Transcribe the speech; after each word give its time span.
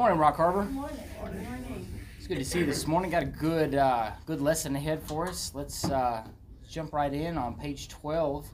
morning, 0.00 0.18
Rock 0.18 0.36
Harbor. 0.38 0.64
Good 0.64 0.72
morning. 0.72 0.96
Good 1.22 1.44
morning. 1.44 2.00
It's 2.16 2.26
good 2.26 2.38
to 2.38 2.44
see 2.46 2.60
you 2.60 2.64
this 2.64 2.86
morning. 2.86 3.10
Got 3.10 3.22
a 3.22 3.26
good 3.26 3.74
uh, 3.74 4.12
good 4.24 4.40
lesson 4.40 4.74
ahead 4.74 5.02
for 5.02 5.28
us. 5.28 5.52
Let's 5.54 5.84
uh, 5.84 6.24
jump 6.66 6.94
right 6.94 7.12
in 7.12 7.36
on 7.36 7.54
page 7.54 7.88
12 7.88 8.48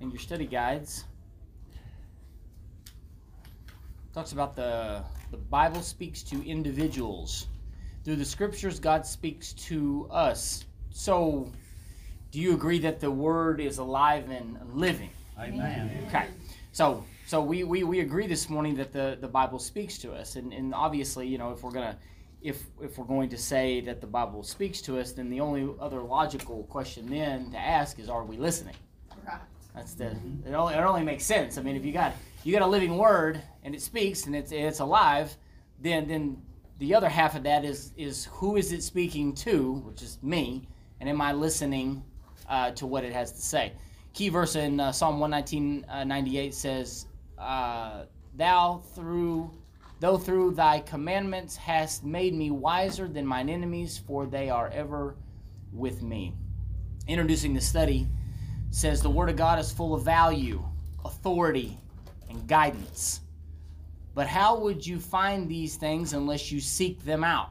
in 0.00 0.10
your 0.10 0.18
study 0.18 0.44
guides. 0.44 1.04
Talks 4.12 4.32
about 4.32 4.56
the 4.56 5.04
the 5.30 5.36
Bible 5.36 5.82
speaks 5.82 6.24
to 6.24 6.44
individuals. 6.44 7.46
Through 8.02 8.16
the 8.16 8.24
scriptures, 8.24 8.80
God 8.80 9.06
speaks 9.06 9.52
to 9.52 10.08
us. 10.10 10.64
So, 10.90 11.52
do 12.32 12.40
you 12.40 12.54
agree 12.54 12.80
that 12.80 12.98
the 12.98 13.12
Word 13.12 13.60
is 13.60 13.78
alive 13.78 14.30
and 14.30 14.58
living? 14.74 15.10
Amen. 15.38 16.06
Okay. 16.08 16.26
So 16.72 17.04
so 17.26 17.42
we, 17.42 17.64
we, 17.64 17.82
we 17.82 18.00
agree 18.00 18.26
this 18.26 18.48
morning 18.48 18.76
that 18.76 18.92
the, 18.92 19.18
the 19.20 19.28
Bible 19.28 19.58
speaks 19.58 19.98
to 19.98 20.12
us. 20.12 20.36
And, 20.36 20.52
and 20.52 20.72
obviously, 20.72 21.26
you 21.26 21.38
know, 21.38 21.50
if 21.50 21.62
we're 21.62 21.72
gonna 21.72 21.98
if 22.40 22.62
if 22.80 22.96
we're 22.96 23.04
going 23.04 23.28
to 23.30 23.36
say 23.36 23.80
that 23.80 24.00
the 24.00 24.06
Bible 24.06 24.44
speaks 24.44 24.80
to 24.82 24.98
us, 24.98 25.12
then 25.12 25.28
the 25.28 25.40
only 25.40 25.68
other 25.80 26.00
logical 26.00 26.62
question 26.64 27.10
then 27.10 27.50
to 27.50 27.58
ask 27.58 27.98
is 27.98 28.08
are 28.08 28.24
we 28.24 28.36
listening? 28.36 28.76
Right. 29.26 29.40
That's 29.74 29.94
the 29.94 30.12
it 30.46 30.54
only, 30.54 30.74
it 30.74 30.78
only 30.78 31.02
makes 31.02 31.24
sense. 31.24 31.58
I 31.58 31.62
mean, 31.62 31.74
if 31.74 31.84
you 31.84 31.92
got 31.92 32.12
you 32.44 32.52
got 32.52 32.62
a 32.62 32.66
living 32.66 32.96
word 32.96 33.42
and 33.64 33.74
it 33.74 33.82
speaks 33.82 34.26
and 34.26 34.36
it's 34.36 34.52
it's 34.52 34.78
alive, 34.78 35.36
then 35.80 36.06
then 36.06 36.40
the 36.78 36.94
other 36.94 37.08
half 37.08 37.34
of 37.34 37.42
that 37.42 37.64
is 37.64 37.92
is 37.96 38.26
who 38.26 38.56
is 38.56 38.70
it 38.70 38.84
speaking 38.84 39.34
to, 39.34 39.72
which 39.84 40.02
is 40.02 40.18
me, 40.22 40.68
and 41.00 41.08
am 41.08 41.20
I 41.20 41.32
listening 41.32 42.04
uh, 42.48 42.70
to 42.72 42.86
what 42.86 43.02
it 43.02 43.12
has 43.12 43.32
to 43.32 43.40
say? 43.40 43.72
Key 44.12 44.28
verse 44.30 44.54
in 44.56 44.80
uh, 44.80 44.92
Psalm 44.92 45.18
119, 45.20 45.84
uh, 45.90 46.04
98 46.04 46.54
says, 46.54 47.06
uh, 47.38 48.04
"Thou 48.34 48.82
through 48.94 49.50
though 49.98 50.18
through 50.18 50.52
thy 50.52 50.80
commandments 50.80 51.56
hast 51.56 52.04
made 52.04 52.34
me 52.34 52.50
wiser 52.50 53.08
than 53.08 53.26
mine 53.26 53.48
enemies, 53.48 53.96
for 53.98 54.26
they 54.26 54.50
are 54.50 54.68
ever 54.68 55.16
with 55.72 56.02
me." 56.02 56.34
Introducing 57.08 57.54
the 57.54 57.60
study 57.60 58.08
says 58.70 59.00
the 59.00 59.10
Word 59.10 59.30
of 59.30 59.36
God 59.36 59.58
is 59.58 59.72
full 59.72 59.94
of 59.94 60.02
value, 60.02 60.62
authority, 61.04 61.78
and 62.28 62.46
guidance. 62.46 63.20
But 64.14 64.26
how 64.26 64.58
would 64.58 64.86
you 64.86 64.98
find 64.98 65.48
these 65.48 65.76
things 65.76 66.14
unless 66.14 66.50
you 66.50 66.60
seek 66.60 67.04
them 67.04 67.22
out? 67.22 67.50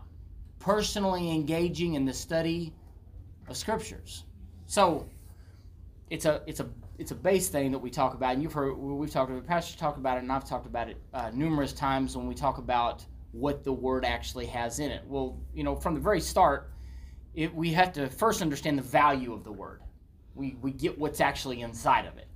Personally 0.59 1.31
engaging 1.31 1.94
in 1.94 2.06
the 2.06 2.13
study 2.13 2.73
of 3.47 3.56
scriptures. 3.56 4.23
So 4.66 5.08
it's 6.09 6.25
a 6.25 6.41
it's 6.47 6.59
a 6.59 6.67
it's 6.97 7.11
a 7.11 7.15
base 7.15 7.49
thing 7.49 7.71
that 7.71 7.79
we 7.79 7.89
talk 7.89 8.13
about, 8.13 8.33
and 8.33 8.43
you've 8.43 8.53
heard 8.53 8.73
we've 8.73 9.11
talked 9.11 9.31
about 9.31 9.45
Pastor 9.45 9.77
talked 9.77 9.97
about 9.97 10.17
it, 10.17 10.23
and 10.23 10.31
I've 10.31 10.47
talked 10.47 10.65
about 10.65 10.89
it 10.89 10.97
uh, 11.13 11.31
numerous 11.33 11.73
times 11.73 12.15
when 12.15 12.27
we 12.27 12.35
talk 12.35 12.57
about 12.57 13.05
what 13.31 13.63
the 13.63 13.73
Word 13.73 14.05
actually 14.05 14.45
has 14.45 14.79
in 14.79 14.91
it. 14.91 15.03
Well, 15.05 15.38
you 15.53 15.63
know, 15.63 15.75
from 15.75 15.93
the 15.93 15.99
very 15.99 16.21
start, 16.21 16.71
it, 17.33 17.53
we 17.53 17.71
have 17.73 17.91
to 17.93 18.09
first 18.09 18.41
understand 18.41 18.77
the 18.77 18.83
value 18.83 19.33
of 19.33 19.43
the 19.43 19.51
Word. 19.51 19.81
We 20.35 20.57
we 20.61 20.71
get 20.71 20.97
what's 20.97 21.21
actually 21.21 21.61
inside 21.61 22.05
of 22.05 22.17
it. 22.17 22.27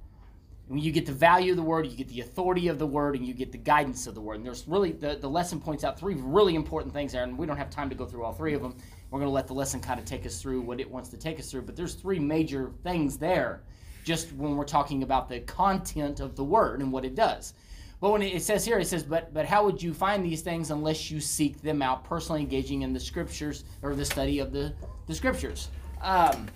When 0.68 0.78
you 0.78 0.92
get 0.92 1.08
the 1.08 1.14
value 1.14 1.54
of 1.54 1.58
the 1.58 1.64
word, 1.64 1.88
you 1.88 1.98
get 1.98 2.10
the 2.10 2.22
authority 2.22 2.68
of 2.68 2.78
the 2.78 2.86
word, 2.86 3.16
and 3.16 3.26
you 3.26 3.34
get 3.34 3.52
the 3.52 3.58
guidance 3.58 4.06
of 4.06 4.14
the 4.14 4.22
word. 4.22 4.36
And 4.36 4.46
there's 4.46 4.68
really, 4.68 4.92
the, 4.92 5.16
the 5.16 5.28
lesson 5.28 5.60
points 5.60 5.84
out 5.84 6.00
three 6.00 6.14
really 6.14 6.54
important 6.54 6.94
things 6.94 7.12
there, 7.12 7.24
and 7.24 7.36
we 7.36 7.48
don't 7.48 7.58
have 7.58 7.72
time 7.72 7.90
to 7.90 7.96
go 7.96 8.06
through 8.06 8.24
all 8.24 8.34
three 8.34 8.54
of 8.54 8.62
them. 8.62 8.78
We're 9.10 9.18
going 9.18 9.30
to 9.30 9.34
let 9.34 9.48
the 9.48 9.56
lesson 9.56 9.80
kind 9.80 10.00
of 10.00 10.06
take 10.06 10.28
us 10.28 10.40
through 10.40 10.62
what 10.62 10.80
it 10.80 10.88
wants 10.88 11.10
to 11.10 11.18
take 11.18 11.40
us 11.40 11.50
through. 11.50 11.64
But 11.64 11.76
there's 11.76 11.96
three 11.96 12.20
major 12.20 12.72
things 12.84 13.18
there, 13.18 13.64
just 14.10 14.34
when 14.34 14.58
we're 14.58 14.66
talking 14.66 15.04
about 15.04 15.30
the 15.30 15.40
content 15.42 16.20
of 16.20 16.36
the 16.36 16.44
word 16.44 16.82
and 16.82 16.92
what 16.92 17.06
it 17.06 17.14
does. 17.14 17.54
But 18.02 18.10
when 18.12 18.24
it 18.24 18.42
says 18.42 18.66
here, 18.66 18.80
it 18.80 18.88
says, 18.88 19.04
but 19.04 19.32
but 19.36 19.46
how 19.46 19.64
would 19.66 19.84
you 19.84 19.94
find 19.94 20.26
these 20.26 20.42
things 20.42 20.72
unless 20.72 21.12
you 21.12 21.20
seek 21.20 21.62
them 21.62 21.84
out, 21.84 22.04
personally 22.04 22.42
engaging 22.42 22.82
in 22.82 22.92
the 22.92 23.00
scriptures 23.00 23.66
or 23.84 23.94
the 23.94 24.04
study 24.04 24.40
of 24.40 24.52
the, 24.52 24.74
the 25.06 25.14
scriptures? 25.14 25.68
Um, 26.02 26.48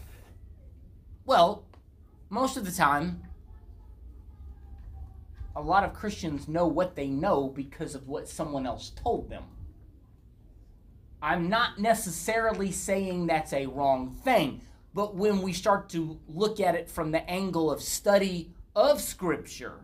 well, 1.26 1.64
most 2.32 2.58
of 2.58 2.66
the 2.66 2.72
time, 2.72 3.22
a 5.56 5.62
lot 5.62 5.84
of 5.84 5.94
Christians 5.94 6.48
know 6.48 6.66
what 6.66 6.96
they 6.96 7.08
know 7.08 7.50
because 7.50 7.94
of 7.94 8.08
what 8.08 8.28
someone 8.28 8.66
else 8.66 8.92
told 8.96 9.30
them. 9.30 9.44
I'm 11.22 11.50
not 11.50 11.78
necessarily 11.78 12.72
saying 12.72 13.28
that's 13.28 13.54
a 13.54 13.68
wrong 13.68 14.10
thing, 14.24 14.62
but 14.94 15.16
when 15.16 15.42
we 15.42 15.54
start 15.54 15.90
to 15.90 16.20
look 16.28 16.60
at 16.60 16.76
it 16.76 16.90
from 16.90 17.12
the 17.12 17.28
angle 17.30 17.72
of 17.72 17.82
study 17.82 18.52
of 18.76 19.02
Scripture, 19.02 19.80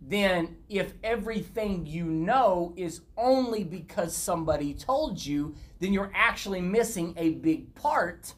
then 0.00 0.56
if 0.68 0.94
everything 1.02 1.84
you 1.84 2.04
know 2.04 2.72
is 2.76 3.00
only 3.16 3.64
because 3.64 4.16
somebody 4.16 4.72
told 4.72 5.24
you, 5.24 5.54
then 5.80 5.92
you're 5.92 6.12
actually 6.14 6.60
missing 6.60 7.12
a 7.16 7.30
big 7.30 7.74
part 7.74 8.34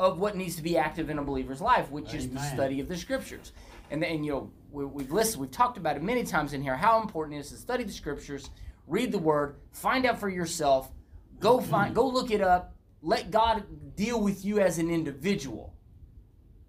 of 0.00 0.18
what 0.18 0.36
needs 0.36 0.56
to 0.56 0.62
be 0.62 0.76
active 0.76 1.10
in 1.10 1.18
a 1.18 1.22
believer's 1.22 1.60
life, 1.60 1.90
which 1.90 2.14
is 2.14 2.28
the 2.28 2.40
study 2.40 2.80
of 2.80 2.88
the 2.88 2.96
Scriptures. 2.96 3.52
And 3.90 4.02
then, 4.02 4.24
you 4.24 4.32
know, 4.32 4.50
we, 4.72 4.84
we've 4.84 5.12
listened, 5.12 5.42
we've 5.42 5.50
talked 5.50 5.76
about 5.76 5.96
it 5.96 6.02
many 6.02 6.24
times 6.24 6.54
in 6.54 6.62
here 6.62 6.76
how 6.76 7.00
important 7.02 7.36
it 7.36 7.40
is 7.40 7.50
to 7.50 7.56
study 7.56 7.84
the 7.84 7.92
Scriptures, 7.92 8.50
read 8.88 9.12
the 9.12 9.18
Word, 9.18 9.56
find 9.72 10.06
out 10.06 10.18
for 10.18 10.28
yourself, 10.28 10.90
go 11.38 11.60
find, 11.60 11.94
go 11.94 12.08
look 12.08 12.30
it 12.30 12.40
up, 12.40 12.74
let 13.02 13.30
God 13.30 13.64
deal 13.96 14.20
with 14.20 14.44
you 14.44 14.60
as 14.60 14.78
an 14.78 14.90
individual. 14.90 15.74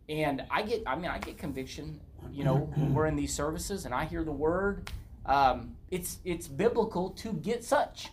And 0.10 0.44
I 0.50 0.62
get, 0.64 0.84
I 0.86 0.96
mean, 0.96 1.06
I 1.06 1.20
get 1.20 1.38
conviction, 1.38 2.00
you 2.32 2.44
know, 2.44 2.72
when 2.76 2.94
we're 2.94 3.08
in 3.08 3.16
these 3.16 3.34
services 3.34 3.86
and 3.86 3.94
I 3.94 4.06
hear 4.06 4.24
the 4.24 4.32
Word. 4.32 4.90
Um, 5.26 5.76
it's 5.92 6.18
it's 6.26 6.48
biblical 6.48 7.12
to 7.12 7.34
get 7.34 7.64
such, 7.64 8.10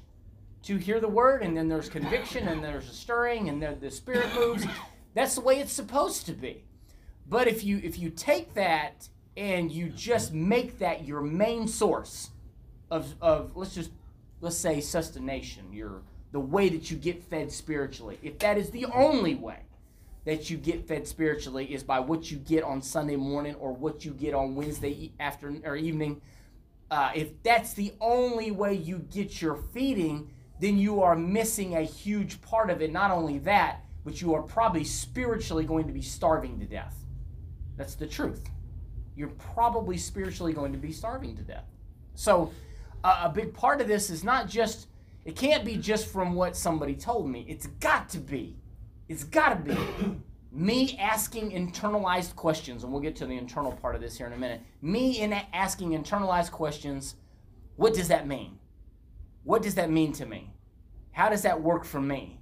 to 0.65 0.77
hear 0.77 1.01
the 1.01 1.09
Word, 1.09 1.43
and 1.43 1.57
then 1.57 1.69
there's 1.69 1.89
conviction, 1.89 2.49
and 2.49 2.63
there's 2.63 2.89
a 2.89 2.93
stirring, 2.93 3.49
and 3.49 3.81
the, 3.81 3.91
Spirit 3.91 4.35
moves. 4.35 4.67
That's 5.15 5.35
the 5.35 5.41
way 5.41 5.59
it's 5.59 5.73
supposed 5.73 6.27
to 6.27 6.33
be. 6.33 6.65
But 7.29 7.49
if 7.49 7.65
you 7.65 7.81
if 7.83 7.99
you 7.99 8.11
take 8.11 8.55
that 8.55 9.09
and 9.37 9.73
you 9.73 9.89
just 9.89 10.33
make 10.33 10.79
that 10.81 11.07
your 11.07 11.23
main 11.23 11.67
source 11.67 12.31
of 12.91 13.15
of 13.21 13.57
let's 13.57 13.75
just 13.75 13.91
let's 14.41 14.57
say 14.57 14.81
sustentation, 14.81 15.73
your 15.73 16.03
the 16.33 16.41
way 16.41 16.69
that 16.69 16.91
you 16.91 16.97
get 16.97 17.23
fed 17.23 17.51
spiritually. 17.51 18.19
If 18.23 18.39
that 18.41 18.59
is 18.59 18.71
the 18.71 18.87
only 18.87 19.35
way 19.35 19.61
that 20.25 20.51
you 20.51 20.59
get 20.59 20.87
fed 20.87 21.07
spiritually 21.07 21.73
is 21.73 21.83
by 21.83 22.01
what 22.01 22.31
you 22.31 22.37
get 22.37 22.63
on 22.65 22.83
Sunday 22.83 23.17
morning 23.17 23.55
or 23.55 23.73
what 23.73 24.05
you 24.05 24.13
get 24.13 24.35
on 24.35 24.55
Wednesday 24.55 25.13
afternoon 25.19 25.63
or 25.65 25.77
evening, 25.77 26.21
uh, 26.91 27.11
if 27.15 27.43
that's 27.43 27.73
the 27.75 27.93
only 28.01 28.51
way 28.51 28.75
you 28.75 28.99
get 29.11 29.41
your 29.41 29.57
feeding, 29.57 30.31
then 30.61 30.77
you 30.77 31.03
are 31.03 31.15
missing 31.15 31.77
a 31.77 31.83
huge 31.83 32.41
part 32.43 32.71
of 32.71 32.83
it. 32.83 32.93
Not 32.93 33.11
only 33.11 33.39
that, 33.41 33.85
but 34.05 34.21
you 34.21 34.35
are 34.35 34.43
probably 34.43 34.85
spiritually 34.85 35.65
going 35.65 35.87
to 35.87 35.93
be 35.93 36.03
starving 36.03 36.59
to 36.61 36.67
death. 36.67 36.97
That's 37.77 37.95
the 37.95 38.07
truth. 38.07 38.49
You're 39.17 39.29
probably 39.29 39.97
spiritually 39.97 40.53
going 40.53 40.73
to 40.73 40.79
be 40.79 40.93
starving 40.93 41.37
to 41.37 41.43
death. 41.43 41.65
So, 42.15 42.53
uh, 43.05 43.23
a 43.25 43.29
big 43.29 43.55
part 43.55 43.81
of 43.81 43.87
this 43.87 44.11
is 44.11 44.25
not 44.25 44.49
just, 44.49 44.89
it 45.29 45.37
can't 45.37 45.63
be 45.63 45.77
just 45.77 46.11
from 46.11 46.35
what 46.35 46.57
somebody 46.57 46.95
told 46.95 47.29
me. 47.29 47.45
It's 47.47 47.67
got 47.67 48.09
to 48.09 48.19
be, 48.19 48.57
it's 49.11 49.25
got 49.25 49.51
to 49.51 49.75
be 49.75 49.79
me 50.53 50.97
asking 50.99 51.51
internalized 51.51 52.35
questions. 52.35 52.83
And 52.83 52.91
we'll 52.91 53.03
get 53.03 53.15
to 53.17 53.27
the 53.27 53.37
internal 53.37 53.73
part 53.73 53.95
of 53.95 54.01
this 54.01 54.17
here 54.17 54.27
in 54.27 54.33
a 54.33 54.39
minute. 54.39 54.63
Me 54.81 55.21
in 55.21 55.35
asking 55.53 55.91
internalized 55.91 56.51
questions 56.51 57.17
what 57.77 57.93
does 57.93 58.09
that 58.09 58.27
mean? 58.27 58.59
What 59.45 59.61
does 59.61 59.75
that 59.75 59.91
mean 59.91 60.13
to 60.15 60.25
me? 60.25 60.55
How 61.13 61.29
does 61.29 61.43
that 61.43 61.61
work 61.61 61.85
for 61.85 62.01
me? 62.01 62.41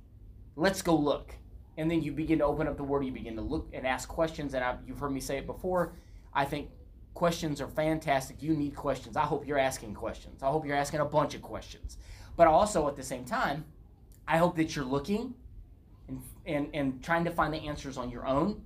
Let's 0.54 0.80
go 0.80 0.94
look. 0.94 1.34
And 1.76 1.90
then 1.90 2.02
you 2.02 2.12
begin 2.12 2.38
to 2.38 2.44
open 2.44 2.68
up 2.68 2.76
the 2.76 2.84
word, 2.84 3.04
you 3.04 3.10
begin 3.10 3.34
to 3.34 3.42
look 3.42 3.68
and 3.72 3.84
ask 3.84 4.08
questions. 4.08 4.54
And 4.54 4.62
I've, 4.62 4.78
you've 4.86 5.00
heard 5.00 5.10
me 5.10 5.18
say 5.18 5.38
it 5.38 5.46
before. 5.46 5.96
I 6.32 6.44
think 6.44 6.70
questions 7.14 7.60
are 7.60 7.66
fantastic. 7.66 8.44
You 8.44 8.54
need 8.54 8.76
questions. 8.76 9.16
I 9.16 9.22
hope 9.22 9.44
you're 9.44 9.58
asking 9.58 9.94
questions. 9.94 10.44
I 10.44 10.46
hope 10.46 10.64
you're 10.64 10.76
asking 10.76 11.00
a 11.00 11.04
bunch 11.04 11.34
of 11.34 11.42
questions. 11.42 11.96
But 12.36 12.46
also 12.46 12.86
at 12.88 12.96
the 12.96 13.02
same 13.02 13.24
time, 13.24 13.64
I 14.28 14.38
hope 14.38 14.56
that 14.56 14.76
you're 14.76 14.84
looking 14.84 15.34
and, 16.08 16.22
and, 16.44 16.68
and 16.74 17.02
trying 17.02 17.24
to 17.24 17.30
find 17.30 17.52
the 17.52 17.58
answers 17.58 17.96
on 17.96 18.10
your 18.10 18.26
own. 18.26 18.62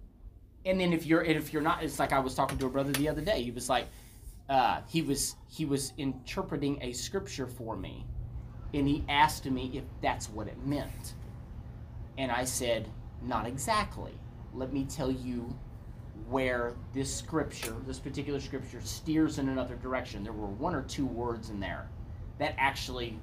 And 0.65 0.81
then 0.81 0.93
if 0.93 1.07
you're 1.07 1.23
if 1.23 1.53
you're 1.53 1.63
not, 1.63 1.83
it's 1.83 1.99
like 1.99 2.13
I 2.13 2.19
was 2.19 2.35
talking 2.35 2.59
to 2.59 2.67
a 2.67 2.69
brother 2.69 2.93
the 2.93 3.09
other 3.09 3.23
day. 3.23 3.43
He 3.43 3.51
was 3.51 3.71
like, 3.71 3.87
uh, 4.49 4.81
he 4.89 5.01
was 5.01 5.37
he 5.49 5.65
was 5.65 5.95
interpreting 5.97 6.79
a 6.83 6.93
scripture 6.93 7.47
for 7.47 7.77
me, 7.77 8.05
and 8.75 8.87
he 8.87 9.03
asked 9.09 9.47
me 9.47 9.71
if 9.73 9.85
that's 10.03 10.29
what 10.29 10.49
it 10.49 10.59
meant. 10.67 11.15
And 12.19 12.31
I 12.31 12.45
said, 12.45 12.89
not 13.23 13.47
exactly. 13.47 14.13
Let 14.53 14.73
me 14.73 14.85
tell 14.85 15.11
you 15.11 15.57
where 16.29 16.75
this 16.93 17.15
scripture, 17.15 17.75
this 17.87 17.99
particular 17.99 18.41
scripture, 18.41 18.81
steers 18.83 19.39
in 19.39 19.49
another 19.49 19.77
direction. 19.77 20.23
There 20.23 20.35
were 20.35 20.47
one 20.47 20.75
or 20.75 20.83
two 20.83 21.07
words 21.07 21.49
in 21.49 21.59
there 21.59 21.89
that 22.39 22.55
actually 22.59 23.19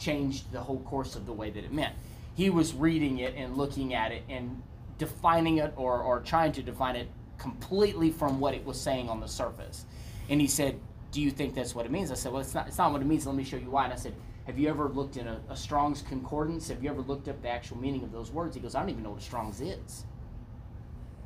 changed 0.00 0.50
the 0.50 0.60
whole 0.60 0.80
course 0.80 1.14
of 1.14 1.26
the 1.26 1.32
way 1.32 1.50
that 1.50 1.62
it 1.62 1.72
meant. 1.72 1.94
He 2.34 2.50
was 2.50 2.74
reading 2.74 3.18
it 3.18 3.34
and 3.36 3.56
looking 3.56 3.94
at 3.94 4.10
it 4.10 4.24
and 4.28 4.62
defining 4.98 5.58
it 5.58 5.72
or, 5.76 6.00
or 6.00 6.20
trying 6.20 6.52
to 6.52 6.62
define 6.62 6.96
it 6.96 7.08
completely 7.38 8.10
from 8.10 8.40
what 8.40 8.54
it 8.54 8.64
was 8.64 8.80
saying 8.80 9.08
on 9.08 9.20
the 9.20 9.28
surface. 9.28 9.84
And 10.28 10.40
he 10.40 10.46
said, 10.46 10.80
do 11.12 11.20
you 11.20 11.30
think 11.30 11.54
that's 11.54 11.74
what 11.74 11.86
it 11.86 11.92
means? 11.92 12.10
I 12.10 12.14
said, 12.14 12.32
well, 12.32 12.40
it's 12.40 12.54
not, 12.54 12.66
it's 12.66 12.78
not 12.78 12.92
what 12.92 13.02
it 13.02 13.06
means. 13.06 13.26
Let 13.26 13.36
me 13.36 13.44
show 13.44 13.56
you 13.56 13.70
why. 13.70 13.84
And 13.84 13.92
I 13.92 13.96
said, 13.96 14.14
have 14.46 14.58
you 14.58 14.68
ever 14.68 14.88
looked 14.88 15.16
in 15.16 15.26
a, 15.26 15.40
a 15.48 15.56
Strong's 15.56 16.02
Concordance? 16.02 16.68
Have 16.68 16.82
you 16.82 16.90
ever 16.90 17.02
looked 17.02 17.28
up 17.28 17.40
the 17.42 17.48
actual 17.48 17.78
meaning 17.78 18.02
of 18.02 18.12
those 18.12 18.30
words? 18.30 18.54
He 18.54 18.62
goes, 18.62 18.74
I 18.74 18.80
don't 18.80 18.90
even 18.90 19.02
know 19.02 19.10
what 19.10 19.20
a 19.20 19.24
Strong's 19.24 19.60
is. 19.60 20.04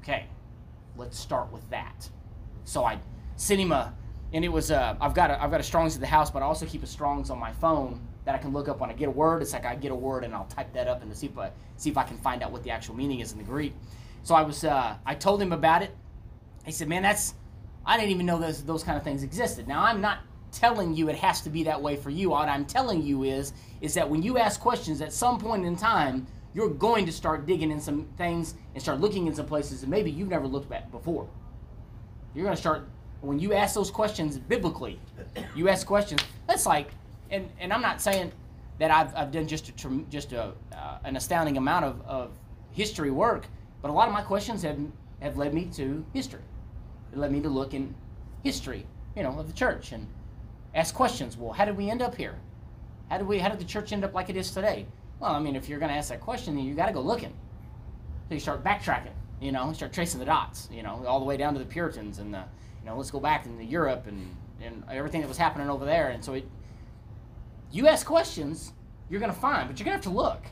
Okay, 0.00 0.27
let's 0.97 1.19
start 1.19 1.53
with 1.53 1.69
that. 1.70 2.09
So 2.65 2.85
I 2.85 2.99
sent 3.37 3.61
him 3.61 3.73
a, 3.73 3.94
and 4.32 4.44
it 4.44 4.49
was, 4.49 4.70
uh, 4.70 4.97
I've 5.00 5.15
got 5.15 5.31
a, 5.31 5.43
I've 5.43 5.50
got 5.50 5.61
a 5.61 5.65
Strong's 5.65 5.94
at 5.94 6.00
the 6.00 6.06
house, 6.06 6.31
but 6.31 6.43
I 6.43 6.47
also 6.47 6.67
keep 6.67 6.82
a 6.82 6.87
Strong's 6.87 7.31
on 7.31 7.38
my 7.38 7.53
phone 7.53 8.00
that 8.25 8.35
I 8.35 8.38
can 8.38 8.53
look 8.53 8.69
up 8.69 8.81
when 8.81 8.91
I 8.91 8.94
get 8.94 9.09
a 9.09 9.11
word. 9.11 9.43
It's 9.43 9.53
like 9.53 9.67
I 9.67 9.75
get 9.75 9.93
a 9.93 9.94
word 9.94 10.25
and 10.25 10.35
I'll 10.35 10.47
type 10.47 10.73
that 10.73 10.88
up 10.88 11.03
and 11.03 11.15
see 11.15 11.26
if 11.26 11.38
I, 11.38 11.50
see 11.76 11.91
if 11.91 11.99
I 11.99 12.05
can 12.05 12.19
find 12.19 12.43
out 12.43 12.53
what 12.53 12.62
the 12.62 12.71
actual 12.71 12.94
meaning 12.94 13.21
is 13.21 13.32
in 13.32 13.38
the 13.38 13.44
Greek. 13.44 13.75
So 14.23 14.35
I 14.35 14.43
was, 14.43 14.65
uh, 14.65 14.97
I 15.05 15.15
told 15.15 15.43
him 15.43 15.53
about 15.53 15.82
it. 15.82 15.94
He 16.65 16.73
said, 16.73 16.88
man, 16.88 17.03
that's, 17.03 17.35
I 17.85 17.99
didn't 17.99 18.12
even 18.12 18.25
know 18.25 18.38
those, 18.38 18.65
those 18.65 18.82
kind 18.82 18.97
of 18.97 19.05
things 19.05 19.23
existed. 19.23 19.69
Now, 19.69 19.85
I'm 19.85 20.00
not 20.00 20.21
telling 20.50 20.94
you 20.94 21.11
it 21.11 21.17
has 21.17 21.43
to 21.43 21.50
be 21.50 21.65
that 21.65 21.82
way 21.82 21.97
for 21.97 22.09
you. 22.09 22.31
What 22.31 22.49
I'm 22.49 22.65
telling 22.65 23.03
you 23.03 23.25
is, 23.25 23.53
is 23.82 23.93
that 23.94 24.09
when 24.09 24.23
you 24.23 24.38
ask 24.38 24.61
questions 24.61 25.03
at 25.03 25.12
some 25.12 25.38
point 25.38 25.67
in 25.67 25.77
time, 25.77 26.27
you're 26.55 26.70
going 26.70 27.05
to 27.05 27.12
start 27.12 27.44
digging 27.44 27.70
in 27.70 27.81
some 27.81 28.06
things 28.17 28.55
and 28.73 28.82
start 28.82 29.00
looking 29.00 29.27
in 29.27 29.35
some 29.35 29.47
places 29.47 29.81
that 29.82 29.91
maybe 29.91 30.11
you've 30.11 30.29
never 30.29 30.47
looked 30.47 30.73
at 30.73 30.91
before. 30.91 31.29
You're 32.35 32.44
going 32.44 32.56
to 32.56 32.61
start, 32.61 32.88
when 33.20 33.38
you 33.38 33.53
ask 33.53 33.75
those 33.75 33.91
questions 33.91 34.38
biblically, 34.38 34.99
you 35.55 35.69
ask 35.69 35.87
questions, 35.87 36.23
that's 36.47 36.65
like, 36.65 36.88
and, 37.34 37.50
and 37.58 37.72
I'm 37.72 37.82
not 37.82 38.00
saying 38.00 38.32
that 38.78 38.90
I've, 38.90 39.14
I've 39.14 39.32
done 39.32 39.46
just 39.46 39.69
a, 39.69 40.04
just 40.10 40.32
a, 40.32 40.52
uh, 40.72 40.98
an 41.04 41.16
astounding 41.16 41.56
amount 41.56 41.84
of, 41.84 42.02
of 42.06 42.31
history 42.70 43.10
work, 43.10 43.46
but 43.82 43.90
a 43.90 43.92
lot 43.92 44.08
of 44.08 44.14
my 44.14 44.22
questions 44.22 44.62
have, 44.62 44.78
have 45.20 45.36
led 45.36 45.52
me 45.52 45.66
to 45.75 46.04
history. 46.12 46.42
It 47.12 47.19
led 47.19 47.32
me 47.32 47.40
to 47.40 47.48
look 47.48 47.75
in 47.75 47.94
history, 48.42 48.86
you 49.16 49.22
know, 49.22 49.38
of 49.38 49.46
the 49.46 49.52
church 49.52 49.92
and 49.92 50.06
ask 50.75 50.94
questions. 50.94 51.36
Well, 51.36 51.52
how 51.52 51.64
did 51.64 51.76
we 51.76 51.90
end 51.90 52.02
up 52.02 52.14
here? 52.14 52.36
How 53.10 53.19
did 53.19 53.26
we? 53.26 53.38
How 53.38 53.48
did 53.48 53.60
the 53.60 53.64
church 53.64 53.92
end 53.92 54.04
up 54.04 54.14
like 54.14 54.31
it 54.31 54.36
is 54.36 54.50
today? 54.50 54.86
Well, 55.20 55.32
I 55.32 55.38
mean, 55.38 55.56
if 55.56 55.69
you're 55.69 55.78
going 55.78 55.90
to 55.90 55.96
ask 55.96 56.08
that 56.08 56.20
question, 56.20 56.56
then 56.56 56.64
you 56.64 56.75
got 56.75 56.86
to 56.86 56.92
go 56.92 57.00
looking. 57.00 57.32
So 58.28 58.34
you 58.34 58.40
start 58.40 58.64
backtracking. 58.64 59.12
You 59.40 59.52
know, 59.52 59.72
start 59.75 59.92
tracing 59.92 60.20
the 60.20 60.26
dots. 60.26 60.69
You 60.72 60.82
know, 60.82 61.04
all 61.06 61.20
the 61.20 61.26
way 61.26 61.36
down 61.36 61.52
to 61.52 61.58
the 61.58 61.66
Puritans 61.66 62.19
and 62.19 62.32
the, 62.32 62.42
you 62.81 62.86
know, 62.86 62.96
let's 62.96 63.10
go 63.10 63.20
back 63.20 63.46
into 63.46 63.62
Europe 63.62 64.06
and 64.06 64.34
and 64.62 64.82
everything 64.90 65.20
that 65.20 65.28
was 65.28 65.36
happening 65.36 65.69
over 65.69 65.84
there. 65.84 66.08
And 66.08 66.25
so 66.25 66.32
it, 66.32 66.48
you 67.75 67.88
ask 67.88 68.06
questions, 68.06 68.73
you're 69.11 69.21
going 69.21 69.32
to 69.32 69.38
find, 69.38 69.69
but 69.69 69.79
you're 69.79 69.85
going 69.85 69.99
to 69.99 70.05
have 70.05 70.15
to 70.15 70.19
look. 70.19 70.43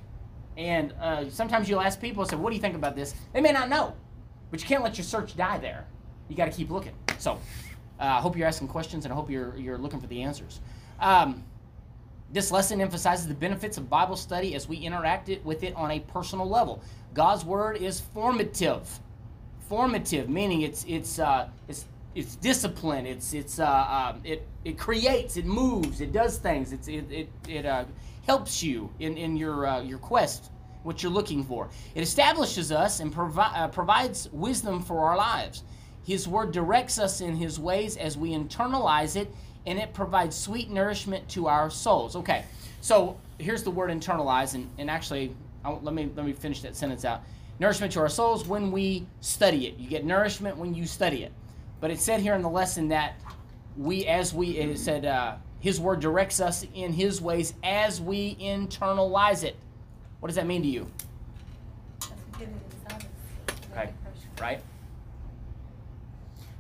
And 0.57 0.93
uh, 1.01 1.31
sometimes 1.31 1.69
you'll 1.69 1.81
ask 1.81 2.01
people, 2.01 2.25
say, 2.27 2.37
"What 2.37 2.51
do 2.51 2.57
you 2.57 2.61
think 2.61 2.75
about 2.75 2.95
this?" 2.95 3.15
They 3.33 3.41
may 3.41 3.53
not 3.53 3.71
know, 3.71 3.95
but 4.51 4.61
you 4.61 4.67
can't 4.67 4.83
let 4.83 4.99
your 4.99 5.05
search 5.05 5.35
die 5.37 5.59
there. 5.59 5.87
You 6.29 6.37
got 6.37 6.45
to 6.45 6.51
keep 6.51 6.71
looking. 6.71 6.93
So, 7.19 7.33
uh, 7.99 8.05
I 8.05 8.21
hope 8.21 8.37
you're 8.37 8.47
asking 8.47 8.69
questions, 8.69 9.05
and 9.07 9.13
I 9.13 9.17
hope 9.17 9.31
you're 9.31 9.57
you're 9.57 9.79
looking 9.79 10.01
for 10.01 10.09
the 10.09 10.23
answers. 10.23 10.61
Um, 11.01 11.43
this 12.33 12.51
lesson 12.51 12.81
emphasizes 12.81 13.29
the 13.29 13.35
benefits 13.35 13.77
of 13.79 13.89
Bible 13.89 14.17
study 14.17 14.55
as 14.55 14.69
we 14.69 14.77
interact 14.79 15.29
it, 15.29 15.45
with 15.45 15.63
it 15.65 15.75
on 15.77 15.91
a 15.91 16.01
personal 16.01 16.49
level. 16.49 16.83
God's 17.15 17.45
word 17.45 17.77
is 17.77 18.01
formative. 18.01 19.01
Formative, 19.69 20.29
meaning 20.29 20.63
it's 20.63 20.85
it's 20.87 21.19
uh, 21.19 21.49
it's 21.69 21.87
it's 22.15 22.37
discipline. 22.37 23.07
It's 23.07 23.33
it's 23.33 23.59
uh, 23.59 23.65
uh, 23.65 24.17
it 24.25 24.47
it 24.65 24.79
creates. 24.79 25.37
It 25.37 25.47
moves. 25.47 26.01
It 26.01 26.13
does 26.13 26.39
things. 26.39 26.73
It's 26.73 26.89
it 26.89 27.11
it, 27.11 27.29
it 27.49 27.67
uh, 27.67 27.85
helps 28.27 28.63
you 28.63 28.91
in 28.99 29.17
in 29.17 29.37
your 29.37 29.67
uh, 29.67 29.81
your 29.83 29.99
quest, 29.99 30.51
what 30.83 31.03
you're 31.03 31.13
looking 31.13 31.45
for. 31.45 31.69
It 31.95 32.03
establishes 32.03 32.71
us 32.71 33.01
and 33.01 33.13
provi- 33.13 33.41
uh, 33.41 33.69
provides 33.69 34.29
wisdom 34.33 34.83
for 34.83 35.01
our 35.01 35.17
lives. 35.17 35.63
His 36.05 36.27
word 36.27 36.53
directs 36.53 36.99
us 36.99 37.21
in 37.21 37.37
his 37.37 37.59
ways 37.61 37.97
as 37.97 38.19
we 38.19 38.31
internalize 38.31 39.17
it, 39.17 39.33
and 39.67 39.79
it 39.79 39.95
provides 39.95 40.37
sweet 40.37 40.69
nourishment 40.69 41.29
to 41.31 41.47
our 41.47 41.71
souls. 41.71 42.17
Okay, 42.17 42.45
so 42.81 43.17
here's 43.39 43.63
the 43.63 43.71
word 43.71 43.91
internalize, 43.91 44.55
and, 44.55 44.69
and 44.79 44.91
actually, 44.91 45.35
I'll, 45.65 45.81
let 45.83 45.95
me 45.95 46.11
let 46.15 46.27
me 46.27 46.33
finish 46.33 46.61
that 46.63 46.77
sentence 46.77 47.05
out. 47.05 47.23
Nourishment 47.61 47.93
to 47.93 48.01
our 48.01 48.09
souls 48.09 48.47
when 48.47 48.73
we 48.73 49.07
study 49.21 49.67
it. 49.69 49.79
You 49.79 49.89
get 49.89 50.05
nourishment 50.05 50.57
when 50.57 50.75
you 50.75 50.87
study 50.87 51.23
it. 51.23 51.33
But 51.83 51.91
it 51.91 52.01
said 52.01 52.21
here 52.21 52.35
in 52.35 52.43
the 52.43 52.49
lesson 52.49 52.89
that 52.89 53.17
we, 53.77 54.07
as 54.07 54.33
we, 54.33 54.51
it 54.57 54.79
said, 54.79 55.05
uh, 55.05 55.35
His 55.59 55.81
word 55.81 55.99
directs 55.99 56.39
us 56.39 56.65
in 56.77 56.93
His 56.93 57.21
ways 57.21 57.55
as 57.65 58.01
we 58.01 58.37
internalize 58.37 59.43
it. 59.43 59.57
What 60.21 60.29
does 60.29 60.37
that 60.37 60.47
mean 60.47 60.63
to 60.63 60.69
you? 60.69 60.87
Okay, 63.73 63.91
right? 64.41 64.63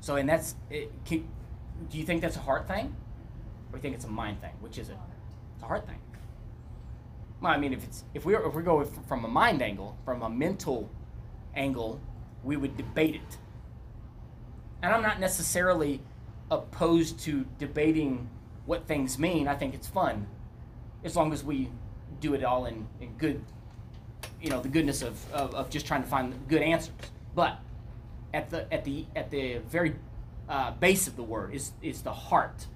So, 0.00 0.16
and 0.16 0.28
that's, 0.28 0.56
it, 0.70 0.90
can, 1.04 1.24
do 1.88 1.98
you 1.98 2.04
think 2.04 2.20
that's 2.20 2.34
a 2.34 2.40
heart 2.40 2.66
thing? 2.66 2.86
Or 2.86 3.70
do 3.70 3.76
you 3.76 3.80
think 3.82 3.94
it's 3.94 4.06
a 4.06 4.08
mind 4.08 4.40
thing? 4.40 4.54
Which 4.60 4.76
is 4.76 4.88
it? 4.88 4.96
It's 5.54 5.62
a 5.62 5.66
heart 5.66 5.86
thing. 5.86 5.98
Well, 7.40 7.52
I 7.52 7.58
mean, 7.58 7.72
if 7.72 7.84
it's 7.84 8.02
if 8.12 8.24
we 8.24 8.34
if 8.34 8.54
we 8.54 8.62
go 8.62 8.84
from 8.84 9.24
a 9.24 9.28
mind 9.28 9.62
angle, 9.62 9.96
from 10.04 10.22
a 10.22 10.30
mental 10.30 10.90
angle, 11.54 12.00
we 12.42 12.56
would 12.56 12.76
debate 12.76 13.14
it. 13.16 13.38
And 14.82 14.92
I'm 14.92 15.02
not 15.02 15.20
necessarily 15.20 16.00
opposed 16.50 17.20
to 17.20 17.46
debating 17.58 18.28
what 18.66 18.86
things 18.86 19.18
mean. 19.18 19.48
I 19.48 19.54
think 19.54 19.74
it's 19.74 19.86
fun, 19.86 20.26
as 21.04 21.16
long 21.16 21.32
as 21.32 21.44
we 21.44 21.70
do 22.20 22.34
it 22.34 22.44
all 22.44 22.66
in, 22.66 22.86
in 23.00 23.12
good, 23.14 23.42
you 24.40 24.50
know, 24.50 24.60
the 24.60 24.68
goodness 24.68 25.02
of, 25.02 25.32
of, 25.32 25.54
of 25.54 25.70
just 25.70 25.86
trying 25.86 26.02
to 26.02 26.08
find 26.08 26.34
good 26.48 26.62
answers. 26.62 26.92
But 27.34 27.58
at 28.34 28.50
the 28.50 28.72
at 28.72 28.84
the 28.84 29.06
at 29.14 29.30
the 29.30 29.58
very 29.58 29.94
uh, 30.48 30.72
base 30.72 31.06
of 31.06 31.16
the 31.16 31.22
word 31.22 31.54
is 31.54 31.72
is 31.82 32.02
the 32.02 32.12
heart. 32.12 32.66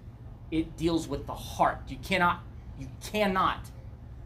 It 0.50 0.76
deals 0.76 1.08
with 1.08 1.26
the 1.26 1.34
heart. 1.34 1.82
You 1.88 1.98
cannot 2.02 2.42
you 2.78 2.88
cannot 3.02 3.70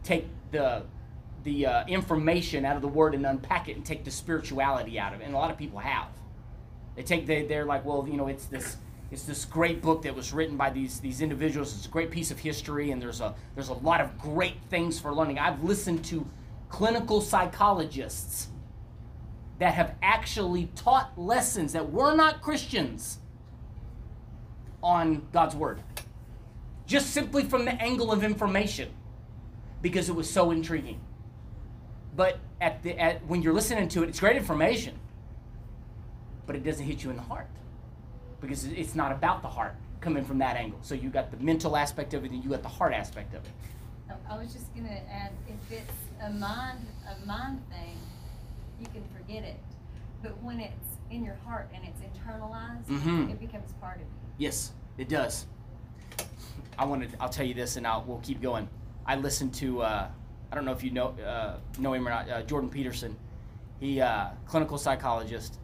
take 0.03 0.27
the 0.51 0.83
the 1.43 1.65
uh, 1.65 1.85
information 1.87 2.65
out 2.65 2.75
of 2.75 2.81
the 2.81 2.87
word 2.87 3.15
and 3.15 3.25
unpack 3.25 3.67
it 3.67 3.75
and 3.75 3.85
take 3.85 4.03
the 4.03 4.11
spirituality 4.11 4.99
out 4.99 5.13
of 5.13 5.21
it. 5.21 5.25
And 5.25 5.33
a 5.33 5.37
lot 5.37 5.51
of 5.51 5.57
people 5.57 5.79
have. 5.79 6.07
They 6.95 7.03
take 7.03 7.25
they 7.25 7.45
they're 7.45 7.65
like, 7.65 7.85
well, 7.85 8.07
you 8.07 8.17
know, 8.17 8.27
it's 8.27 8.45
this 8.45 8.77
it's 9.11 9.23
this 9.23 9.43
great 9.45 9.81
book 9.81 10.03
that 10.03 10.15
was 10.15 10.33
written 10.33 10.57
by 10.57 10.69
these 10.69 10.99
these 10.99 11.21
individuals. 11.21 11.75
It's 11.75 11.85
a 11.85 11.89
great 11.89 12.11
piece 12.11 12.31
of 12.31 12.39
history, 12.39 12.91
and 12.91 13.01
there's 13.01 13.21
a 13.21 13.35
there's 13.55 13.69
a 13.69 13.73
lot 13.73 14.01
of 14.01 14.17
great 14.17 14.55
things 14.69 14.99
for 14.99 15.13
learning. 15.13 15.39
I've 15.39 15.63
listened 15.63 16.03
to 16.05 16.25
clinical 16.69 17.21
psychologists 17.21 18.47
that 19.59 19.73
have 19.75 19.95
actually 20.01 20.65
taught 20.75 21.17
lessons 21.19 21.73
that 21.73 21.91
were 21.91 22.15
not 22.15 22.41
Christians 22.41 23.19
on 24.81 25.27
God's 25.31 25.55
Word. 25.55 25.83
Just 26.87 27.11
simply 27.11 27.43
from 27.43 27.65
the 27.65 27.73
angle 27.73 28.11
of 28.11 28.23
information 28.23 28.89
because 29.81 30.09
it 30.09 30.15
was 30.15 30.29
so 30.29 30.51
intriguing. 30.51 30.99
But 32.15 32.39
at 32.59 32.83
the 32.83 32.99
at, 32.99 33.25
when 33.27 33.41
you're 33.41 33.53
listening 33.53 33.87
to 33.89 34.03
it, 34.03 34.09
it's 34.09 34.19
great 34.19 34.35
information, 34.35 34.97
but 36.45 36.55
it 36.55 36.63
doesn't 36.63 36.85
hit 36.85 37.03
you 37.03 37.09
in 37.09 37.15
the 37.15 37.21
heart 37.21 37.47
because 38.39 38.65
it's 38.65 38.95
not 38.95 39.11
about 39.11 39.41
the 39.41 39.47
heart 39.47 39.75
coming 39.99 40.23
from 40.25 40.39
that 40.39 40.55
angle. 40.55 40.79
So 40.81 40.95
you 40.95 41.09
got 41.09 41.31
the 41.31 41.37
mental 41.37 41.75
aspect 41.77 42.13
of 42.13 42.25
it, 42.25 42.31
and 42.31 42.43
you 42.43 42.49
got 42.49 42.63
the 42.63 42.69
heart 42.69 42.93
aspect 42.93 43.33
of 43.33 43.43
it. 43.45 43.51
I 44.29 44.37
was 44.37 44.51
just 44.53 44.73
gonna 44.75 44.99
add, 45.09 45.31
if 45.47 45.71
it's 45.71 45.93
a 46.21 46.29
mind 46.31 46.79
a 47.09 47.25
mind 47.25 47.61
thing, 47.69 47.97
you 48.79 48.85
can 48.87 49.03
forget 49.15 49.43
it. 49.43 49.57
But 50.21 50.41
when 50.43 50.59
it's 50.59 50.97
in 51.09 51.23
your 51.23 51.35
heart 51.45 51.69
and 51.73 51.83
it's 51.85 51.99
internalized, 52.01 52.85
Mhm. 52.85 53.31
it 53.31 53.39
becomes 53.39 53.71
part 53.73 53.95
of 53.97 54.01
you. 54.01 54.07
Yes, 54.37 54.73
it 54.97 55.07
does. 55.09 55.45
I 56.77 56.85
wanted. 56.85 57.15
I'll 57.19 57.29
tell 57.29 57.45
you 57.45 57.53
this, 57.53 57.75
and 57.77 57.85
I'll 57.87 58.03
we'll 58.03 58.19
keep 58.19 58.41
going. 58.41 58.67
I 59.05 59.15
listened 59.15 59.53
to. 59.55 59.81
Uh, 59.81 60.09
I 60.51 60.55
don't 60.55 60.65
know 60.65 60.71
if 60.73 60.83
you 60.83 60.91
know 60.91 61.09
uh, 61.25 61.57
know 61.79 61.93
him 61.93 62.05
or 62.07 62.11
not. 62.11 62.29
Uh, 62.29 62.41
Jordan 62.43 62.69
Peterson. 62.69 63.15
He 63.79 64.01
uh, 64.01 64.29
clinical 64.45 64.77
psychologist. 64.77 65.57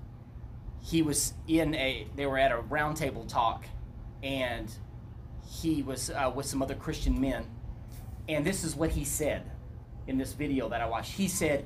He 0.88 1.01
was 1.01 1.34
in 1.48 1.75
a. 1.75 2.08
They 2.15 2.25
were 2.25 2.38
at 2.38 2.51
a 2.51 2.60
roundtable 2.60 3.27
talk, 3.27 3.65
and 4.24 4.72
he 5.46 5.84
was 5.84 6.10
uh, 6.10 6.32
with 6.34 6.46
some 6.46 6.62
other 6.62 6.75
Christian 6.75 7.20
men, 7.20 7.46
and 8.29 8.46
this 8.46 8.63
is 8.63 8.74
what 8.74 8.91
he 8.91 9.03
said 9.03 9.44
in 10.08 10.17
this 10.17 10.32
video 10.32 10.70
that 10.70 10.79
I 10.79 10.86
watched. 10.86 11.12
He 11.12 11.27
said, 11.27 11.65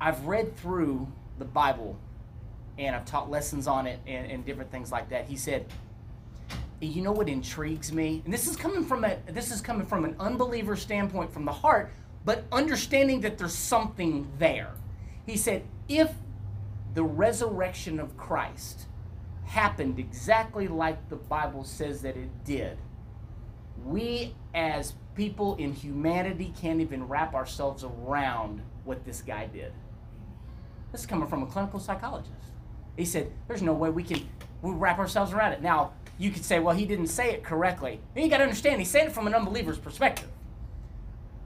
"I've 0.00 0.24
read 0.26 0.56
through 0.56 1.06
the 1.38 1.44
Bible, 1.44 1.96
and 2.78 2.96
I've 2.96 3.04
taught 3.04 3.30
lessons 3.30 3.68
on 3.68 3.86
it, 3.86 4.00
and, 4.08 4.28
and 4.28 4.44
different 4.44 4.72
things 4.72 4.90
like 4.90 5.08
that." 5.10 5.26
He 5.26 5.36
said 5.36 5.66
you 6.78 7.00
know 7.00 7.12
what 7.12 7.26
intrigues 7.26 7.90
me 7.90 8.20
and 8.26 8.34
this 8.34 8.46
is 8.46 8.54
coming 8.54 8.84
from 8.84 9.02
a 9.02 9.16
this 9.28 9.50
is 9.50 9.62
coming 9.62 9.86
from 9.86 10.04
an 10.04 10.14
unbeliever 10.20 10.76
standpoint 10.76 11.32
from 11.32 11.46
the 11.46 11.52
heart 11.52 11.90
but 12.26 12.44
understanding 12.52 13.18
that 13.18 13.38
there's 13.38 13.54
something 13.54 14.30
there 14.38 14.72
he 15.24 15.38
said 15.38 15.64
if 15.88 16.12
the 16.96 17.04
resurrection 17.04 18.00
of 18.00 18.16
christ 18.16 18.86
happened 19.44 19.98
exactly 20.00 20.66
like 20.66 21.08
the 21.08 21.16
bible 21.16 21.62
says 21.62 22.02
that 22.02 22.16
it 22.16 22.44
did 22.44 22.76
we 23.84 24.34
as 24.54 24.94
people 25.14 25.54
in 25.56 25.72
humanity 25.72 26.52
can't 26.60 26.80
even 26.80 27.06
wrap 27.06 27.34
ourselves 27.34 27.84
around 27.84 28.60
what 28.84 29.04
this 29.04 29.22
guy 29.22 29.46
did 29.46 29.72
this 30.90 31.02
is 31.02 31.06
coming 31.06 31.28
from 31.28 31.44
a 31.44 31.46
clinical 31.46 31.78
psychologist 31.78 32.32
he 32.96 33.04
said 33.04 33.30
there's 33.46 33.62
no 33.62 33.72
way 33.72 33.88
we 33.90 34.02
can 34.02 34.28
we 34.62 34.72
wrap 34.72 34.98
ourselves 34.98 35.32
around 35.32 35.52
it 35.52 35.62
now 35.62 35.92
you 36.18 36.30
could 36.30 36.44
say, 36.44 36.58
well, 36.60 36.74
he 36.74 36.86
didn't 36.86 37.08
say 37.08 37.30
it 37.32 37.42
correctly. 37.42 38.00
And 38.14 38.24
you 38.24 38.30
got 38.30 38.38
to 38.38 38.44
understand, 38.44 38.78
he 38.80 38.84
said 38.84 39.08
it 39.08 39.12
from 39.12 39.26
an 39.26 39.34
unbeliever's 39.34 39.78
perspective. 39.78 40.28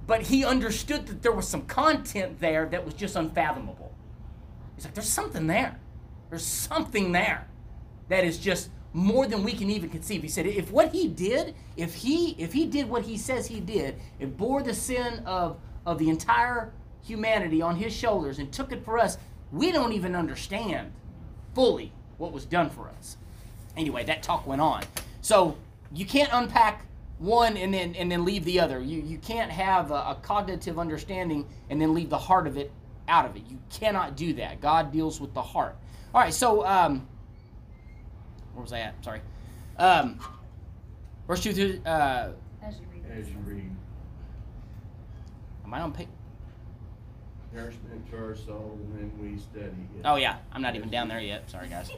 But 0.06 0.22
he 0.22 0.44
understood 0.44 1.06
that 1.06 1.22
there 1.22 1.32
was 1.32 1.48
some 1.48 1.62
content 1.62 2.40
there 2.40 2.66
that 2.66 2.84
was 2.84 2.94
just 2.94 3.16
unfathomable. 3.16 3.89
He's 4.80 4.86
like, 4.86 4.94
there's 4.94 5.10
something 5.10 5.46
there. 5.46 5.78
There's 6.30 6.46
something 6.46 7.12
there 7.12 7.46
that 8.08 8.24
is 8.24 8.38
just 8.38 8.70
more 8.94 9.26
than 9.26 9.44
we 9.44 9.52
can 9.52 9.68
even 9.68 9.90
conceive. 9.90 10.22
He 10.22 10.28
said, 10.28 10.46
if 10.46 10.70
what 10.72 10.92
he 10.92 11.06
did, 11.06 11.54
if 11.76 11.96
he 11.96 12.34
if 12.38 12.54
he 12.54 12.64
did 12.64 12.88
what 12.88 13.02
he 13.02 13.18
says 13.18 13.46
he 13.46 13.60
did, 13.60 13.96
it 14.18 14.38
bore 14.38 14.62
the 14.62 14.72
sin 14.72 15.22
of 15.26 15.58
of 15.84 15.98
the 15.98 16.08
entire 16.08 16.72
humanity 17.02 17.60
on 17.60 17.76
his 17.76 17.94
shoulders 17.94 18.38
and 18.38 18.50
took 18.50 18.72
it 18.72 18.82
for 18.82 18.98
us, 18.98 19.18
we 19.52 19.70
don't 19.70 19.92
even 19.92 20.16
understand 20.16 20.92
fully 21.54 21.92
what 22.16 22.32
was 22.32 22.46
done 22.46 22.70
for 22.70 22.88
us. 22.88 23.18
Anyway, 23.76 24.02
that 24.04 24.22
talk 24.22 24.46
went 24.46 24.62
on. 24.62 24.82
So 25.20 25.58
you 25.92 26.06
can't 26.06 26.30
unpack 26.32 26.86
one 27.18 27.58
and 27.58 27.74
then 27.74 27.94
and 27.96 28.10
then 28.10 28.24
leave 28.24 28.46
the 28.46 28.58
other. 28.58 28.80
You 28.80 29.02
you 29.02 29.18
can't 29.18 29.50
have 29.50 29.90
a, 29.90 29.94
a 29.94 30.18
cognitive 30.22 30.78
understanding 30.78 31.46
and 31.68 31.78
then 31.78 31.92
leave 31.92 32.08
the 32.08 32.16
heart 32.16 32.46
of 32.46 32.56
it 32.56 32.72
out 33.10 33.26
of 33.26 33.36
it. 33.36 33.42
You 33.48 33.58
cannot 33.68 34.16
do 34.16 34.32
that. 34.34 34.60
God 34.60 34.92
deals 34.92 35.20
with 35.20 35.34
the 35.34 35.42
heart. 35.42 35.76
All 36.14 36.20
right, 36.20 36.32
so 36.32 36.64
um, 36.64 37.06
where 38.54 38.62
was 38.62 38.72
I 38.72 38.80
at? 38.80 39.04
Sorry. 39.04 39.20
Um, 39.76 40.18
verse 41.26 41.42
two 41.42 41.52
through. 41.52 41.80
Uh, 41.84 42.32
As 42.62 42.76
you 42.78 42.86
read. 42.92 43.04
As 43.18 43.28
you 43.28 43.36
read, 43.44 43.70
am 45.64 45.74
I 45.74 45.80
on 45.80 45.92
page? 45.92 46.08
nourishment 47.52 48.08
to 48.08 48.16
our 48.16 48.36
soul 48.36 48.78
when 48.92 49.10
we 49.20 49.36
study 49.36 49.66
it. 49.66 50.02
Oh 50.04 50.14
yeah, 50.14 50.36
I'm 50.52 50.62
not 50.62 50.76
even 50.76 50.88
down 50.88 51.08
there 51.08 51.18
yet. 51.20 51.50
Sorry 51.50 51.68
guys. 51.68 51.90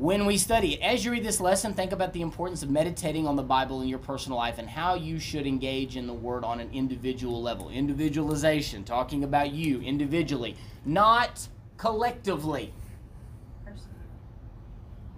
When 0.00 0.24
we 0.24 0.38
study, 0.38 0.82
as 0.82 1.04
you 1.04 1.10
read 1.10 1.24
this 1.24 1.40
lesson, 1.40 1.74
think 1.74 1.92
about 1.92 2.14
the 2.14 2.22
importance 2.22 2.62
of 2.62 2.70
meditating 2.70 3.26
on 3.26 3.36
the 3.36 3.42
Bible 3.42 3.82
in 3.82 3.88
your 3.88 3.98
personal 3.98 4.38
life 4.38 4.56
and 4.56 4.66
how 4.66 4.94
you 4.94 5.18
should 5.18 5.46
engage 5.46 5.94
in 5.98 6.06
the 6.06 6.14
Word 6.14 6.42
on 6.42 6.58
an 6.58 6.70
individual 6.72 7.42
level. 7.42 7.68
Individualization, 7.68 8.82
talking 8.82 9.24
about 9.24 9.52
you 9.52 9.82
individually, 9.82 10.56
not 10.86 11.46
collectively. 11.76 12.72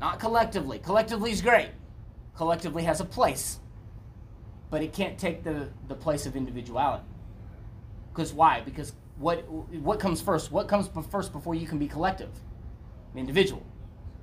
Not 0.00 0.18
collectively. 0.18 0.80
Collectively 0.80 1.30
is 1.30 1.40
great. 1.40 1.68
Collectively 2.36 2.82
has 2.82 3.00
a 3.00 3.04
place. 3.04 3.60
But 4.68 4.82
it 4.82 4.92
can't 4.92 5.16
take 5.16 5.44
the, 5.44 5.68
the 5.86 5.94
place 5.94 6.26
of 6.26 6.34
individuality. 6.34 7.04
Because 8.12 8.32
why? 8.32 8.62
Because 8.64 8.94
what 9.16 9.48
what 9.48 10.00
comes 10.00 10.20
first? 10.20 10.50
What 10.50 10.66
comes 10.66 10.90
first 11.08 11.30
before 11.30 11.54
you 11.54 11.68
can 11.68 11.78
be 11.78 11.86
collective? 11.86 12.30
Individual. 13.14 13.64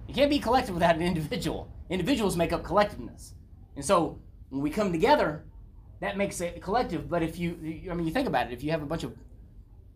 You 0.09 0.15
can't 0.15 0.31
be 0.31 0.39
collective 0.39 0.73
without 0.73 0.95
an 0.95 1.03
individual. 1.03 1.71
Individuals 1.91 2.35
make 2.35 2.51
up 2.51 2.63
collectiveness. 2.63 3.33
And 3.75 3.85
so 3.85 4.19
when 4.49 4.59
we 4.59 4.71
come 4.71 4.91
together, 4.91 5.45
that 5.99 6.17
makes 6.17 6.41
it 6.41 6.63
collective. 6.63 7.07
But 7.07 7.21
if 7.21 7.37
you, 7.37 7.51
I 7.91 7.93
mean, 7.93 8.07
you 8.07 8.11
think 8.11 8.27
about 8.27 8.47
it, 8.47 8.53
if 8.53 8.63
you 8.63 8.71
have 8.71 8.81
a 8.81 8.87
bunch 8.87 9.03
of 9.03 9.15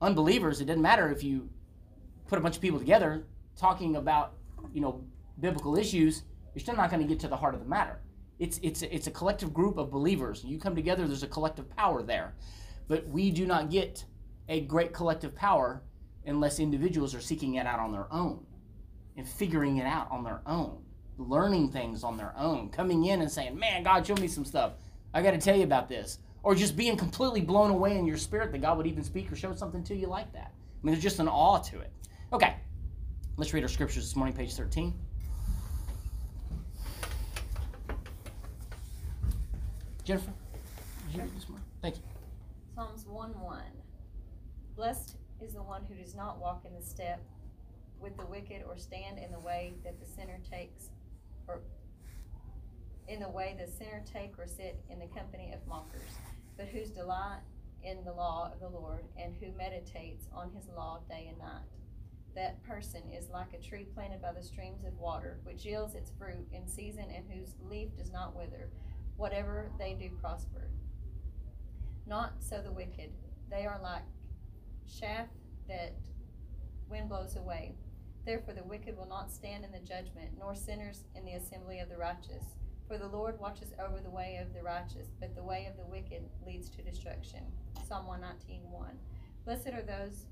unbelievers, 0.04 0.62
it 0.62 0.66
doesn't 0.66 0.84
matter 0.84 1.12
if 1.12 1.24
you 1.24 1.50
put 2.28 2.38
a 2.38 2.42
bunch 2.44 2.56
of 2.56 2.62
people 2.62 2.78
together 2.78 3.26
talking 3.58 3.96
about, 3.96 4.34
you 4.72 4.82
know, 4.82 5.04
biblical 5.40 5.76
issues, 5.76 6.22
you're 6.54 6.62
still 6.62 6.76
not 6.76 6.92
going 6.92 7.02
to 7.02 7.08
get 7.08 7.20
to 7.22 7.28
the 7.28 7.36
heart 7.36 7.56
of 7.56 7.62
the 7.62 7.68
matter. 7.68 8.00
It's, 8.38 8.60
it's, 8.62 8.84
it's 8.84 9.08
a 9.08 9.12
collective 9.12 9.52
group 9.52 9.80
of 9.80 9.90
believers. 9.90 10.44
You 10.46 10.60
come 10.60 10.76
together, 10.76 11.08
there's 11.08 11.24
a 11.24 11.28
collective 11.28 11.76
power 11.76 12.04
there. 12.04 12.36
But 12.88 13.08
we 13.08 13.32
do 13.32 13.48
not 13.48 13.72
get 13.72 14.06
a 14.48 14.62
great 14.62 14.94
collective 14.94 15.36
power 15.36 15.82
unless 16.24 16.60
individuals 16.60 17.16
are 17.16 17.20
seeking 17.20 17.56
it 17.56 17.66
out 17.66 17.80
on 17.80 17.92
their 17.92 18.06
own 18.14 18.46
and 19.18 19.28
figuring 19.28 19.78
it 19.78 19.86
out 19.86 20.10
on 20.12 20.24
their 20.24 20.42
own, 20.46 20.82
learning 21.18 21.70
things 21.70 22.04
on 22.04 22.18
their 22.18 22.34
own, 22.38 22.70
coming 22.70 23.06
in 23.06 23.22
and 23.22 23.32
saying, 23.32 23.58
Man, 23.58 23.84
God, 23.84 24.06
show 24.06 24.16
me 24.16 24.28
some 24.28 24.46
stuff. 24.46 24.74
I 25.14 25.22
got 25.22 25.32
to 25.32 25.38
tell 25.38 25.56
you 25.56 25.64
about 25.64 25.88
this. 25.88 26.20
Or 26.42 26.56
just 26.56 26.76
being 26.76 26.98
completely 26.98 27.42
blown 27.42 27.72
away 27.72 27.98
in 27.98 28.06
your 28.06 28.18
spirit 28.18 28.52
that 28.52 28.62
God 28.62 28.78
would 28.78 28.88
even 28.88 29.04
speak 29.04 29.32
or 29.32 29.36
show 29.36 29.54
something 29.54 29.84
to 29.86 29.96
you 29.96 30.08
like 30.08 30.32
that. 30.34 30.52
I 30.52 30.86
mean, 30.86 30.94
there's 30.94 31.04
just 31.04 31.20
an 31.20 31.30
awe 31.30 31.60
to 31.60 31.80
it. 31.80 31.92
Okay, 32.34 32.56
let's 33.38 33.54
read 33.54 33.64
our 33.64 33.70
scriptures 33.70 34.04
this 34.04 34.16
morning, 34.16 34.36
page 34.36 34.54
13. 34.54 34.94
Jennifer, 40.04 40.34
did 41.06 41.16
you 41.16 41.22
read 41.22 41.36
this 41.38 41.48
morning? 41.48 41.66
Thank 41.82 41.96
you. 41.96 42.02
Psalms 42.76 43.06
1 43.06 43.40
1. 43.40 43.62
Blessed 44.76 45.16
is 45.42 45.54
the 45.54 45.64
one 45.64 45.84
who 45.88 45.96
does 45.96 46.14
not 46.14 46.42
walk 46.42 46.66
in 46.66 46.74
the 46.74 46.82
step 46.82 47.22
with 48.04 48.18
the 48.18 48.26
wicked 48.26 48.64
or 48.68 48.78
stand 48.78 49.18
in 49.18 49.32
the 49.32 49.40
way 49.40 49.74
that 49.84 50.00
the 50.00 50.06
sinner 50.06 50.40
takes 50.52 50.90
or 51.48 51.62
in 53.08 53.20
the 53.20 53.30
way 53.30 53.56
the 53.58 53.72
sinner 53.72 54.04
take 54.06 54.38
or 54.38 54.46
sit 54.46 54.80
in 54.90 55.00
the 55.00 55.08
company 55.08 55.54
of 55.54 55.66
mockers, 55.68 56.02
but 56.58 56.68
whose 56.68 56.90
delight 56.90 57.40
in 57.84 58.04
the 58.06 58.12
law 58.12 58.52
of 58.54 58.60
the 58.60 58.70
Lord 58.70 59.06
and 59.18 59.34
who 59.36 59.58
meditates 59.58 60.28
on 60.34 60.52
his 60.52 60.68
law 60.76 61.02
day 61.10 61.28
and 61.30 61.38
night. 61.38 61.68
That 62.36 62.64
person 62.64 63.02
is 63.16 63.30
like 63.30 63.54
a 63.54 63.62
tree 63.62 63.86
planted 63.94 64.22
by 64.22 64.32
the 64.32 64.42
streams 64.42 64.86
of 64.86 64.98
water, 64.98 65.40
which 65.44 65.66
yields 65.66 65.96
its 65.96 66.12
fruit 66.18 66.48
in 66.52 66.68
season 66.68 67.06
and 67.16 67.26
whose 67.30 67.56
leaf 67.70 67.90
does 67.98 68.12
not 68.12 68.36
wither. 68.36 68.70
Whatever 69.18 69.70
they 69.78 69.94
do 69.94 70.10
prosper. 70.22 70.70
Not 72.08 72.34
so 72.40 72.62
the 72.62 72.72
wicked. 72.72 73.12
They 73.50 73.66
are 73.66 73.80
like 73.84 74.02
chaff 75.00 75.28
that 75.68 75.94
wind 76.90 77.10
blows 77.10 77.36
away. 77.36 77.76
Therefore 78.26 78.54
the 78.54 78.64
wicked 78.64 78.98
will 78.98 79.08
not 79.08 79.32
stand 79.32 79.66
in 79.66 79.72
the 79.72 79.80
judgment, 79.80 80.32
nor 80.40 80.56
sinners 80.56 81.04
in 81.16 81.26
the 81.26 81.34
assembly 81.34 81.80
of 81.80 81.90
the 81.90 81.98
righteous. 81.98 82.56
For 82.88 82.98
the 82.98 83.08
Lord 83.08 83.40
watches 83.40 83.74
over 83.80 84.00
the 84.00 84.10
way 84.10 84.40
of 84.42 84.54
the 84.54 84.62
righteous, 84.62 85.08
but 85.20 85.36
the 85.36 85.44
way 85.44 85.68
of 85.70 85.78
the 85.78 85.90
wicked 85.90 86.24
leads 86.46 86.70
to 86.70 86.82
destruction. 86.82 87.44
Psalm 87.88 88.08
119 88.08 88.62
1. 88.70 88.98
Blessed 89.46 89.70
are 89.70 89.82
those 89.82 90.26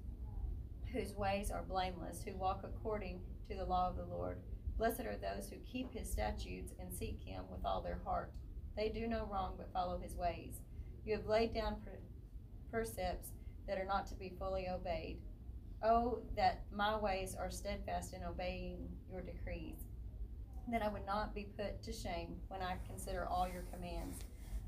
whose 0.93 1.13
ways 1.15 1.51
are 1.51 1.63
blameless, 1.63 2.21
who 2.24 2.36
walk 2.36 2.62
according 2.63 3.21
to 3.50 3.55
the 3.55 3.65
law 3.65 3.89
of 3.89 3.98
the 3.98 4.05
Lord. 4.05 4.38
Blessed 4.77 5.01
are 5.01 5.17
those 5.17 5.50
who 5.50 5.57
keep 5.71 5.93
his 5.93 6.10
statutes 6.10 6.74
and 6.79 6.93
seek 6.93 7.21
him 7.24 7.43
with 7.51 7.65
all 7.65 7.81
their 7.81 8.00
heart. 8.05 8.31
They 8.75 8.89
do 8.89 9.07
no 9.07 9.27
wrong 9.31 9.53
but 9.57 9.71
follow 9.74 10.00
his 10.00 10.15
ways. 10.15 10.62
You 11.05 11.15
have 11.15 11.27
laid 11.27 11.53
down 11.53 11.77
pre- 11.83 11.93
precepts 12.71 13.29
that 13.67 13.77
are 13.77 13.86
not 13.86 14.07
to 14.07 14.15
be 14.15 14.33
fully 14.39 14.67
obeyed. 14.69 15.17
Oh, 15.83 16.19
that 16.35 16.61
my 16.75 16.95
ways 16.95 17.35
are 17.35 17.50
steadfast 17.50 18.13
in 18.13 18.23
obeying 18.23 18.88
your 19.11 19.21
decrees. 19.21 19.79
Then 20.67 20.83
I 20.83 20.88
would 20.89 21.05
not 21.07 21.33
be 21.33 21.47
put 21.57 21.81
to 21.83 21.91
shame 21.91 22.35
when 22.50 22.61
I 22.61 22.75
consider 22.88 23.25
all 23.25 23.47
your 23.47 23.63
commands. 23.73 24.19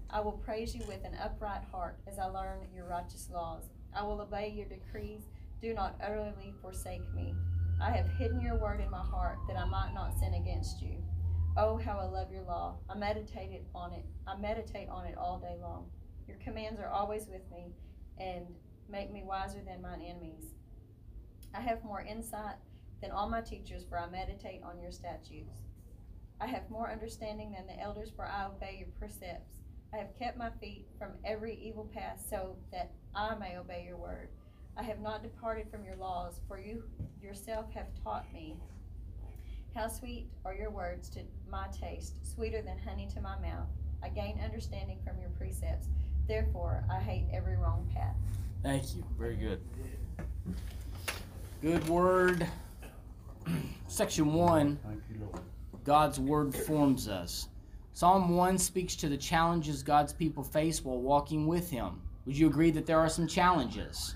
I 0.09 0.21
will 0.21 0.31
praise 0.31 0.75
you 0.75 0.81
with 0.87 1.03
an 1.05 1.15
upright 1.23 1.63
heart 1.71 1.97
as 2.07 2.17
I 2.17 2.25
learn 2.25 2.67
your 2.75 2.87
righteous 2.87 3.29
laws. 3.31 3.63
I 3.95 4.03
will 4.03 4.21
obey 4.21 4.53
your 4.55 4.65
decrees. 4.65 5.21
Do 5.61 5.73
not 5.73 5.95
utterly 6.03 6.53
forsake 6.61 7.13
me. 7.13 7.35
I 7.79 7.91
have 7.91 8.09
hidden 8.17 8.41
your 8.41 8.55
word 8.55 8.81
in 8.81 8.89
my 8.89 9.03
heart 9.03 9.37
that 9.47 9.57
I 9.57 9.65
might 9.65 9.93
not 9.93 10.17
sin 10.19 10.33
against 10.33 10.81
you. 10.81 10.95
Oh, 11.55 11.77
how 11.77 11.99
I 11.99 12.05
love 12.05 12.31
your 12.31 12.43
law. 12.43 12.77
I 12.89 12.95
meditate 12.95 13.61
on 13.75 13.93
it. 13.93 14.05
I 14.25 14.35
meditate 14.37 14.89
on 14.89 15.05
it 15.05 15.17
all 15.17 15.37
day 15.37 15.55
long. 15.61 15.85
Your 16.27 16.37
commands 16.37 16.79
are 16.79 16.89
always 16.89 17.27
with 17.27 17.49
me 17.51 17.73
and 18.17 18.47
make 18.89 19.11
me 19.11 19.23
wiser 19.23 19.59
than 19.65 19.81
mine 19.81 20.01
enemies. 20.01 20.45
I 21.53 21.61
have 21.61 21.83
more 21.83 22.01
insight 22.01 22.55
than 23.01 23.11
all 23.11 23.29
my 23.29 23.41
teachers, 23.41 23.83
for 23.87 23.99
I 23.99 24.09
meditate 24.09 24.61
on 24.63 24.79
your 24.81 24.91
statutes. 24.91 25.61
I 26.41 26.47
have 26.47 26.69
more 26.69 26.91
understanding 26.91 27.51
than 27.51 27.67
the 27.67 27.81
elders, 27.81 28.11
for 28.15 28.25
I 28.25 28.47
obey 28.47 28.77
your 28.79 28.89
precepts. 28.99 29.59
I 29.93 29.97
have 29.97 30.17
kept 30.17 30.37
my 30.37 30.49
feet 30.59 30.87
from 30.97 31.11
every 31.23 31.55
evil 31.55 31.87
path, 31.93 32.25
so 32.27 32.55
that 32.71 32.91
I 33.13 33.35
may 33.35 33.57
obey 33.57 33.85
your 33.87 33.97
word. 33.97 34.29
I 34.75 34.83
have 34.83 34.99
not 34.99 35.21
departed 35.21 35.69
from 35.69 35.85
your 35.85 35.95
laws, 35.95 36.41
for 36.47 36.59
you 36.59 36.83
yourself 37.21 37.71
have 37.73 37.87
taught 38.03 38.25
me. 38.33 38.57
How 39.75 39.87
sweet 39.87 40.27
are 40.45 40.55
your 40.55 40.71
words 40.71 41.09
to 41.11 41.19
my 41.49 41.67
taste, 41.67 42.15
sweeter 42.25 42.61
than 42.61 42.79
honey 42.79 43.07
to 43.13 43.21
my 43.21 43.37
mouth. 43.39 43.67
I 44.01 44.09
gain 44.09 44.39
understanding 44.43 44.99
from 45.05 45.19
your 45.19 45.29
precepts. 45.29 45.87
Therefore, 46.27 46.83
I 46.91 46.99
hate 46.99 47.27
every 47.31 47.57
wrong 47.57 47.87
path. 47.93 48.15
Thank 48.63 48.95
you. 48.95 49.03
Very 49.17 49.35
good. 49.35 49.61
Good 51.63 51.87
word. 51.87 52.45
Section 53.87 54.33
1 54.33 54.79
Thank 54.85 55.01
you, 55.09 55.15
Lord. 55.21 55.39
God's 55.85 56.19
word 56.19 56.53
forms 56.53 57.07
us. 57.07 57.47
Psalm 57.93 58.35
1 58.35 58.57
speaks 58.57 58.97
to 58.97 59.07
the 59.07 59.15
challenges 59.15 59.81
God's 59.81 60.11
people 60.11 60.43
face 60.43 60.83
while 60.83 60.99
walking 60.99 61.47
with 61.47 61.71
Him. 61.71 62.01
Would 62.25 62.37
you 62.37 62.47
agree 62.47 62.69
that 62.71 62.85
there 62.85 62.99
are 62.99 63.07
some 63.07 63.29
challenges? 63.29 64.13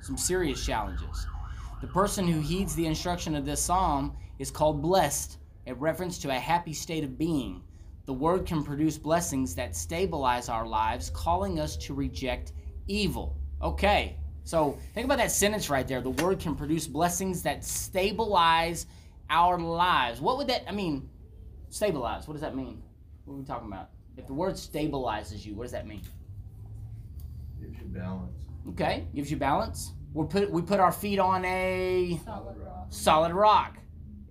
Some 0.00 0.16
serious 0.16 0.66
challenges. 0.66 1.28
The 1.80 1.86
person 1.86 2.26
who 2.26 2.40
heeds 2.40 2.74
the 2.74 2.86
instruction 2.86 3.36
of 3.36 3.46
this 3.46 3.62
psalm 3.62 4.16
is 4.40 4.50
called 4.50 4.82
blessed, 4.82 5.38
a 5.68 5.74
reference 5.76 6.18
to 6.18 6.30
a 6.30 6.40
happy 6.40 6.72
state 6.72 7.04
of 7.04 7.16
being. 7.16 7.62
The 8.06 8.14
word 8.14 8.46
can 8.46 8.64
produce 8.64 8.98
blessings 8.98 9.54
that 9.54 9.76
stabilize 9.76 10.48
our 10.48 10.66
lives, 10.66 11.08
calling 11.10 11.60
us 11.60 11.76
to 11.76 11.94
reject 11.94 12.50
evil. 12.88 13.36
Okay, 13.62 14.16
so 14.50 14.78
think 14.94 15.04
about 15.04 15.18
that 15.18 15.30
sentence 15.30 15.70
right 15.70 15.86
there. 15.86 16.00
The 16.00 16.10
word 16.10 16.40
can 16.40 16.56
produce 16.56 16.86
blessings 16.88 17.42
that 17.44 17.64
stabilize 17.64 18.86
our 19.28 19.58
lives. 19.58 20.20
What 20.20 20.38
would 20.38 20.48
that, 20.48 20.64
I 20.68 20.72
mean, 20.72 21.08
Stabilize. 21.68 22.26
What 22.26 22.34
does 22.34 22.40
that 22.40 22.56
mean? 22.56 22.82
What 23.24 23.34
are 23.34 23.36
we 23.36 23.44
talking 23.44 23.68
about? 23.68 23.90
If 24.16 24.26
the 24.26 24.34
word 24.34 24.54
stabilizes 24.54 25.46
you, 25.46 25.54
what 25.54 25.62
does 25.62 25.72
that 25.72 25.86
mean? 25.86 26.02
Gives 27.60 27.78
you 27.78 27.84
balance. 27.86 28.32
Okay, 28.70 29.06
gives 29.14 29.30
you 29.30 29.36
balance. 29.36 29.92
We 30.12 30.26
put 30.26 30.50
we 30.50 30.62
put 30.62 30.80
our 30.80 30.90
feet 30.90 31.20
on 31.20 31.44
a 31.44 32.20
Solid 32.24 32.56
rock. 32.58 32.86
solid 32.90 33.32
rock. 33.32 33.78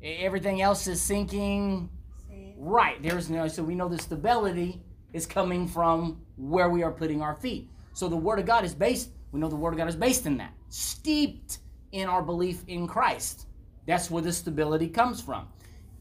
Everything 0.03 0.61
else 0.61 0.85
is 0.87 1.01
sinking. 1.01 1.89
See? 2.27 2.55
Right. 2.57 3.01
There's 3.01 3.29
no 3.29 3.47
so 3.47 3.63
we 3.63 3.73
know 3.73 3.87
the 3.87 3.97
stability 3.97 4.81
is 5.13 5.25
coming 5.25 5.65
from 5.65 6.21
where 6.35 6.69
we 6.69 6.83
are 6.83 6.91
putting 6.91 7.21
our 7.21 7.35
feet. 7.35 7.69
So 7.93 8.09
the 8.09 8.17
word 8.17 8.39
of 8.39 8.45
God 8.45 8.65
is 8.65 8.75
based, 8.75 9.11
we 9.31 9.39
know 9.39 9.47
the 9.47 9.55
word 9.55 9.73
of 9.73 9.77
God 9.77 9.87
is 9.87 9.95
based 9.95 10.25
in 10.25 10.37
that. 10.37 10.53
Steeped 10.69 11.59
in 11.91 12.07
our 12.07 12.21
belief 12.21 12.63
in 12.67 12.87
Christ. 12.87 13.47
That's 13.85 14.09
where 14.11 14.21
the 14.21 14.31
stability 14.31 14.87
comes 14.87 15.21
from. 15.21 15.47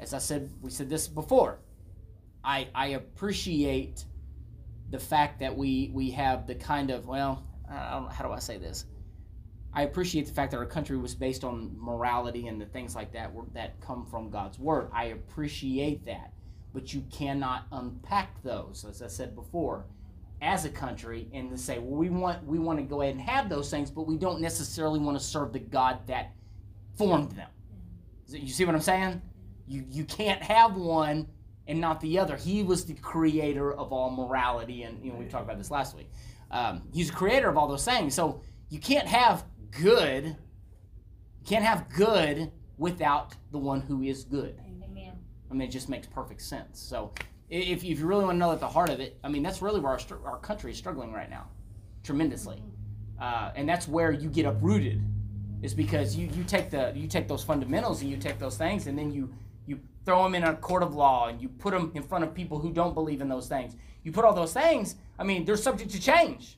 As 0.00 0.14
I 0.14 0.18
said, 0.18 0.50
we 0.60 0.70
said 0.70 0.88
this 0.88 1.08
before. 1.08 1.58
I 2.44 2.68
I 2.74 2.88
appreciate 2.88 4.04
the 4.90 4.98
fact 4.98 5.40
that 5.40 5.56
we 5.56 5.90
we 5.92 6.10
have 6.12 6.46
the 6.46 6.54
kind 6.54 6.90
of 6.90 7.06
well, 7.06 7.44
how 7.68 8.22
do 8.22 8.32
I 8.32 8.38
say 8.38 8.58
this? 8.58 8.86
I 9.72 9.82
appreciate 9.82 10.26
the 10.26 10.32
fact 10.32 10.52
that 10.52 10.58
our 10.58 10.66
country 10.66 10.96
was 10.96 11.14
based 11.14 11.44
on 11.44 11.74
morality 11.78 12.46
and 12.46 12.60
the 12.60 12.66
things 12.66 12.94
like 12.94 13.12
that 13.12 13.32
that 13.52 13.80
come 13.80 14.06
from 14.06 14.30
God's 14.30 14.58
word. 14.58 14.88
I 14.92 15.06
appreciate 15.06 16.06
that, 16.06 16.32
but 16.72 16.94
you 16.94 17.04
cannot 17.12 17.66
unpack 17.72 18.42
those, 18.42 18.86
as 18.88 19.02
I 19.02 19.08
said 19.08 19.34
before, 19.34 19.84
as 20.40 20.64
a 20.64 20.70
country, 20.70 21.28
and 21.32 21.50
to 21.50 21.58
say, 21.58 21.78
well, 21.78 21.98
we 21.98 22.10
want 22.10 22.44
we 22.44 22.58
want 22.58 22.78
to 22.78 22.84
go 22.84 23.02
ahead 23.02 23.14
and 23.14 23.22
have 23.22 23.48
those 23.48 23.70
things, 23.70 23.90
but 23.90 24.06
we 24.06 24.16
don't 24.16 24.40
necessarily 24.40 25.00
want 25.00 25.18
to 25.18 25.24
serve 25.24 25.52
the 25.52 25.58
God 25.58 26.06
that 26.06 26.32
formed 26.96 27.32
them. 27.32 27.48
You 28.28 28.48
see 28.48 28.64
what 28.64 28.74
I'm 28.74 28.80
saying? 28.80 29.22
You 29.66 29.84
you 29.90 30.04
can't 30.04 30.42
have 30.42 30.76
one 30.76 31.26
and 31.66 31.80
not 31.80 32.00
the 32.00 32.18
other. 32.18 32.36
He 32.36 32.62
was 32.62 32.84
the 32.84 32.94
creator 32.94 33.72
of 33.72 33.92
all 33.92 34.10
morality, 34.10 34.84
and 34.84 35.04
you 35.04 35.12
know 35.12 35.18
we 35.18 35.26
talked 35.26 35.44
about 35.44 35.58
this 35.58 35.70
last 35.70 35.96
week. 35.96 36.10
Um, 36.50 36.82
he's 36.92 37.10
the 37.10 37.16
creator 37.16 37.48
of 37.48 37.56
all 37.58 37.68
those 37.68 37.84
things, 37.84 38.14
so 38.14 38.40
you 38.70 38.78
can't 38.78 39.06
have 39.06 39.44
good. 39.70 40.24
You 40.24 41.46
can't 41.46 41.64
have 41.64 41.88
good 41.90 42.50
without 42.78 43.34
the 43.50 43.58
one 43.58 43.80
who 43.80 44.02
is 44.02 44.24
good. 44.24 44.58
Amen. 44.60 45.12
I 45.50 45.54
mean, 45.54 45.68
it 45.68 45.70
just 45.70 45.88
makes 45.88 46.06
perfect 46.06 46.42
sense. 46.42 46.80
So, 46.80 47.12
if, 47.50 47.84
if 47.84 47.98
you 47.98 48.06
really 48.06 48.24
want 48.24 48.34
to 48.34 48.38
know 48.38 48.52
at 48.52 48.60
the 48.60 48.68
heart 48.68 48.90
of 48.90 49.00
it, 49.00 49.18
I 49.24 49.28
mean, 49.28 49.42
that's 49.42 49.62
really 49.62 49.80
where 49.80 49.92
our, 49.92 50.00
our 50.24 50.38
country 50.38 50.72
is 50.72 50.78
struggling 50.78 51.12
right 51.12 51.30
now, 51.30 51.46
tremendously, 52.04 52.62
uh, 53.20 53.52
and 53.54 53.68
that's 53.68 53.88
where 53.88 54.12
you 54.12 54.28
get 54.28 54.46
uprooted, 54.46 55.02
is 55.62 55.74
because 55.74 56.16
you, 56.16 56.28
you 56.34 56.44
take 56.44 56.70
the 56.70 56.92
you 56.94 57.08
take 57.08 57.26
those 57.26 57.42
fundamentals 57.42 58.00
and 58.02 58.10
you 58.10 58.16
take 58.16 58.38
those 58.38 58.56
things 58.56 58.86
and 58.86 58.96
then 58.96 59.10
you 59.12 59.32
you 59.66 59.80
throw 60.04 60.22
them 60.22 60.34
in 60.34 60.44
a 60.44 60.54
court 60.54 60.82
of 60.82 60.94
law 60.94 61.28
and 61.28 61.42
you 61.42 61.48
put 61.48 61.72
them 61.72 61.90
in 61.94 62.02
front 62.02 62.24
of 62.24 62.32
people 62.32 62.58
who 62.58 62.72
don't 62.72 62.94
believe 62.94 63.20
in 63.20 63.28
those 63.28 63.48
things. 63.48 63.74
You 64.04 64.12
put 64.12 64.24
all 64.24 64.32
those 64.32 64.52
things. 64.52 64.96
I 65.18 65.24
mean, 65.24 65.44
they're 65.44 65.56
subject 65.56 65.90
to 65.90 66.00
change. 66.00 66.56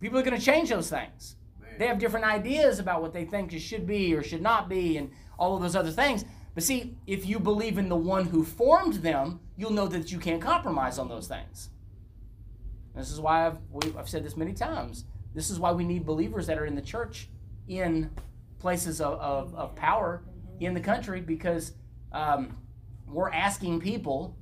People 0.00 0.18
are 0.18 0.22
going 0.22 0.38
to 0.38 0.44
change 0.44 0.68
those 0.68 0.90
things. 0.90 1.36
They 1.78 1.86
have 1.86 1.98
different 1.98 2.26
ideas 2.26 2.78
about 2.78 3.02
what 3.02 3.12
they 3.12 3.24
think 3.24 3.52
it 3.52 3.60
should 3.60 3.86
be 3.86 4.14
or 4.14 4.22
should 4.22 4.42
not 4.42 4.68
be, 4.68 4.98
and 4.98 5.10
all 5.38 5.56
of 5.56 5.62
those 5.62 5.74
other 5.76 5.90
things. 5.90 6.24
But 6.56 6.64
see, 6.64 6.96
if 7.06 7.26
you 7.26 7.38
believe 7.38 7.76
in 7.76 7.90
the 7.90 7.96
one 7.96 8.24
who 8.24 8.42
formed 8.42 8.94
them, 8.94 9.40
you'll 9.58 9.72
know 9.72 9.86
that 9.88 10.10
you 10.10 10.18
can't 10.18 10.40
compromise 10.40 10.98
on 10.98 11.06
those 11.06 11.28
things. 11.28 11.68
This 12.94 13.10
is 13.10 13.20
why 13.20 13.46
I've, 13.46 13.58
I've 13.94 14.08
said 14.08 14.24
this 14.24 14.38
many 14.38 14.54
times. 14.54 15.04
This 15.34 15.50
is 15.50 15.60
why 15.60 15.72
we 15.72 15.84
need 15.84 16.06
believers 16.06 16.46
that 16.46 16.56
are 16.56 16.64
in 16.64 16.74
the 16.74 16.80
church, 16.80 17.28
in 17.68 18.10
places 18.58 19.02
of, 19.02 19.20
of, 19.20 19.54
of 19.54 19.76
power 19.76 20.22
in 20.58 20.72
the 20.72 20.80
country, 20.80 21.20
because 21.20 21.72
um, 22.10 22.56
we're 23.06 23.30
asking 23.32 23.80
people. 23.80 24.34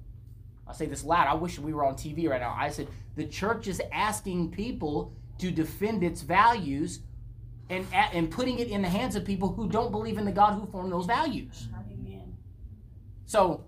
I'll 0.68 0.74
say 0.74 0.86
this 0.86 1.02
loud. 1.02 1.26
I 1.26 1.34
wish 1.34 1.58
we 1.58 1.74
were 1.74 1.84
on 1.84 1.94
TV 1.96 2.28
right 2.28 2.40
now. 2.40 2.54
I 2.56 2.68
said 2.68 2.86
the 3.16 3.26
church 3.26 3.66
is 3.66 3.82
asking 3.90 4.52
people 4.52 5.12
to 5.38 5.50
defend 5.50 6.04
its 6.04 6.22
values 6.22 7.00
and 7.70 7.86
and 7.92 8.30
putting 8.30 8.60
it 8.60 8.68
in 8.68 8.82
the 8.82 8.88
hands 8.88 9.16
of 9.16 9.24
people 9.24 9.52
who 9.52 9.68
don't 9.68 9.90
believe 9.90 10.16
in 10.16 10.24
the 10.24 10.32
God 10.32 10.54
who 10.54 10.66
formed 10.66 10.92
those 10.92 11.06
values. 11.06 11.68
So, 13.26 13.64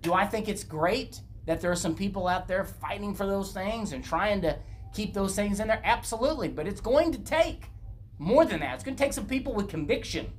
do 0.00 0.12
I 0.12 0.26
think 0.26 0.48
it's 0.48 0.64
great 0.64 1.20
that 1.46 1.60
there 1.60 1.70
are 1.70 1.76
some 1.76 1.94
people 1.94 2.28
out 2.28 2.46
there 2.46 2.64
fighting 2.64 3.14
for 3.14 3.26
those 3.26 3.52
things 3.52 3.92
and 3.92 4.04
trying 4.04 4.42
to 4.42 4.58
keep 4.92 5.14
those 5.14 5.34
things 5.34 5.60
in 5.60 5.68
there? 5.68 5.80
Absolutely, 5.84 6.48
but 6.48 6.66
it's 6.66 6.80
going 6.80 7.12
to 7.12 7.18
take 7.18 7.70
more 8.18 8.44
than 8.44 8.60
that. 8.60 8.74
It's 8.74 8.84
going 8.84 8.96
to 8.96 9.02
take 9.02 9.12
some 9.12 9.26
people 9.26 9.54
with 9.54 9.68
conviction 9.68 10.32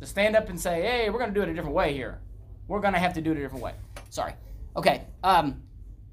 to 0.00 0.06
stand 0.06 0.36
up 0.36 0.48
and 0.48 0.60
say, 0.60 0.82
"Hey, 0.82 1.10
we're 1.10 1.18
going 1.18 1.32
to 1.32 1.34
do 1.34 1.42
it 1.42 1.48
a 1.48 1.54
different 1.54 1.74
way 1.74 1.92
here. 1.92 2.20
We're 2.68 2.80
going 2.80 2.94
to 2.94 3.00
have 3.00 3.14
to 3.14 3.20
do 3.20 3.32
it 3.32 3.38
a 3.38 3.40
different 3.40 3.64
way." 3.64 3.74
Sorry. 4.10 4.34
Okay. 4.76 5.04
Um, 5.22 5.62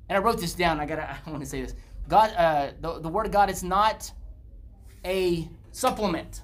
and 0.09 0.17
I 0.17 0.21
wrote 0.21 0.39
this 0.39 0.53
down. 0.53 0.79
I 0.79 0.85
gotta. 0.85 1.17
I 1.25 1.29
want 1.29 1.43
to 1.43 1.49
say 1.49 1.61
this. 1.61 1.75
God, 2.07 2.33
uh, 2.35 2.71
the 2.81 2.99
the 2.99 3.09
word 3.09 3.25
of 3.25 3.31
God 3.31 3.49
is 3.49 3.63
not 3.63 4.11
a 5.05 5.47
supplement. 5.71 6.41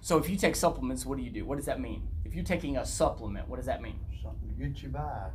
So 0.00 0.18
if 0.18 0.30
you 0.30 0.36
take 0.36 0.54
supplements, 0.54 1.04
what 1.04 1.18
do 1.18 1.24
you 1.24 1.30
do? 1.30 1.44
What 1.44 1.56
does 1.56 1.66
that 1.66 1.80
mean? 1.80 2.06
If 2.26 2.34
you're 2.34 2.44
taking 2.44 2.76
a 2.76 2.84
supplement, 2.84 3.48
what 3.48 3.56
does 3.56 3.66
that 3.66 3.80
mean? 3.80 4.00
Something 4.20 4.48
to 4.48 4.54
get 4.54 4.82
you 4.82 4.88
by. 4.88 5.28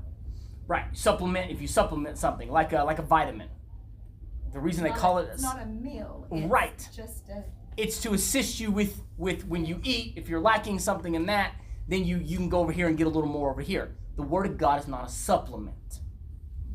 Right. 0.67 0.85
Supplement. 0.91 1.49
If 1.49 1.61
you 1.61 1.67
supplement 1.67 2.17
something 2.17 2.51
like 2.51 2.73
a 2.73 2.83
like 2.83 2.99
a 2.99 3.01
vitamin, 3.03 3.47
the 4.51 4.59
reason 4.59 4.83
they 4.83 4.89
call 4.89 5.17
a- 5.17 5.23
it 5.23 5.29
It's 5.33 5.41
not 5.41 5.61
a 5.61 5.65
meal. 5.65 6.27
It's 6.29 6.51
Right. 6.51 6.89
Just 6.93 7.29
a. 7.29 7.45
it's 7.77 8.01
to 8.01 8.13
assist 8.13 8.59
you 8.59 8.71
with 8.71 9.01
with 9.17 9.47
when 9.47 9.65
you 9.65 9.79
eat. 9.83 10.13
If 10.17 10.27
you're 10.27 10.41
lacking 10.41 10.79
something 10.79 11.15
in 11.15 11.27
that, 11.27 11.53
then 11.87 12.03
you 12.03 12.17
you 12.17 12.35
can 12.37 12.49
go 12.49 12.59
over 12.59 12.73
here 12.73 12.87
and 12.89 12.97
get 12.97 13.07
a 13.07 13.09
little 13.09 13.29
more 13.29 13.49
over 13.51 13.61
here. 13.61 13.95
The 14.17 14.23
word 14.23 14.45
of 14.45 14.57
God 14.57 14.81
is 14.81 14.87
not 14.89 15.05
a 15.07 15.09
supplement. 15.09 16.01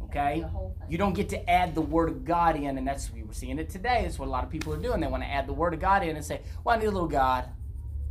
Okay. 0.05 0.41
The 0.41 0.49
whole 0.49 0.75
thing. 0.81 0.91
You 0.91 0.97
don't 0.97 1.13
get 1.15 1.29
to 1.31 1.51
add 1.51 1.75
the 1.75 1.83
word 1.83 2.09
of 2.09 2.25
God 2.25 2.57
in, 2.57 2.79
and 2.79 2.89
that's 2.89 3.13
we 3.13 3.23
were 3.23 3.35
seeing 3.35 3.59
it 3.59 3.69
today. 3.69 4.01
That's 4.03 4.19
what 4.19 4.29
a 4.29 4.31
lot 4.31 4.45
of 4.45 4.51
people 4.51 4.73
are 4.73 4.79
doing. 4.81 5.01
They 5.01 5.09
want 5.09 5.23
to 5.25 5.29
add 5.29 5.47
the 5.47 5.53
word 5.53 5.75
of 5.75 5.81
God 5.81 6.03
in 6.03 6.17
and 6.17 6.25
say, 6.25 6.41
"Well, 6.65 6.75
I 6.75 6.79
need 6.79 6.87
a 6.87 6.91
little 6.91 7.09
God, 7.09 7.51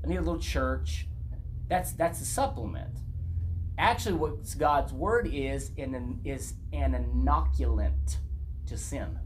I 0.03 0.07
need 0.07 0.17
a 0.17 0.21
little 0.21 0.39
church." 0.39 1.07
That's 1.67 1.93
that's 1.93 2.21
a 2.21 2.25
supplement. 2.25 2.99
Actually, 3.77 4.15
what 4.15 4.57
God's 4.57 4.93
word 4.93 5.29
is 5.31 5.71
an, 5.77 6.21
is 6.23 6.53
an 6.71 6.93
inoculant 6.93 8.17
to 8.67 8.77
sin. 8.77 9.19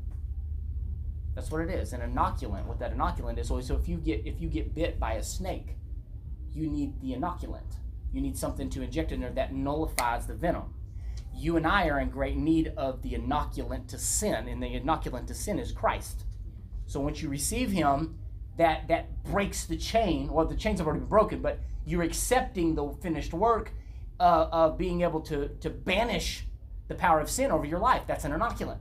That's 1.36 1.52
what 1.52 1.62
it 1.62 1.70
is, 1.70 1.94
an 1.94 2.02
inoculant. 2.02 2.66
What 2.66 2.80
that 2.80 2.98
inoculant 2.98 3.38
is. 3.38 3.48
So 3.48 3.76
if 3.76 3.88
you 3.88 3.98
get 3.98 4.26
if 4.26 4.42
you 4.42 4.50
get 4.50 4.74
bit 4.74 5.00
by 5.00 5.14
a 5.14 5.24
snake, 5.24 5.78
you 6.52 6.68
need 6.68 7.00
the 7.02 7.14
inoculant. 7.14 7.78
You 8.12 8.22
need 8.22 8.38
something 8.38 8.70
to 8.72 8.82
inject 8.82 9.12
in 9.12 9.22
there 9.22 9.30
that 9.32 9.54
nullifies 9.54 10.26
the 10.26 10.34
venom 10.34 10.74
you 11.40 11.56
and 11.58 11.66
I 11.66 11.88
are 11.88 12.00
in 12.00 12.10
great 12.10 12.36
need 12.36 12.74
of 12.76 13.02
the 13.02 13.14
inoculant 13.14 13.88
to 13.88 13.98
sin, 13.98 14.48
and 14.48 14.62
the 14.62 14.80
inoculant 14.80 15.28
to 15.28 15.34
sin 15.34 15.58
is 15.58 15.72
Christ. 15.72 16.26
So 16.86 17.00
once 17.00 17.22
you 17.22 17.30
receive 17.30 17.72
Him, 17.72 18.20
that 18.58 18.88
that 18.90 19.24
breaks 19.24 19.66
the 19.66 19.78
chain. 19.78 20.32
Well, 20.32 20.46
the 20.46 20.56
chains 20.56 20.80
have 20.80 20.88
already 20.88 21.02
been 21.02 21.10
broken, 21.10 21.42
but 21.42 21.60
you're 21.86 22.04
accepting 22.04 22.76
the 22.76 22.92
finished 23.02 23.34
work 23.34 23.72
uh, 24.20 24.48
of 24.52 24.78
being 24.78 25.02
able 25.02 25.22
to 25.22 25.50
to 25.62 25.70
banish 25.70 26.46
the 26.88 26.96
power 26.96 27.20
of 27.20 27.30
sin 27.30 27.52
over 27.52 27.66
your 27.66 27.80
life. 27.80 28.04
That's 28.08 28.26
an 28.26 28.32
inoculant, 28.32 28.80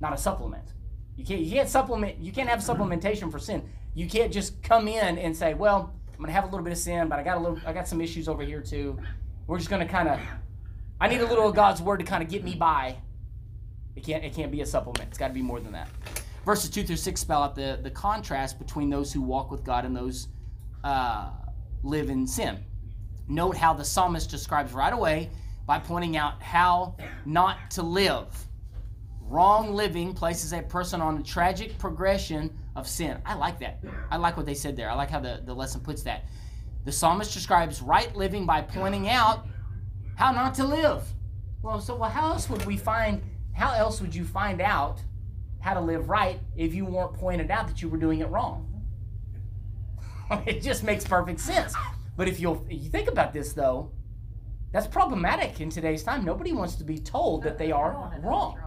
not 0.00 0.12
a 0.12 0.18
supplement. 0.18 0.72
You 1.16 1.24
can't 1.24 1.40
you 1.40 1.52
can't 1.52 1.68
supplement. 1.68 2.18
You 2.18 2.32
can't 2.32 2.48
have 2.48 2.60
supplementation 2.60 3.30
for 3.30 3.38
sin. 3.38 3.68
You 3.94 4.08
can't 4.08 4.32
just 4.32 4.62
come 4.62 4.88
in 4.88 5.18
and 5.18 5.34
say, 5.34 5.54
well, 5.54 5.92
I'm 6.14 6.20
gonna 6.20 6.32
have 6.32 6.44
a 6.44 6.48
little 6.48 6.64
bit 6.64 6.72
of 6.72 6.78
sin, 6.78 7.08
but 7.08 7.18
I 7.18 7.22
got 7.22 7.36
a 7.36 7.40
little 7.40 7.58
I 7.66 7.72
got 7.72 7.88
some 7.88 8.00
issues 8.00 8.28
over 8.28 8.42
here 8.42 8.60
too. 8.60 8.98
We're 9.46 9.58
just 9.58 9.70
gonna 9.70 9.88
kind 9.88 10.08
of 10.08 10.20
I 11.00 11.08
need 11.08 11.20
a 11.20 11.26
little 11.26 11.48
of 11.48 11.54
God's 11.54 11.82
word 11.82 11.98
to 11.98 12.04
kind 12.04 12.22
of 12.22 12.28
get 12.28 12.42
me 12.42 12.54
by. 12.54 12.96
It 13.96 14.04
can't 14.04 14.24
it 14.24 14.34
can't 14.34 14.50
be 14.50 14.60
a 14.60 14.66
supplement. 14.66 15.08
It's 15.08 15.18
got 15.18 15.28
to 15.28 15.34
be 15.34 15.42
more 15.42 15.60
than 15.60 15.72
that. 15.72 15.88
Verses 16.44 16.70
two 16.70 16.84
through 16.84 16.96
six 16.96 17.20
spell 17.20 17.42
out 17.42 17.54
the 17.54 17.78
the 17.82 17.90
contrast 17.90 18.58
between 18.58 18.88
those 18.88 19.12
who 19.12 19.20
walk 19.20 19.50
with 19.50 19.64
God 19.64 19.84
and 19.84 19.96
those 19.96 20.28
uh, 20.84 21.30
live 21.86 22.10
in 22.10 22.26
sin. 22.26 22.58
Note 23.28 23.56
how 23.56 23.72
the 23.72 23.84
psalmist 23.84 24.30
describes 24.30 24.72
right 24.72 24.92
away 24.92 25.30
by 25.66 25.78
pointing 25.78 26.16
out 26.16 26.40
how 26.42 26.96
not 27.24 27.70
to 27.72 27.82
live. 27.82 28.26
Wrong 29.20 29.74
living 29.74 30.14
places 30.14 30.52
a 30.52 30.62
person 30.62 31.00
on 31.00 31.18
a 31.18 31.22
tragic 31.22 31.76
progression 31.78 32.56
of 32.76 32.86
sin. 32.86 33.18
I 33.26 33.34
like 33.34 33.58
that. 33.60 33.82
I 34.10 34.16
like 34.16 34.36
what 34.36 34.46
they 34.46 34.54
said 34.54 34.76
there. 34.76 34.88
I 34.88 34.94
like 34.94 35.10
how 35.10 35.18
the, 35.18 35.42
the 35.44 35.54
lesson 35.54 35.80
puts 35.80 36.02
that. 36.02 36.26
The 36.84 36.92
psalmist 36.92 37.34
describes 37.34 37.82
right 37.82 38.14
living 38.14 38.46
by 38.46 38.62
pointing 38.62 39.08
out 39.08 39.46
how 40.14 40.30
not 40.30 40.54
to 40.54 40.64
live. 40.64 41.04
Well, 41.62 41.80
so 41.80 41.96
well, 41.96 42.10
how 42.10 42.28
else 42.28 42.48
would 42.48 42.64
we 42.64 42.76
find? 42.76 43.22
How 43.52 43.72
else 43.72 44.00
would 44.00 44.14
you 44.14 44.24
find 44.24 44.60
out 44.60 45.00
how 45.58 45.74
to 45.74 45.80
live 45.80 46.08
right 46.08 46.38
if 46.54 46.74
you 46.74 46.84
weren't 46.84 47.14
pointed 47.14 47.50
out 47.50 47.66
that 47.66 47.82
you 47.82 47.88
were 47.88 47.98
doing 47.98 48.20
it 48.20 48.28
wrong? 48.28 48.75
it 50.46 50.62
just 50.62 50.82
makes 50.84 51.04
perfect 51.04 51.40
sense. 51.40 51.74
But 52.16 52.28
if 52.28 52.40
you'll 52.40 52.64
if 52.68 52.82
you 52.84 52.90
think 52.90 53.08
about 53.08 53.32
this 53.32 53.52
though, 53.52 53.90
that's 54.72 54.86
problematic 54.86 55.60
in 55.60 55.70
today's 55.70 56.02
time. 56.02 56.24
Nobody 56.24 56.52
wants 56.52 56.74
to 56.76 56.84
be 56.84 56.98
told 56.98 57.42
that 57.44 57.58
they 57.58 57.72
are 57.72 58.10
wrong. 58.22 58.58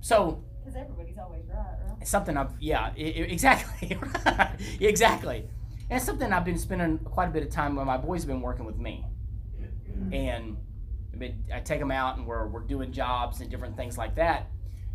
So 0.00 0.42
Because 0.64 0.76
everybody's 0.76 1.18
always 1.18 1.44
right, 1.48 1.56
right? 1.86 1.96
it's 2.00 2.10
something 2.10 2.36
I've 2.36 2.50
yeah 2.60 2.86
i- 2.86 3.00
i- 3.00 3.28
exactly 3.30 3.96
exactly. 4.80 5.48
And 5.90 5.96
it's 5.98 6.06
something 6.06 6.32
I've 6.32 6.44
been 6.44 6.58
spending 6.58 6.98
quite 6.98 7.28
a 7.28 7.32
bit 7.32 7.42
of 7.42 7.50
time 7.50 7.76
when 7.76 7.86
my 7.86 7.96
boys 7.98 8.22
have 8.22 8.28
been 8.28 8.40
working 8.40 8.64
with 8.64 8.78
me. 8.78 9.04
and 10.12 10.56
I, 11.20 11.34
I 11.54 11.60
take 11.60 11.78
them 11.78 11.90
out 11.92 12.16
and 12.16 12.26
we're, 12.26 12.46
we're 12.48 12.60
doing 12.60 12.90
jobs 12.92 13.40
and 13.40 13.50
different 13.50 13.76
things 13.76 13.96
like 13.98 14.14
that. 14.16 14.46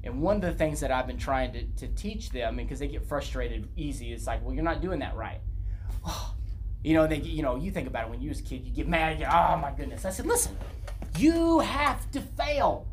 And 0.08 0.22
one 0.22 0.38
of 0.38 0.42
the 0.42 0.54
things 0.54 0.80
that 0.80 0.90
I've 0.90 1.06
been 1.06 1.18
trying 1.18 1.52
to, 1.52 1.66
to 1.86 1.88
teach 1.90 2.30
them, 2.30 2.56
because 2.56 2.80
they 2.80 2.88
get 2.88 3.06
frustrated 3.06 3.68
easy, 3.76 4.14
it's 4.14 4.26
like, 4.26 4.42
well, 4.42 4.56
you're 4.56 4.64
not 4.64 4.82
doing 4.82 5.00
that 5.00 5.18
right. 5.18 5.42
you 6.84 6.94
know, 6.94 7.06
they, 7.08 7.18
you 7.18 7.44
know, 7.44 7.58
you 7.58 7.72
think 7.72 7.90
about 7.90 8.06
it 8.06 8.10
when 8.10 8.22
you 8.22 8.30
was 8.30 8.40
a 8.40 8.44
kid, 8.44 8.66
you 8.66 8.72
get 8.72 8.88
mad, 8.88 9.20
you, 9.20 9.26
oh 9.26 9.58
my 9.58 9.72
goodness. 9.76 10.06
I 10.06 10.12
said, 10.12 10.26
listen, 10.26 10.56
you 11.18 11.60
have 11.60 12.10
to 12.12 12.22
fail. 12.22 12.88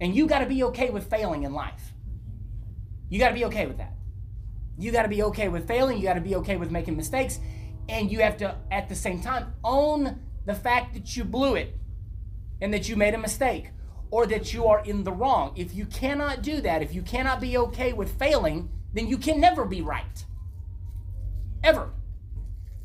And 0.00 0.14
you 0.14 0.28
got 0.28 0.38
to 0.38 0.46
be 0.46 0.62
okay 0.64 0.90
with 0.90 1.10
failing 1.10 1.42
in 1.42 1.52
life. 1.52 1.92
You 3.08 3.18
got 3.18 3.30
to 3.30 3.34
be 3.34 3.44
okay 3.46 3.66
with 3.66 3.78
that. 3.78 3.94
You 4.78 4.92
got 4.92 5.02
to 5.02 5.08
be 5.08 5.24
okay 5.24 5.48
with 5.48 5.66
failing. 5.66 5.96
You 5.96 6.04
got 6.04 6.14
to 6.14 6.20
be 6.20 6.36
okay 6.36 6.56
with 6.56 6.70
making 6.70 6.96
mistakes. 6.96 7.40
And 7.88 8.12
you 8.12 8.20
have 8.20 8.36
to, 8.36 8.54
at 8.70 8.88
the 8.88 8.94
same 8.94 9.20
time, 9.20 9.52
own 9.64 10.20
the 10.46 10.54
fact 10.54 10.94
that 10.94 11.16
you 11.16 11.24
blew 11.24 11.56
it 11.56 11.76
and 12.60 12.72
that 12.72 12.88
you 12.88 12.94
made 12.94 13.14
a 13.14 13.18
mistake 13.18 13.72
or 14.10 14.26
that 14.26 14.52
you 14.52 14.66
are 14.66 14.84
in 14.84 15.04
the 15.04 15.12
wrong. 15.12 15.52
If 15.56 15.74
you 15.74 15.86
cannot 15.86 16.42
do 16.42 16.60
that, 16.62 16.82
if 16.82 16.94
you 16.94 17.02
cannot 17.02 17.40
be 17.40 17.58
okay 17.58 17.92
with 17.92 18.18
failing, 18.18 18.70
then 18.92 19.06
you 19.06 19.18
can 19.18 19.40
never 19.40 19.64
be 19.64 19.82
right. 19.82 20.24
Ever. 21.62 21.90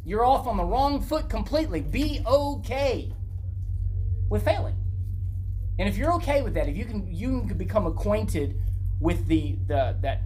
You're 0.05 0.25
off 0.25 0.47
on 0.47 0.57
the 0.57 0.65
wrong 0.65 1.01
foot 1.01 1.29
completely. 1.29 1.81
Be 1.81 2.21
okay 2.25 3.13
with 4.29 4.43
failing. 4.43 4.75
And 5.79 5.87
if 5.87 5.97
you're 5.97 6.13
okay 6.15 6.41
with 6.41 6.53
that, 6.55 6.67
if 6.67 6.75
you 6.75 6.85
can 6.85 7.07
you 7.07 7.45
can 7.47 7.57
become 7.57 7.87
acquainted 7.87 8.59
with 8.99 9.27
the 9.27 9.57
the 9.67 9.97
that 10.01 10.21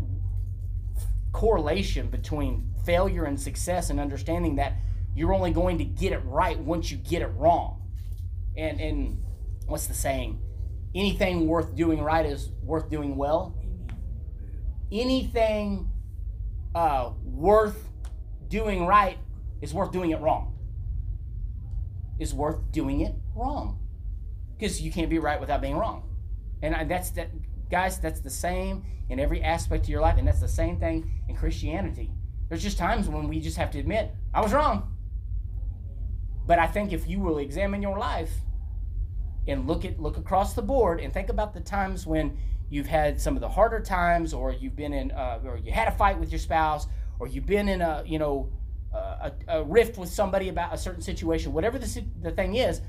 correlation 1.31 2.09
between 2.09 2.73
failure 2.85 3.25
and 3.25 3.39
success 3.39 3.89
and 3.89 3.99
understanding 3.99 4.55
that 4.55 4.73
you're 5.15 5.33
only 5.33 5.51
going 5.51 5.77
to 5.77 5.85
get 5.85 6.11
it 6.11 6.19
right 6.25 6.59
once 6.59 6.91
you 6.91 6.97
get 6.97 7.21
it 7.21 7.31
wrong. 7.35 7.81
And 8.57 8.81
and 8.81 9.23
what's 9.67 9.87
the 9.87 9.93
saying? 9.93 10.41
Anything 10.97 11.45
worth 11.45 11.75
doing 11.75 12.01
right 12.01 12.25
is 12.25 12.49
worth 12.63 12.89
doing 12.89 13.15
well. 13.15 13.55
Anything 14.91 15.91
uh, 16.73 17.11
worth 17.23 17.87
doing 18.47 18.87
right 18.87 19.19
is 19.61 19.75
worth 19.75 19.91
doing 19.91 20.09
it 20.09 20.19
wrong. 20.19 20.57
Is 22.17 22.33
worth 22.33 22.71
doing 22.71 23.01
it 23.01 23.13
wrong. 23.35 23.77
Because 24.57 24.81
you 24.81 24.91
can't 24.91 25.07
be 25.07 25.19
right 25.19 25.39
without 25.39 25.61
being 25.61 25.77
wrong. 25.77 26.01
And 26.63 26.89
that's 26.89 27.11
that 27.11 27.29
guys, 27.69 27.99
that's 27.99 28.21
the 28.21 28.31
same 28.31 28.83
in 29.07 29.19
every 29.19 29.43
aspect 29.43 29.83
of 29.83 29.89
your 29.89 30.01
life, 30.01 30.17
and 30.17 30.27
that's 30.27 30.41
the 30.41 30.47
same 30.47 30.79
thing 30.79 31.21
in 31.29 31.35
Christianity. 31.35 32.11
There's 32.49 32.63
just 32.63 32.79
times 32.79 33.07
when 33.07 33.27
we 33.27 33.39
just 33.39 33.57
have 33.57 33.69
to 33.71 33.79
admit, 33.79 34.15
I 34.33 34.41
was 34.41 34.51
wrong. 34.51 34.97
But 36.47 36.57
I 36.57 36.65
think 36.65 36.91
if 36.91 37.07
you 37.07 37.19
will 37.19 37.37
examine 37.37 37.83
your 37.83 37.99
life 37.99 38.31
and 39.47 39.67
look 39.67 39.85
at 39.85 39.99
look 39.99 40.17
across 40.17 40.53
the 40.53 40.61
board 40.61 40.99
and 40.99 41.13
think 41.13 41.29
about 41.29 41.53
the 41.53 41.61
times 41.61 42.05
when 42.05 42.37
you've 42.69 42.87
had 42.87 43.19
some 43.19 43.35
of 43.35 43.41
the 43.41 43.49
harder 43.49 43.79
times, 43.79 44.33
or 44.33 44.51
you've 44.51 44.75
been 44.75 44.93
in, 44.93 45.11
uh, 45.11 45.39
or 45.45 45.57
you 45.57 45.71
had 45.71 45.87
a 45.87 45.91
fight 45.91 46.19
with 46.19 46.31
your 46.31 46.39
spouse, 46.39 46.87
or 47.19 47.27
you've 47.27 47.45
been 47.45 47.69
in 47.69 47.81
a 47.81 48.03
you 48.05 48.19
know 48.19 48.49
a, 48.93 49.31
a 49.47 49.63
rift 49.63 49.97
with 49.97 50.09
somebody 50.09 50.49
about 50.49 50.73
a 50.73 50.77
certain 50.77 51.01
situation, 51.01 51.53
whatever 51.53 51.77
the 51.77 52.03
the 52.21 52.31
thing 52.31 52.55
is, 52.55 52.81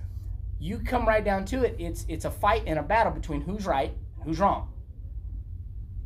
you 0.58 0.78
come 0.78 1.06
right 1.06 1.24
down 1.24 1.44
to 1.46 1.64
it. 1.64 1.76
It's 1.78 2.04
it's 2.08 2.24
a 2.24 2.30
fight 2.30 2.64
and 2.66 2.78
a 2.78 2.82
battle 2.82 3.12
between 3.12 3.40
who's 3.42 3.66
right 3.66 3.92
and 4.16 4.24
who's 4.24 4.38
wrong. 4.38 4.72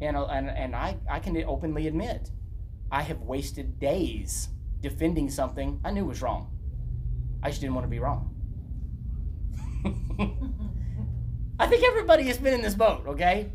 And 0.00 0.16
and 0.16 0.50
and 0.50 0.76
I 0.76 0.96
I 1.10 1.18
can 1.18 1.42
openly 1.44 1.86
admit, 1.86 2.30
I 2.90 3.02
have 3.02 3.22
wasted 3.22 3.78
days 3.78 4.48
defending 4.80 5.30
something 5.30 5.80
I 5.84 5.90
knew 5.90 6.04
was 6.04 6.22
wrong. 6.22 6.50
I 7.42 7.48
just 7.48 7.60
didn't 7.60 7.74
want 7.74 7.84
to 7.84 7.90
be 7.90 7.98
wrong. 7.98 8.31
I 9.84 11.66
think 11.66 11.84
everybody 11.84 12.24
has 12.24 12.38
been 12.38 12.54
in 12.54 12.62
this 12.62 12.74
boat, 12.74 13.06
okay? 13.06 13.50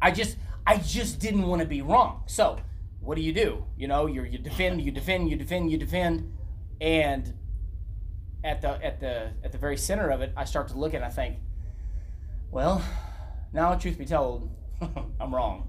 I 0.00 0.10
just 0.10 0.36
I 0.66 0.78
just 0.78 1.20
didn't 1.20 1.46
want 1.46 1.62
to 1.62 1.66
be 1.68 1.82
wrong. 1.82 2.22
So, 2.26 2.58
what 3.00 3.16
do 3.16 3.22
you 3.22 3.32
do? 3.32 3.64
You 3.76 3.88
know, 3.88 4.06
you 4.06 4.22
you 4.24 4.38
defend, 4.38 4.82
you 4.82 4.90
defend, 4.90 5.30
you 5.30 5.36
defend, 5.36 5.70
you 5.70 5.78
defend, 5.78 6.32
and 6.80 7.32
at 8.44 8.60
the 8.62 8.84
at 8.84 9.00
the 9.00 9.32
at 9.44 9.52
the 9.52 9.58
very 9.58 9.76
center 9.76 10.10
of 10.10 10.20
it, 10.20 10.32
I 10.36 10.44
start 10.44 10.68
to 10.68 10.78
look 10.78 10.94
and 10.94 11.04
I 11.04 11.10
think, 11.10 11.36
well, 12.50 12.82
now 13.52 13.74
truth 13.74 13.98
be 13.98 14.06
told, 14.06 14.50
I'm 15.20 15.34
wrong. 15.34 15.68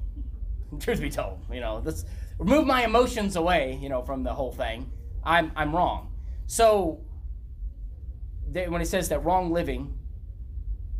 truth 0.79 1.01
be 1.01 1.09
told, 1.09 1.39
you 1.51 1.59
know, 1.59 1.81
let's 1.83 2.05
remove 2.39 2.65
my 2.65 2.83
emotions 2.83 3.35
away, 3.35 3.79
you 3.81 3.89
know, 3.89 4.03
from 4.03 4.23
the 4.23 4.33
whole 4.33 4.51
thing. 4.51 4.91
I'm 5.23 5.51
I'm 5.55 5.75
wrong. 5.75 6.11
So 6.47 7.01
they, 8.51 8.67
when 8.67 8.81
it 8.81 8.88
says 8.88 9.10
that 9.10 9.23
wrong 9.23 9.51
living 9.51 9.97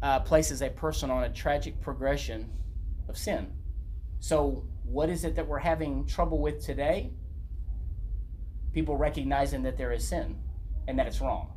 uh, 0.02 0.20
places 0.20 0.62
a 0.62 0.70
person 0.70 1.10
on 1.10 1.24
a 1.24 1.30
tragic 1.30 1.80
progression 1.82 2.50
of 3.10 3.18
sin. 3.18 3.52
So 4.20 4.64
what 4.84 5.10
is 5.10 5.24
it 5.26 5.36
that 5.36 5.48
we're 5.48 5.60
having 5.60 6.06
trouble 6.06 6.40
with 6.40 6.64
today? 6.64 7.12
People 8.74 8.98
recognizing 8.98 9.64
that 9.64 9.78
there 9.78 9.92
is 9.92 10.08
sin 10.08 10.36
and 10.88 10.98
that 11.00 11.08
it's 11.08 11.22
wrong. 11.22 11.52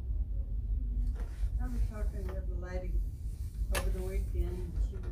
I 1.62 1.66
was 1.66 1.81
talking 1.90 2.26
with 2.26 2.44
a 2.50 2.66
lady 2.66 2.92
over 3.76 3.90
the 3.90 4.03
weekend, 4.03 4.72
she 4.88 4.96
was, 4.96 5.05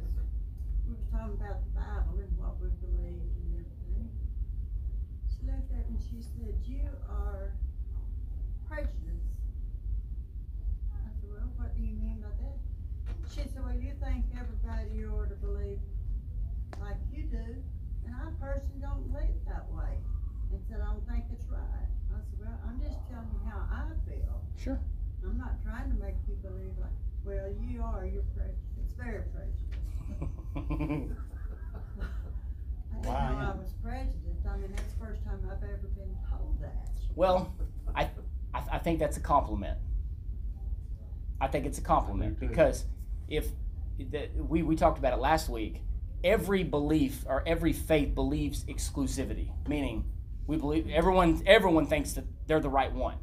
we 0.88 0.94
were 0.94 1.06
talking 1.12 1.34
about 1.34 1.62
the 1.62 1.70
Bible 1.78 2.18
and 2.18 2.38
what 2.38 2.58
we 2.60 2.68
believed 2.80 3.36
and 3.38 3.54
everything. 3.54 4.10
She 5.30 5.46
looked 5.46 5.70
at 5.70 5.90
me 5.90 5.94
and 5.94 6.02
she 6.02 6.22
said, 6.22 6.54
you 6.66 6.88
are 7.08 7.52
prejudiced. 8.66 8.96
I 10.90 11.12
said, 11.20 11.30
well, 11.30 11.52
what 11.56 11.76
do 11.76 11.82
you 11.82 11.94
mean 11.94 12.18
by 12.20 12.34
that? 12.34 12.58
She 13.34 13.42
said, 13.42 13.62
well, 13.62 13.74
you 13.74 13.92
think 14.02 14.24
everybody 14.34 15.04
ought 15.04 15.28
to 15.28 15.36
believe 15.36 15.78
like 16.80 16.96
you 17.12 17.24
do, 17.24 17.56
and 18.06 18.14
I 18.14 18.30
personally 18.40 18.80
don't 18.80 19.12
believe 19.12 19.36
that 19.46 19.66
way. 19.72 20.00
And 20.50 20.60
said, 20.68 20.80
I 20.80 20.86
don't 20.86 21.06
think 21.08 21.24
it's 21.32 21.44
right. 21.50 21.60
I 22.08 22.20
said, 22.24 22.40
well, 22.40 22.58
I'm 22.66 22.80
just 22.80 22.96
telling 23.10 23.28
you 23.32 23.40
how 23.44 23.68
I 23.68 23.92
feel. 24.08 24.40
Sure. 24.56 24.80
I'm 25.24 25.36
not 25.36 25.62
trying 25.62 25.90
to 25.90 25.96
make 26.02 26.16
you 26.26 26.36
believe 26.42 26.72
like, 26.80 26.96
well, 27.24 27.52
you 27.60 27.82
are, 27.82 28.06
you're 28.06 28.22
prejudiced, 28.34 28.80
it's 28.82 28.94
very 28.94 29.22
prejudiced. 29.28 29.68
I 30.56 30.60
didn't 30.60 31.16
Why? 33.04 33.30
know 33.30 33.52
I 33.52 33.58
was 33.58 33.74
prejudiced, 33.82 34.46
I 34.48 34.56
mean, 34.56 34.72
that's 34.74 34.92
the 34.94 35.04
first 35.04 35.24
time 35.24 35.38
I've 35.44 35.62
ever 35.62 35.88
been 35.94 36.16
told 36.30 36.56
that. 36.62 36.88
Well, 37.14 37.52
I, 37.94 38.04
I, 38.54 38.62
I 38.72 38.78
think 38.78 38.98
that's 38.98 39.16
a 39.18 39.20
compliment. 39.20 39.78
I 41.40 41.46
think 41.46 41.66
it's 41.66 41.78
a 41.78 41.82
compliment 41.82 42.38
I 42.38 42.40
too. 42.40 42.48
because 42.48 42.84
if 43.28 43.48
the, 43.98 44.28
we, 44.36 44.62
we 44.62 44.76
talked 44.76 44.98
about 44.98 45.12
it 45.12 45.18
last 45.18 45.48
week, 45.48 45.82
every 46.24 46.62
belief 46.64 47.24
or 47.26 47.42
every 47.46 47.72
faith 47.72 48.14
believes 48.14 48.64
exclusivity, 48.64 49.50
meaning 49.68 50.04
we 50.46 50.56
believe 50.56 50.88
everyone 50.90 51.42
everyone 51.46 51.86
thinks 51.86 52.12
that 52.14 52.24
they're 52.46 52.60
the 52.60 52.68
right 52.68 52.92
one. 52.92 53.16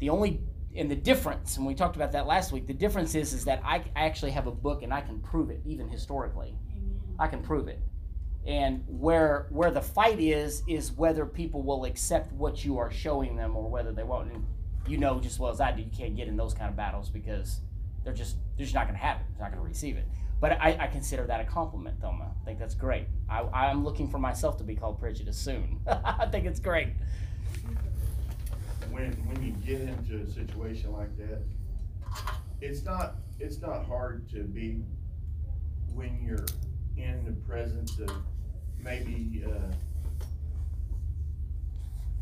The 0.00 0.10
only 0.10 0.40
and 0.76 0.90
the 0.90 0.96
difference, 0.96 1.56
and 1.56 1.66
we 1.66 1.74
talked 1.74 1.96
about 1.96 2.12
that 2.12 2.26
last 2.26 2.52
week. 2.52 2.66
The 2.66 2.74
difference 2.74 3.14
is 3.14 3.32
is 3.32 3.44
that 3.46 3.62
I 3.64 3.84
actually 3.96 4.32
have 4.32 4.46
a 4.46 4.52
book 4.52 4.82
and 4.82 4.92
I 4.92 5.00
can 5.00 5.20
prove 5.20 5.50
it, 5.50 5.60
even 5.64 5.88
historically. 5.88 6.54
I 7.18 7.26
can 7.26 7.42
prove 7.42 7.68
it. 7.68 7.80
And 8.46 8.84
where 8.86 9.46
where 9.50 9.70
the 9.70 9.80
fight 9.80 10.20
is 10.20 10.62
is 10.68 10.92
whether 10.92 11.26
people 11.26 11.62
will 11.62 11.84
accept 11.84 12.32
what 12.32 12.64
you 12.64 12.78
are 12.78 12.90
showing 12.90 13.36
them 13.36 13.56
or 13.56 13.68
whether 13.68 13.92
they 13.92 14.04
won't. 14.04 14.32
And 14.32 14.46
you 14.86 14.98
know 14.98 15.20
just 15.20 15.36
as 15.36 15.40
well 15.40 15.52
as 15.52 15.60
I 15.60 15.72
do, 15.72 15.82
you 15.82 15.90
can't 15.96 16.16
get 16.16 16.28
in 16.28 16.36
those 16.36 16.54
kind 16.54 16.70
of 16.70 16.76
battles 16.76 17.10
because 17.10 17.60
they're 18.08 18.16
just 18.16 18.36
they're 18.56 18.64
just 18.64 18.74
not 18.74 18.86
going 18.86 18.98
to 18.98 19.04
have 19.04 19.20
it. 19.20 19.26
They're 19.36 19.44
not 19.46 19.52
going 19.52 19.62
to 19.62 19.68
receive 19.68 19.98
it. 19.98 20.06
But 20.40 20.52
I, 20.52 20.78
I 20.80 20.86
consider 20.86 21.26
that 21.26 21.40
a 21.42 21.44
compliment, 21.44 22.00
Thelma. 22.00 22.30
I 22.40 22.44
think 22.46 22.58
that's 22.58 22.74
great. 22.74 23.04
I, 23.28 23.40
I'm 23.52 23.84
looking 23.84 24.08
for 24.08 24.18
myself 24.18 24.56
to 24.58 24.64
be 24.64 24.74
called 24.74 24.98
prejudiced 24.98 25.44
soon. 25.44 25.80
I 25.86 26.24
think 26.30 26.46
it's 26.46 26.58
great. 26.58 26.94
when, 28.90 29.12
when 29.26 29.42
you 29.42 29.52
get 29.66 29.82
into 29.82 30.22
a 30.22 30.26
situation 30.26 30.92
like 30.92 31.14
that, 31.18 31.42
it's 32.62 32.82
not, 32.82 33.16
it's 33.40 33.60
not 33.60 33.84
hard 33.84 34.26
to 34.30 34.42
be, 34.44 34.84
when 35.92 36.18
you're 36.22 36.46
in 36.96 37.24
the 37.26 37.32
presence 37.46 37.98
of 37.98 38.10
maybe, 38.82 39.44
uh, 39.46 39.74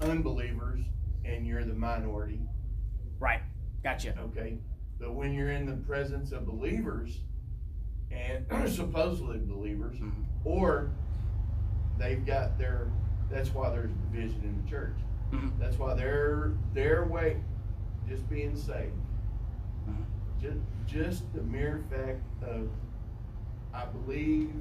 unbelievers 0.04 0.80
and 1.24 1.46
you're 1.46 1.64
the 1.64 1.74
minority, 1.74 2.40
Right. 3.20 3.42
Gotcha. 3.84 4.14
okay? 4.18 4.58
But 4.98 5.14
when 5.14 5.32
you're 5.32 5.50
in 5.50 5.66
the 5.66 5.76
presence 5.86 6.32
of 6.32 6.46
believers 6.46 7.20
and 8.10 8.46
supposedly 8.70 9.38
believers, 9.38 9.96
or 10.44 10.90
they've 11.98 12.24
got 12.24 12.58
their, 12.58 12.88
that's 13.30 13.50
why 13.52 13.70
there's 13.70 13.90
division 14.10 14.40
in 14.44 14.62
the 14.64 14.70
church. 14.70 14.96
Mhm. 15.32 15.58
That's 15.58 15.76
why 15.78 15.94
their, 15.94 16.52
their 16.72 17.04
way, 17.04 17.38
just 18.08 18.28
being 18.30 18.56
saved. 18.56 18.94
Mhm. 19.88 20.04
Just, 20.40 20.58
just 20.86 21.34
the 21.34 21.42
mere 21.42 21.84
fact 21.90 22.22
of, 22.42 22.68
I 23.74 23.84
believe 23.86 24.52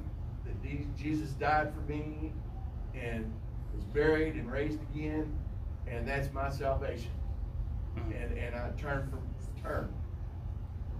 that 0.44 0.96
Jesus 0.96 1.30
died 1.32 1.72
for 1.72 1.80
me 1.90 2.32
and 2.94 3.32
was 3.74 3.84
buried 3.84 4.34
and 4.34 4.50
raised 4.50 4.80
again, 4.94 5.32
and 5.86 6.06
that's 6.06 6.32
my 6.32 6.50
salvation. 6.50 7.12
Mhm. 7.96 8.22
And, 8.22 8.38
and 8.38 8.54
I 8.56 8.70
turn 8.76 9.08
from, 9.08 9.20
turn. 9.62 9.88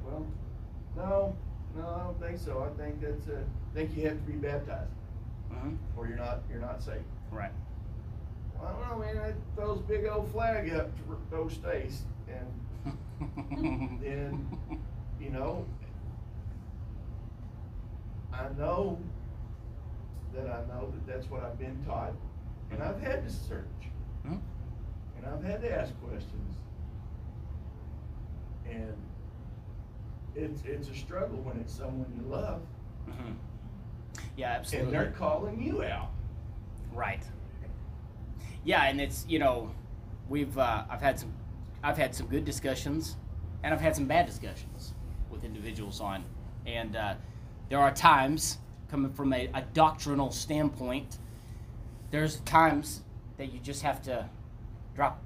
Well, 0.06 0.26
no, 0.96 1.36
no, 1.76 1.88
I 1.88 2.04
don't 2.04 2.20
think 2.20 2.38
so. 2.38 2.62
I 2.64 2.82
think 2.82 3.00
that's 3.00 3.26
a, 3.28 3.38
I 3.38 3.74
think 3.74 3.96
you 3.96 4.06
have 4.08 4.16
to 4.16 4.22
be 4.32 4.32
baptized 4.38 4.90
hmm 5.52 5.74
or 5.96 6.06
you're 6.06 6.16
not, 6.16 6.40
you're 6.50 6.60
not 6.60 6.82
saved. 6.82 7.04
Right. 7.30 7.50
Well, 8.58 8.68
I 8.68 8.72
don't 8.90 8.98
know, 9.00 9.04
man, 9.04 9.18
I 9.22 9.32
throws 9.54 9.80
big 9.82 10.06
old 10.06 10.30
flag 10.32 10.72
up 10.72 10.90
to 10.96 11.02
those 11.30 11.52
states 11.54 12.02
and 12.28 14.00
then, 14.02 14.48
you 15.20 15.30
know, 15.30 15.66
I 18.32 18.48
know 18.58 18.98
that 20.34 20.46
I 20.46 20.60
know 20.68 20.90
that 20.92 21.06
that's 21.06 21.30
what 21.30 21.42
I've 21.42 21.58
been 21.58 21.82
taught, 21.86 22.12
and 22.70 22.82
I've 22.82 23.00
had 23.00 23.24
to 23.26 23.32
search, 23.32 23.64
Mhm. 24.26 24.40
and 25.16 25.26
I've 25.26 25.42
had 25.42 25.62
to 25.62 25.72
ask 25.80 25.98
questions. 26.02 26.54
And 28.68 28.94
it's, 30.36 30.62
it's 30.64 30.88
a 30.88 30.94
struggle 30.94 31.38
when 31.38 31.58
it's 31.58 31.72
someone 31.74 32.06
you 32.16 32.28
love, 32.30 32.60
Mhm. 33.08 33.36
Yeah, 34.36 34.50
absolutely. 34.52 34.94
and 34.96 35.06
they're 35.06 35.12
calling 35.12 35.62
you 35.62 35.82
out. 35.82 36.10
Right. 36.92 37.22
Yeah, 38.64 38.84
and 38.84 39.00
it's 39.00 39.24
you 39.28 39.38
know, 39.38 39.70
we've 40.28 40.56
uh, 40.58 40.84
I've 40.90 41.00
had 41.02 41.18
some 41.18 41.32
I've 41.82 41.96
had 41.96 42.14
some 42.14 42.26
good 42.26 42.44
discussions, 42.44 43.16
and 43.62 43.72
I've 43.72 43.80
had 43.80 43.94
some 43.94 44.06
bad 44.06 44.26
discussions 44.26 44.92
with 45.30 45.44
individuals 45.44 46.00
on, 46.00 46.24
and 46.66 46.96
uh, 46.96 47.14
there 47.68 47.78
are 47.78 47.92
times 47.92 48.58
coming 48.90 49.12
from 49.12 49.32
a, 49.32 49.48
a 49.54 49.62
doctrinal 49.72 50.30
standpoint. 50.30 51.18
There's 52.10 52.40
times 52.40 53.02
that 53.36 53.52
you 53.52 53.60
just 53.60 53.82
have 53.82 54.00
to 54.02 54.28
drop. 54.94 55.22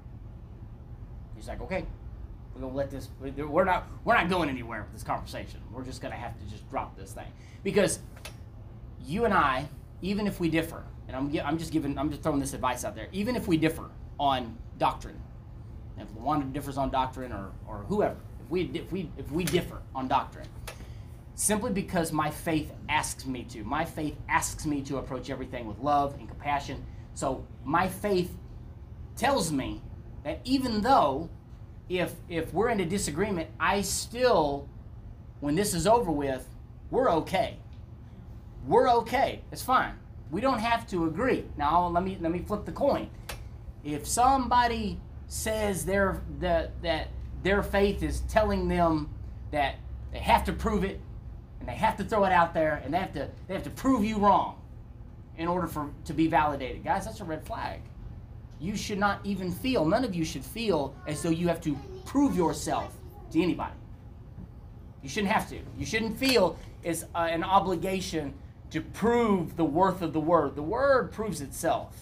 He's 1.35 1.47
like, 1.47 1.61
okay, 1.61 1.85
we're 2.61 2.67
gonna 2.67 2.77
let 2.77 2.91
this. 2.91 3.09
We're 3.19 3.63
not. 3.63 3.87
We're 4.03 4.13
not 4.13 4.29
going 4.29 4.49
anywhere 4.49 4.83
with 4.83 4.93
this 4.93 5.03
conversation. 5.03 5.61
We're 5.71 5.83
just 5.83 6.01
gonna 6.01 6.15
have 6.15 6.37
to 6.39 6.45
just 6.45 6.69
drop 6.69 6.95
this 6.95 7.11
thing 7.11 7.27
because 7.63 7.99
you 9.03 9.25
and 9.25 9.33
I, 9.33 9.67
even 10.01 10.27
if 10.27 10.39
we 10.39 10.49
differ, 10.49 10.83
and 11.07 11.15
I'm, 11.15 11.39
I'm 11.43 11.57
just 11.57 11.71
giving, 11.71 11.97
I'm 11.97 12.09
just 12.09 12.21
throwing 12.21 12.39
this 12.39 12.53
advice 12.53 12.85
out 12.85 12.95
there. 12.95 13.07
Even 13.11 13.35
if 13.35 13.47
we 13.47 13.57
differ 13.57 13.89
on 14.19 14.57
doctrine, 14.77 15.19
if 15.97 16.11
Wanda 16.13 16.45
differs 16.45 16.77
on 16.77 16.91
doctrine, 16.91 17.31
or, 17.31 17.51
or 17.67 17.79
whoever, 17.87 18.17
if 18.43 18.49
we, 18.49 18.69
if 18.73 18.91
we, 18.91 19.09
if 19.17 19.31
we 19.31 19.43
differ 19.43 19.81
on 19.95 20.07
doctrine, 20.07 20.47
simply 21.33 21.71
because 21.71 22.11
my 22.11 22.29
faith 22.29 22.71
asks 22.89 23.25
me 23.25 23.43
to, 23.45 23.63
my 23.63 23.83
faith 23.83 24.15
asks 24.29 24.67
me 24.67 24.81
to 24.83 24.97
approach 24.97 25.31
everything 25.31 25.65
with 25.65 25.79
love 25.79 26.13
and 26.19 26.27
compassion. 26.27 26.85
So 27.15 27.43
my 27.63 27.87
faith 27.87 28.37
tells 29.15 29.51
me 29.51 29.81
that 30.23 30.39
even 30.43 30.81
though, 30.81 31.29
if 31.99 32.13
if 32.29 32.53
we're 32.53 32.69
in 32.69 32.79
a 32.79 32.85
disagreement, 32.85 33.49
I 33.59 33.81
still, 33.81 34.67
when 35.39 35.55
this 35.55 35.73
is 35.73 35.87
over 35.87 36.11
with, 36.11 36.47
we're 36.89 37.11
okay 37.11 37.57
we're 38.65 38.89
okay. 38.89 39.41
It's 39.51 39.61
fine. 39.61 39.93
We 40.29 40.41
don't 40.41 40.59
have 40.59 40.87
to 40.89 41.05
agree. 41.05 41.45
Now 41.57 41.87
let 41.87 42.03
me 42.03 42.17
let 42.19 42.31
me 42.31 42.39
flip 42.39 42.65
the 42.65 42.71
coin. 42.71 43.09
If 43.83 44.07
somebody 44.07 44.99
says 45.27 45.85
their 45.85 46.21
that 46.39 46.81
that 46.83 47.07
their 47.43 47.63
faith 47.63 48.03
is 48.03 48.21
telling 48.21 48.67
them 48.67 49.09
that 49.51 49.75
they 50.13 50.19
have 50.19 50.43
to 50.45 50.53
prove 50.53 50.83
it 50.83 50.99
and 51.59 51.67
they 51.67 51.73
have 51.73 51.97
to 51.97 52.03
throw 52.03 52.23
it 52.25 52.31
out 52.31 52.53
there 52.53 52.81
and 52.83 52.93
they 52.93 52.99
have 52.99 53.13
to 53.13 53.29
they 53.47 53.53
have 53.53 53.63
to 53.63 53.69
prove 53.71 54.05
you 54.05 54.17
wrong 54.17 54.57
in 55.37 55.47
order 55.47 55.67
for 55.67 55.89
to 56.05 56.13
be 56.13 56.27
validated. 56.27 56.83
Guys, 56.83 57.05
that's 57.05 57.19
a 57.19 57.25
red 57.25 57.45
flag. 57.45 57.81
You 58.61 58.75
should 58.75 58.99
not 58.99 59.19
even 59.23 59.51
feel, 59.51 59.83
none 59.85 60.05
of 60.05 60.13
you 60.13 60.23
should 60.23 60.45
feel 60.45 60.93
as 61.07 61.23
though 61.23 61.31
you 61.31 61.47
have 61.47 61.59
to 61.61 61.75
prove 62.05 62.37
yourself 62.37 62.95
to 63.31 63.41
anybody. 63.41 63.73
You 65.01 65.09
shouldn't 65.09 65.33
have 65.33 65.49
to. 65.49 65.57
You 65.79 65.85
shouldn't 65.85 66.15
feel 66.15 66.59
it's 66.83 67.03
uh, 67.15 67.27
an 67.31 67.43
obligation 67.43 68.35
to 68.69 68.81
prove 68.81 69.57
the 69.57 69.65
worth 69.65 70.03
of 70.03 70.13
the 70.13 70.19
word. 70.19 70.55
The 70.55 70.61
word 70.61 71.11
proves 71.11 71.41
itself. 71.41 71.99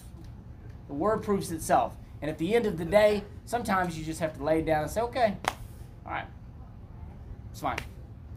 The 0.86 0.92
word 0.94 1.22
proves 1.22 1.50
itself. 1.50 1.96
And 2.20 2.30
at 2.30 2.36
the 2.36 2.54
end 2.54 2.66
of 2.66 2.76
the 2.76 2.84
day, 2.84 3.24
sometimes 3.46 3.98
you 3.98 4.04
just 4.04 4.20
have 4.20 4.36
to 4.36 4.44
lay 4.44 4.60
down 4.60 4.82
and 4.82 4.90
say, 4.90 5.00
okay, 5.00 5.38
all 6.04 6.12
right, 6.12 6.26
it's 7.50 7.60
fine. 7.60 7.78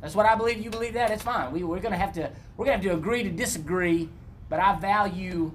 That's 0.01 0.15
what 0.15 0.25
I 0.25 0.35
believe. 0.35 0.63
You 0.63 0.69
believe 0.69 0.93
that? 0.93 1.11
It's 1.11 1.23
fine. 1.23 1.51
We, 1.51 1.63
we're 1.63 1.79
gonna 1.79 1.97
have 1.97 2.13
to 2.13 2.31
we're 2.55 2.65
gonna 2.65 2.77
have 2.77 2.85
to 2.85 2.93
agree 2.93 3.23
to 3.23 3.29
disagree. 3.29 4.09
But 4.49 4.59
I 4.59 4.75
value 4.75 5.51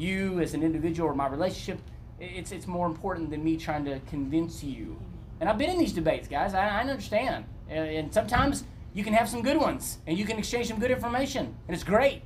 you 0.00 0.40
as 0.40 0.54
an 0.54 0.62
individual 0.62 1.08
or 1.08 1.14
my 1.14 1.28
relationship, 1.28 1.80
it's, 2.18 2.52
it's 2.52 2.66
more 2.66 2.86
important 2.86 3.30
than 3.30 3.44
me 3.44 3.56
trying 3.56 3.84
to 3.84 4.00
convince 4.08 4.62
you. 4.64 4.98
And 5.40 5.48
I've 5.48 5.58
been 5.58 5.70
in 5.70 5.78
these 5.78 5.92
debates, 5.92 6.28
guys. 6.28 6.54
I, 6.54 6.68
I 6.68 6.80
understand. 6.80 7.44
And, 7.68 7.88
and 7.88 8.14
sometimes 8.14 8.64
you 8.92 9.04
can 9.04 9.12
have 9.12 9.28
some 9.28 9.42
good 9.42 9.56
ones, 9.56 9.98
and 10.06 10.18
you 10.18 10.24
can 10.24 10.38
exchange 10.38 10.68
some 10.68 10.78
good 10.78 10.90
information, 10.90 11.54
and 11.68 11.74
it's 11.74 11.84
great. 11.84 12.22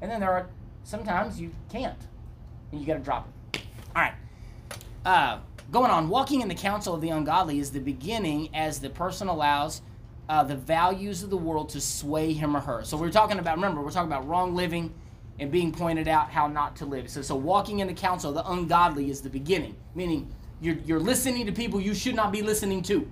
And 0.00 0.10
then 0.10 0.20
there 0.20 0.32
are 0.32 0.48
sometimes 0.82 1.40
you 1.40 1.50
can't, 1.70 1.98
and 2.72 2.80
you 2.80 2.86
got 2.86 2.94
to 2.94 3.00
drop 3.00 3.28
it. 3.54 3.62
All 3.94 4.02
right. 4.02 4.14
Uh, 5.04 5.38
going 5.70 5.90
on, 5.90 6.08
walking 6.08 6.40
in 6.40 6.48
the 6.48 6.54
counsel 6.54 6.94
of 6.94 7.00
the 7.00 7.10
ungodly 7.10 7.58
is 7.58 7.70
the 7.70 7.80
beginning 7.80 8.48
as 8.54 8.80
the 8.80 8.90
person 8.90 9.28
allows 9.28 9.82
uh, 10.28 10.42
the 10.42 10.56
values 10.56 11.22
of 11.22 11.30
the 11.30 11.36
world 11.36 11.68
to 11.70 11.80
sway 11.80 12.32
him 12.32 12.56
or 12.56 12.60
her. 12.60 12.84
So 12.84 12.96
we're 12.96 13.10
talking 13.10 13.38
about, 13.38 13.56
remember, 13.56 13.80
we're 13.80 13.90
talking 13.90 14.10
about 14.10 14.26
wrong 14.26 14.54
living 14.54 14.92
and 15.38 15.50
being 15.50 15.72
pointed 15.72 16.08
out 16.08 16.30
how 16.30 16.48
not 16.48 16.76
to 16.76 16.84
live. 16.84 17.08
So, 17.08 17.22
so 17.22 17.36
walking 17.36 17.78
in 17.78 17.86
the 17.86 17.94
counsel 17.94 18.30
of 18.30 18.34
the 18.34 18.50
ungodly 18.50 19.10
is 19.10 19.20
the 19.20 19.30
beginning, 19.30 19.76
meaning 19.94 20.32
you're, 20.60 20.76
you're 20.84 21.00
listening 21.00 21.46
to 21.46 21.52
people 21.52 21.80
you 21.80 21.94
should 21.94 22.16
not 22.16 22.32
be 22.32 22.42
listening 22.42 22.82
to. 22.84 23.08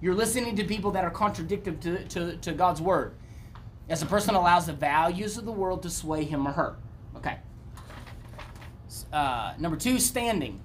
You're 0.00 0.14
listening 0.14 0.56
to 0.56 0.64
people 0.64 0.90
that 0.92 1.04
are 1.04 1.10
contradictory 1.10 1.76
to, 1.76 2.04
to, 2.04 2.36
to 2.36 2.52
God's 2.52 2.80
word. 2.80 3.14
As 3.88 4.02
a 4.02 4.06
person 4.06 4.34
allows 4.34 4.66
the 4.66 4.72
values 4.72 5.38
of 5.38 5.44
the 5.44 5.52
world 5.52 5.82
to 5.82 5.90
sway 5.90 6.24
him 6.24 6.46
or 6.46 6.52
her. 6.52 6.76
Okay. 7.16 7.38
Uh, 9.12 9.54
number 9.58 9.76
two, 9.76 9.98
standing. 9.98 10.60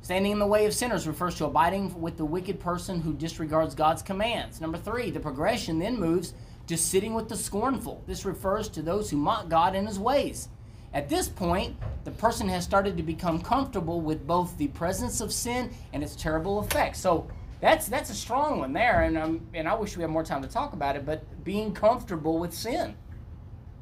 Standing 0.00 0.32
in 0.32 0.38
the 0.38 0.46
way 0.46 0.66
of 0.66 0.74
sinners 0.74 1.06
refers 1.06 1.34
to 1.36 1.46
abiding 1.46 2.00
with 2.00 2.16
the 2.16 2.24
wicked 2.24 2.60
person 2.60 3.00
who 3.00 3.14
disregards 3.14 3.74
God's 3.74 4.02
commands. 4.02 4.60
Number 4.60 4.78
three, 4.78 5.10
the 5.10 5.20
progression 5.20 5.78
then 5.78 5.98
moves 5.98 6.34
to 6.66 6.76
sitting 6.76 7.14
with 7.14 7.28
the 7.28 7.36
scornful. 7.36 8.02
This 8.06 8.24
refers 8.24 8.68
to 8.70 8.82
those 8.82 9.10
who 9.10 9.16
mock 9.16 9.48
God 9.48 9.74
and 9.74 9.86
his 9.86 9.98
ways. 9.98 10.48
At 10.92 11.08
this 11.08 11.28
point, 11.28 11.76
the 12.04 12.12
person 12.12 12.48
has 12.48 12.64
started 12.64 12.96
to 12.96 13.02
become 13.02 13.40
comfortable 13.40 14.00
with 14.00 14.26
both 14.26 14.56
the 14.56 14.68
presence 14.68 15.20
of 15.20 15.32
sin 15.32 15.70
and 15.92 16.02
its 16.02 16.14
terrible 16.14 16.62
effects. 16.62 17.00
So 17.00 17.28
that's 17.60 17.88
that's 17.88 18.10
a 18.10 18.14
strong 18.14 18.58
one 18.58 18.72
there, 18.72 19.02
and 19.02 19.16
um, 19.18 19.40
and 19.54 19.66
I 19.66 19.74
wish 19.74 19.96
we 19.96 20.02
had 20.02 20.10
more 20.10 20.22
time 20.22 20.42
to 20.42 20.48
talk 20.48 20.72
about 20.72 20.96
it. 20.96 21.04
But 21.04 21.44
being 21.44 21.72
comfortable 21.72 22.38
with 22.38 22.52
sin, 22.52 22.94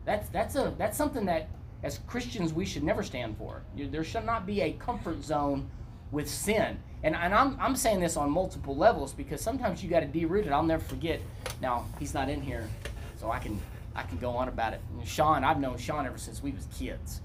that's 0.04 0.28
that's 0.30 0.54
a 0.56 0.74
that's 0.78 0.96
something 0.96 1.26
that 1.26 1.50
as 1.82 1.98
Christians 2.06 2.52
we 2.52 2.64
should 2.64 2.82
never 2.84 3.02
stand 3.02 3.36
for. 3.36 3.62
There 3.76 4.04
should 4.04 4.24
not 4.24 4.46
be 4.46 4.60
a 4.62 4.72
comfort 4.72 5.22
zone 5.22 5.68
with 6.12 6.30
sin. 6.30 6.78
And, 7.02 7.16
and 7.16 7.34
I'm, 7.34 7.58
I'm 7.60 7.74
saying 7.74 7.98
this 7.98 8.16
on 8.16 8.30
multiple 8.30 8.76
levels 8.76 9.12
because 9.12 9.40
sometimes 9.40 9.82
you 9.82 9.90
got 9.90 10.00
to 10.00 10.06
deroot 10.06 10.46
it. 10.46 10.52
I'll 10.52 10.62
never 10.62 10.84
forget. 10.84 11.20
Now 11.60 11.86
he's 11.98 12.14
not 12.14 12.28
in 12.28 12.40
here, 12.40 12.68
so 13.16 13.30
I 13.30 13.40
can 13.40 13.60
I 13.94 14.04
can 14.04 14.18
go 14.18 14.30
on 14.30 14.48
about 14.48 14.72
it. 14.72 14.80
And 14.96 15.06
Sean, 15.06 15.42
I've 15.42 15.58
known 15.58 15.76
Sean 15.76 16.06
ever 16.06 16.18
since 16.18 16.42
we 16.42 16.52
was 16.52 16.68
kids, 16.78 17.20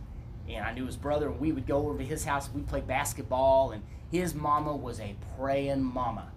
and 0.50 0.66
I 0.66 0.74
knew 0.74 0.86
his 0.86 0.98
brother. 0.98 1.28
And 1.28 1.40
we 1.40 1.52
would 1.52 1.68
go 1.68 1.88
over 1.88 2.00
to 2.00 2.04
his 2.04 2.26
house. 2.26 2.50
We'd 2.52 2.68
play 2.68 2.82
basketball, 2.82 3.72
and 3.72 3.84
his 4.12 4.34
mama 4.34 4.76
was 4.76 5.00
a 5.00 5.16
praying 5.38 5.84
mama 5.84 6.32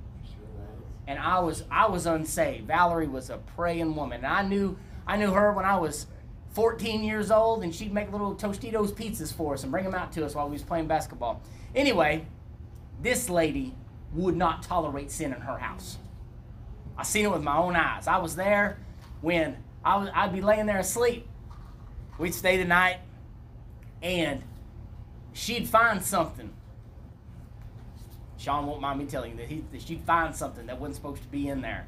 and 1.10 1.18
I 1.18 1.40
was 1.40 1.64
I 1.70 1.88
was 1.88 2.06
unsaved. 2.06 2.68
Valerie 2.68 3.08
was 3.08 3.30
a 3.30 3.38
praying 3.38 3.96
woman, 3.96 4.18
and 4.18 4.32
I 4.32 4.42
knew 4.42 4.78
I 5.06 5.16
knew 5.16 5.32
her 5.32 5.52
when 5.52 5.64
I 5.64 5.76
was 5.76 6.06
14 6.52 7.02
years 7.02 7.32
old, 7.32 7.64
and 7.64 7.74
she'd 7.74 7.92
make 7.92 8.12
little 8.12 8.34
Tostitos 8.34 8.92
pizzas 8.92 9.32
for 9.32 9.54
us 9.54 9.64
and 9.64 9.72
bring 9.72 9.84
them 9.84 9.94
out 9.94 10.12
to 10.12 10.24
us 10.24 10.36
while 10.36 10.46
we 10.46 10.52
was 10.52 10.62
playing 10.62 10.86
basketball. 10.86 11.42
Anyway, 11.74 12.26
this 13.02 13.28
lady 13.28 13.74
would 14.12 14.36
not 14.36 14.62
tolerate 14.62 15.10
sin 15.10 15.32
in 15.32 15.40
her 15.40 15.58
house. 15.58 15.98
I 16.96 17.02
seen 17.02 17.24
it 17.24 17.32
with 17.32 17.42
my 17.42 17.56
own 17.56 17.76
eyes. 17.76 18.06
I 18.06 18.18
was 18.18 18.36
there 18.36 18.78
when 19.20 19.56
I 19.84 19.96
was 19.96 20.10
I'd 20.14 20.32
be 20.32 20.40
laying 20.40 20.66
there 20.66 20.78
asleep. 20.78 21.26
We'd 22.18 22.34
stay 22.34 22.58
the 22.58 22.66
night, 22.66 22.98
and 24.02 24.42
she'd 25.32 25.66
find 25.66 26.02
something 26.02 26.50
Sean 28.40 28.66
won't 28.66 28.80
mind 28.80 28.98
me 28.98 29.04
telling 29.04 29.32
you 29.32 29.36
that, 29.36 29.48
he, 29.48 29.62
that 29.70 29.82
she'd 29.82 30.02
find 30.04 30.34
something 30.34 30.64
that 30.66 30.80
wasn't 30.80 30.96
supposed 30.96 31.20
to 31.20 31.28
be 31.28 31.48
in 31.48 31.60
there. 31.60 31.86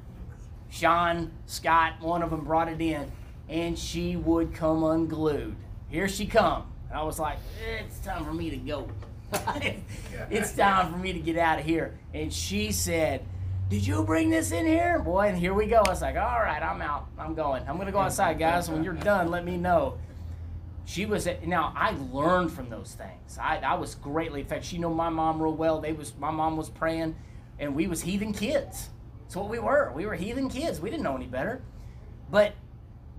Sean, 0.68 1.33
Scott, 1.46 1.94
one 2.01 2.22
of 2.22 2.29
them 2.29 2.44
brought 2.44 2.68
it 2.68 2.79
in, 2.79 3.11
and 3.48 3.79
she 3.79 4.16
would 4.16 4.53
come 4.53 4.85
unglued. 4.85 5.57
Here 5.88 6.09
she 6.09 6.27
come. 6.27 6.70
And 6.90 6.98
I 6.98 7.05
was 7.05 7.18
like, 7.18 7.38
eh, 7.66 7.83
it's 7.87 8.01
time 8.01 8.22
for 8.27 8.35
me 8.35 8.51
to 8.51 8.59
go. 8.59 8.87
it's 10.31 10.53
time 10.53 10.92
for 10.92 10.99
me 10.99 11.12
to 11.12 11.18
get 11.18 11.37
out 11.37 11.59
of 11.59 11.64
here. 11.64 11.99
And 12.14 12.33
she 12.33 12.73
said, 12.73 13.25
did 13.68 13.87
you 13.87 14.03
bring 14.05 14.31
this 14.31 14.53
in 14.53 14.66
here? 14.66 14.99
Boy, 14.99 15.29
and 15.29 15.38
here 15.38 15.55
we 15.55 15.66
go. 15.66 15.79
I 15.79 15.90
was 15.90 16.03
like, 16.03 16.16
all 16.16 16.40
right, 16.40 16.62
I'm 16.62 16.83
out. 16.83 17.09
I'm 17.18 17.35
going. 17.35 17.62
I'm 17.66 17.77
going 17.77 17.87
to 17.87 17.92
go 17.92 18.01
outside, 18.01 18.38
guys. 18.38 18.71
When 18.71 18.85
you're 18.85 18.92
done, 18.95 19.31
let 19.31 19.45
me 19.45 19.57
know 19.57 19.99
she 20.85 21.07
was 21.07 21.29
at, 21.29 21.47
now 21.47 21.73
i 21.77 21.95
learned 22.12 22.51
from 22.53 22.68
those 22.68 22.97
things 22.99 23.38
i, 23.40 23.57
I 23.59 23.75
was 23.75 23.95
greatly 23.95 24.40
affected 24.40 24.66
she 24.66 24.79
know 24.79 24.92
my 24.92 25.11
mom 25.11 25.40
real 25.40 25.55
well 25.55 25.81
they 25.81 25.92
was 25.92 26.12
my 26.18 26.33
mom 26.33 26.57
was 26.57 26.68
praying 26.68 27.14
and 27.61 27.77
we 27.77 27.87
was 27.87 28.03
heathen 28.03 28.33
kids 28.33 28.90
It's 29.33 29.37
what 29.37 29.49
we 29.49 29.59
were. 29.59 29.90
We 29.95 30.05
were 30.05 30.14
heathen 30.14 30.51
kids. 30.51 30.79
We 30.79 30.90
didn't 30.90 31.05
know 31.05 31.16
any 31.16 31.27
better. 31.27 31.62
But 32.31 32.55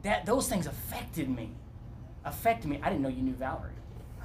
that 0.04 0.28
those 0.28 0.47
things 0.47 0.67
affected 0.67 1.28
me. 1.28 1.56
Affected 2.23 2.69
me. 2.69 2.80
I 2.84 2.89
didn't 2.89 3.02
know 3.02 3.10
you 3.10 3.23
knew 3.23 3.34
Valerie. 3.34 3.71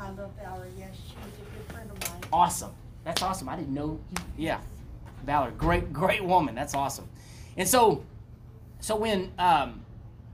I 0.01 0.11
love 0.11 0.31
Valerie, 0.41 0.71
yes, 0.79 0.91
she 1.09 1.15
was 1.17 1.33
a 1.35 1.57
good 1.57 1.73
friend 1.73 1.91
of 1.91 2.09
mine. 2.09 2.21
Awesome. 2.33 2.73
That's 3.05 3.23
awesome. 3.23 3.49
I 3.49 3.57
didn't 3.57 3.75
know. 3.75 3.99
Yeah, 4.37 4.61
Valerie, 5.25 5.53
great, 5.57 5.93
great 5.93 6.25
woman. 6.25 6.55
That's 6.55 6.75
awesome. 6.75 7.09
And 7.57 7.67
so, 7.67 8.05
so 8.81 8.97
when 8.97 9.33
um, 9.39 9.85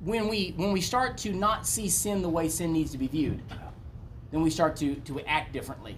when 0.01 0.29
we 0.29 0.55
when 0.57 0.73
we 0.73 0.81
start 0.81 1.17
to 1.19 1.33
not 1.33 1.67
see 1.67 1.89
sin 1.89 2.21
the 2.21 2.29
way 2.29 2.49
sin 2.49 2.73
needs 2.73 2.91
to 2.93 2.99
be 2.99 3.07
viewed, 3.07 3.41
then 4.31 4.43
we 4.43 4.51
start 4.51 4.77
to 4.77 4.97
to 4.97 5.21
act 5.21 5.53
differently. 5.53 5.97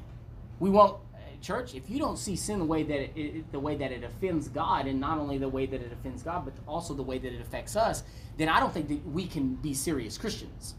We 0.61 0.71
won't. 0.71 0.99
uh, 1.15 1.19
Church, 1.43 1.75
if 1.75 1.89
you 1.89 1.99
don't 1.99 2.19
see 2.19 2.37
sin 2.37 2.59
the 2.59 2.65
way 2.65 2.83
that 2.83 3.01
it, 3.01 3.13
it, 3.19 3.53
the 3.53 3.61
way 3.61 3.75
that 3.77 3.91
it 3.91 4.05
offends 4.05 4.49
God, 4.49 4.87
and 4.87 5.01
not 5.01 5.19
only 5.19 5.39
the 5.39 5.49
way 5.49 5.67
that 5.67 5.81
it 5.81 5.93
offends 5.93 6.23
God, 6.23 6.45
but 6.45 6.55
also 6.69 6.95
the 6.95 7.03
way 7.03 7.19
that 7.19 7.33
it 7.33 7.41
affects 7.41 7.75
us, 7.75 8.03
then 8.37 8.49
I 8.49 8.61
don't 8.61 8.73
think 8.73 8.89
that 8.89 9.07
we 9.09 9.27
can 9.27 9.55
be 9.55 9.73
serious 9.75 10.19
Christians. 10.19 10.75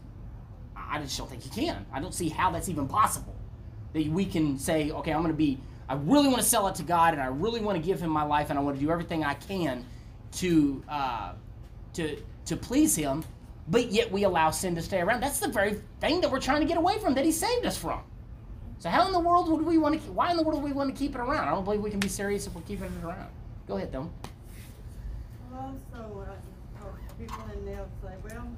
I 0.88 1.00
just 1.00 1.16
don't 1.18 1.28
think 1.28 1.44
you 1.44 1.50
can. 1.50 1.84
I 1.92 2.00
don't 2.00 2.14
see 2.14 2.28
how 2.28 2.50
that's 2.50 2.68
even 2.68 2.88
possible. 2.88 3.34
That 3.92 4.06
we 4.06 4.24
can 4.24 4.58
say, 4.58 4.90
okay, 4.90 5.12
I'm 5.12 5.20
going 5.20 5.32
to 5.32 5.36
be, 5.36 5.58
I 5.88 5.94
really 5.94 6.28
want 6.28 6.42
to 6.42 6.48
sell 6.48 6.66
it 6.68 6.74
to 6.76 6.82
God, 6.82 7.14
and 7.14 7.22
I 7.22 7.26
really 7.26 7.60
want 7.60 7.76
to 7.76 7.82
give 7.82 8.00
Him 8.00 8.10
my 8.10 8.22
life, 8.22 8.50
and 8.50 8.58
I 8.58 8.62
want 8.62 8.76
to 8.78 8.84
do 8.84 8.90
everything 8.90 9.24
I 9.24 9.34
can 9.34 9.84
to 10.32 10.82
uh, 10.88 11.32
to 11.94 12.16
to 12.46 12.56
please 12.56 12.94
Him, 12.94 13.24
but 13.68 13.90
yet 13.90 14.10
we 14.10 14.24
allow 14.24 14.50
sin 14.50 14.74
to 14.74 14.82
stay 14.82 15.00
around. 15.00 15.22
That's 15.22 15.40
the 15.40 15.48
very 15.48 15.80
thing 16.00 16.20
that 16.20 16.30
we're 16.30 16.40
trying 16.40 16.60
to 16.60 16.66
get 16.66 16.76
away 16.76 16.98
from, 16.98 17.14
that 17.14 17.24
He 17.24 17.32
saved 17.32 17.64
us 17.66 17.76
from. 17.76 18.02
So 18.78 18.88
how 18.90 19.06
in 19.06 19.12
the 19.12 19.18
world 19.18 19.48
would 19.50 19.62
we 19.62 19.78
want 19.78 20.00
to? 20.00 20.12
Why 20.12 20.30
in 20.30 20.36
the 20.36 20.42
world 20.42 20.62
would 20.62 20.70
we 20.70 20.76
want 20.76 20.94
to 20.94 20.98
keep 20.98 21.14
it 21.14 21.18
around? 21.18 21.48
I 21.48 21.50
don't 21.50 21.64
believe 21.64 21.80
we 21.80 21.90
can 21.90 22.00
be 22.00 22.08
serious 22.08 22.46
if 22.46 22.54
we're 22.54 22.62
keeping 22.62 22.86
it 22.86 23.04
around. 23.04 23.28
Go 23.66 23.76
ahead, 23.76 23.92
Tom. 23.92 24.10
Well, 25.50 25.74
also, 25.92 26.26
uh, 26.28 26.86
people 27.18 27.44
in 27.52 27.64
there 27.66 27.84
say, 28.02 28.14
well, 28.22 28.48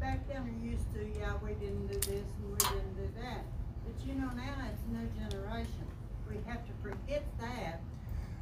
back 0.00 0.26
then 0.28 0.44
we 0.44 0.70
used 0.70 0.84
to, 0.94 1.00
yeah, 1.18 1.32
we 1.42 1.54
didn't 1.54 1.86
do 1.88 1.94
this 1.94 2.24
and 2.24 2.50
we 2.50 2.56
didn't 2.58 2.96
do 2.96 3.08
that. 3.20 3.44
But 3.84 4.06
you 4.06 4.14
know, 4.14 4.30
now 4.36 4.54
it's 4.70 4.82
new 4.90 5.08
generation. 5.18 5.86
We 6.28 6.36
have 6.46 6.64
to 6.66 6.72
forget 6.82 7.24
that, 7.40 7.80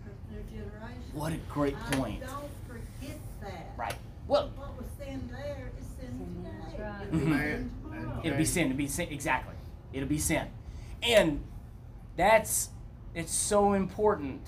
it's 0.07 0.31
new 0.31 0.59
generation. 0.59 1.03
What 1.13 1.33
a 1.33 1.37
great 1.53 1.77
point. 1.93 2.23
I 2.23 2.27
don't 2.27 2.51
forget 2.67 3.19
that. 3.43 3.73
Right. 3.77 3.95
Well, 4.29 4.51
What 4.57 4.77
was 4.77 4.87
sin 4.99 5.29
there 5.31 5.71
is 5.79 5.87
sin 6.01 6.43
today. 6.45 6.83
right. 6.83 7.07
It'll 7.13 7.19
be 7.21 7.25
sin 7.25 7.71
tomorrow. 7.83 8.21
It'll 8.25 8.39
be 8.39 8.45
sin. 8.45 8.65
It'll 8.67 8.77
be 8.77 8.89
sin. 8.89 9.09
Exactly. 9.11 9.55
It'll 9.93 10.09
be 10.09 10.19
sin. 10.19 10.49
And 11.03 11.43
that's 12.17 12.71
it's 13.15 13.33
so 13.33 13.73
important 13.73 14.43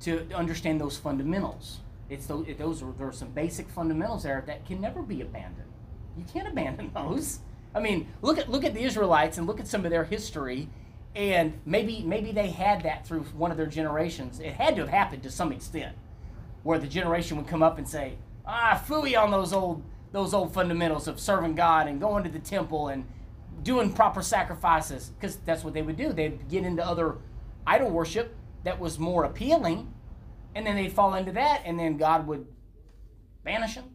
to 0.00 0.26
understand 0.34 0.80
those 0.80 0.96
fundamentals. 0.98 1.78
It's 2.08 2.26
those, 2.26 2.46
those 2.58 2.82
are 2.82 2.92
there 2.98 3.08
are 3.08 3.12
some 3.12 3.30
basic 3.30 3.68
fundamentals 3.68 4.22
there 4.24 4.44
that 4.46 4.66
can 4.66 4.80
never 4.80 5.02
be 5.02 5.20
abandoned. 5.22 5.72
You 6.16 6.24
can't 6.32 6.48
abandon 6.48 6.90
those. 6.94 7.40
I 7.74 7.80
mean, 7.80 8.08
look 8.22 8.38
at 8.38 8.50
look 8.50 8.64
at 8.64 8.74
the 8.74 8.82
Israelites 8.82 9.36
and 9.38 9.46
look 9.46 9.60
at 9.60 9.68
some 9.68 9.84
of 9.84 9.90
their 9.90 10.04
history, 10.04 10.68
and 11.14 11.60
maybe 11.66 12.02
maybe 12.02 12.32
they 12.32 12.48
had 12.48 12.82
that 12.84 13.06
through 13.06 13.24
one 13.36 13.50
of 13.50 13.56
their 13.56 13.66
generations. 13.66 14.40
It 14.40 14.54
had 14.54 14.76
to 14.76 14.82
have 14.82 14.90
happened 14.90 15.22
to 15.24 15.30
some 15.30 15.52
extent, 15.52 15.94
where 16.62 16.78
the 16.78 16.86
generation 16.86 17.36
would 17.36 17.46
come 17.46 17.62
up 17.62 17.76
and 17.76 17.86
say, 17.86 18.16
"Ah, 18.46 18.82
fooey 18.86 19.20
on 19.20 19.30
those 19.30 19.52
old 19.52 19.82
those 20.12 20.32
old 20.32 20.54
fundamentals 20.54 21.06
of 21.06 21.20
serving 21.20 21.54
God 21.54 21.86
and 21.86 22.00
going 22.00 22.24
to 22.24 22.30
the 22.30 22.38
temple 22.38 22.88
and 22.88 23.04
doing 23.62 23.92
proper 23.92 24.22
sacrifices," 24.22 25.10
because 25.10 25.36
that's 25.36 25.62
what 25.62 25.74
they 25.74 25.82
would 25.82 25.96
do. 25.96 26.12
They'd 26.14 26.48
get 26.48 26.64
into 26.64 26.86
other 26.86 27.16
idol 27.66 27.90
worship 27.90 28.34
that 28.64 28.80
was 28.80 28.98
more 28.98 29.24
appealing, 29.24 29.92
and 30.54 30.66
then 30.66 30.76
they'd 30.76 30.92
fall 30.92 31.14
into 31.14 31.32
that, 31.32 31.60
and 31.66 31.78
then 31.78 31.98
God 31.98 32.26
would 32.26 32.46
banish 33.44 33.74
them, 33.74 33.90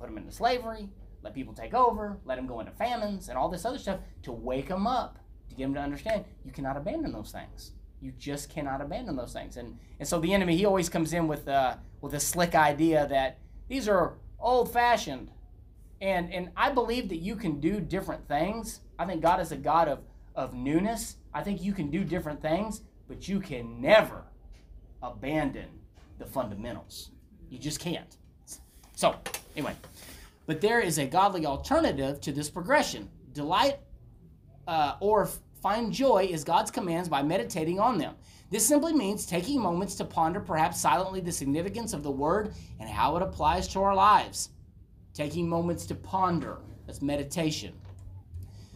put 0.00 0.08
them 0.08 0.18
into 0.18 0.32
slavery, 0.32 0.88
let 1.22 1.34
people 1.34 1.54
take 1.54 1.74
over, 1.74 2.18
let 2.24 2.36
them 2.36 2.46
go 2.46 2.60
into 2.60 2.72
famines 2.72 3.28
and 3.28 3.38
all 3.38 3.48
this 3.48 3.64
other 3.64 3.78
stuff 3.78 4.00
to 4.22 4.32
wake 4.32 4.68
them 4.68 4.86
up, 4.86 5.18
to 5.48 5.54
get 5.54 5.64
them 5.64 5.74
to 5.74 5.80
understand 5.80 6.24
you 6.44 6.52
cannot 6.52 6.76
abandon 6.76 7.12
those 7.12 7.30
things. 7.30 7.72
You 8.00 8.12
just 8.18 8.50
cannot 8.50 8.80
abandon 8.80 9.14
those 9.16 9.32
things. 9.32 9.56
And 9.56 9.78
and 10.00 10.08
so 10.08 10.18
the 10.18 10.34
enemy 10.34 10.56
he 10.56 10.66
always 10.66 10.88
comes 10.88 11.12
in 11.12 11.28
with 11.28 11.46
uh, 11.46 11.76
with 12.00 12.14
a 12.14 12.20
slick 12.20 12.54
idea 12.54 13.06
that 13.08 13.38
these 13.68 13.88
are 13.88 14.14
old 14.40 14.72
fashioned, 14.72 15.30
and 16.00 16.32
and 16.32 16.50
I 16.56 16.72
believe 16.72 17.08
that 17.10 17.18
you 17.18 17.36
can 17.36 17.60
do 17.60 17.80
different 17.80 18.26
things. 18.26 18.80
I 18.98 19.06
think 19.06 19.22
God 19.22 19.40
is 19.40 19.52
a 19.52 19.56
God 19.56 19.88
of 19.88 20.00
of 20.34 20.52
newness. 20.52 21.16
I 21.32 21.42
think 21.42 21.62
you 21.62 21.72
can 21.72 21.90
do 21.90 22.02
different 22.02 22.42
things, 22.42 22.82
but 23.06 23.28
you 23.28 23.38
can 23.38 23.80
never 23.80 24.24
abandon 25.00 25.68
the 26.18 26.26
fundamentals. 26.26 27.10
You 27.50 27.58
just 27.58 27.78
can't. 27.80 28.16
So, 28.94 29.16
anyway, 29.56 29.74
but 30.46 30.60
there 30.60 30.80
is 30.80 30.98
a 30.98 31.06
godly 31.06 31.46
alternative 31.46 32.20
to 32.20 32.32
this 32.32 32.50
progression. 32.50 33.08
Delight 33.32 33.78
uh, 34.66 34.96
or 35.00 35.28
find 35.60 35.92
joy 35.92 36.28
is 36.30 36.44
God's 36.44 36.70
commands 36.70 37.08
by 37.08 37.22
meditating 37.22 37.78
on 37.78 37.98
them. 37.98 38.14
This 38.50 38.66
simply 38.66 38.92
means 38.92 39.24
taking 39.24 39.60
moments 39.60 39.94
to 39.94 40.04
ponder, 40.04 40.40
perhaps 40.40 40.80
silently, 40.80 41.20
the 41.20 41.32
significance 41.32 41.94
of 41.94 42.02
the 42.02 42.10
word 42.10 42.52
and 42.80 42.88
how 42.88 43.16
it 43.16 43.22
applies 43.22 43.66
to 43.68 43.80
our 43.80 43.94
lives. 43.94 44.50
Taking 45.14 45.48
moments 45.48 45.86
to 45.86 45.94
ponder. 45.94 46.58
That's 46.86 47.00
meditation. 47.00 47.72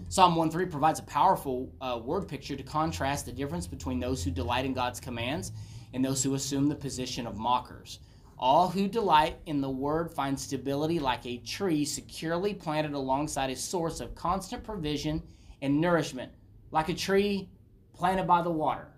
Psalm 0.08 0.36
1:3 0.36 0.70
provides 0.70 1.00
a 1.00 1.02
powerful 1.02 1.68
uh, 1.80 2.00
word 2.02 2.28
picture 2.28 2.54
to 2.56 2.62
contrast 2.62 3.26
the 3.26 3.32
difference 3.32 3.66
between 3.66 3.98
those 3.98 4.22
who 4.22 4.30
delight 4.30 4.64
in 4.64 4.72
God's 4.72 5.00
commands 5.00 5.52
and 5.92 6.04
those 6.04 6.22
who 6.22 6.34
assume 6.34 6.68
the 6.68 6.74
position 6.74 7.26
of 7.26 7.36
mockers. 7.36 7.98
All 8.38 8.68
who 8.68 8.86
delight 8.86 9.38
in 9.46 9.60
the 9.62 9.70
word 9.70 10.10
find 10.10 10.38
stability 10.38 10.98
like 10.98 11.24
a 11.24 11.38
tree 11.38 11.84
securely 11.84 12.52
planted 12.52 12.92
alongside 12.92 13.48
a 13.48 13.56
source 13.56 14.00
of 14.00 14.14
constant 14.14 14.62
provision 14.62 15.22
and 15.62 15.80
nourishment, 15.80 16.30
like 16.70 16.90
a 16.90 16.94
tree 16.94 17.48
planted 17.94 18.26
by 18.26 18.42
the 18.42 18.50
water. 18.50 18.88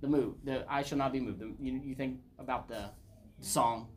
The 0.00 0.08
move, 0.08 0.36
the 0.44 0.64
I 0.66 0.82
shall 0.82 0.96
not 0.96 1.12
be 1.12 1.20
moved. 1.20 1.40
The, 1.40 1.52
you, 1.60 1.78
you 1.84 1.94
think 1.94 2.20
about 2.38 2.68
the 2.68 2.90
song 3.40 3.88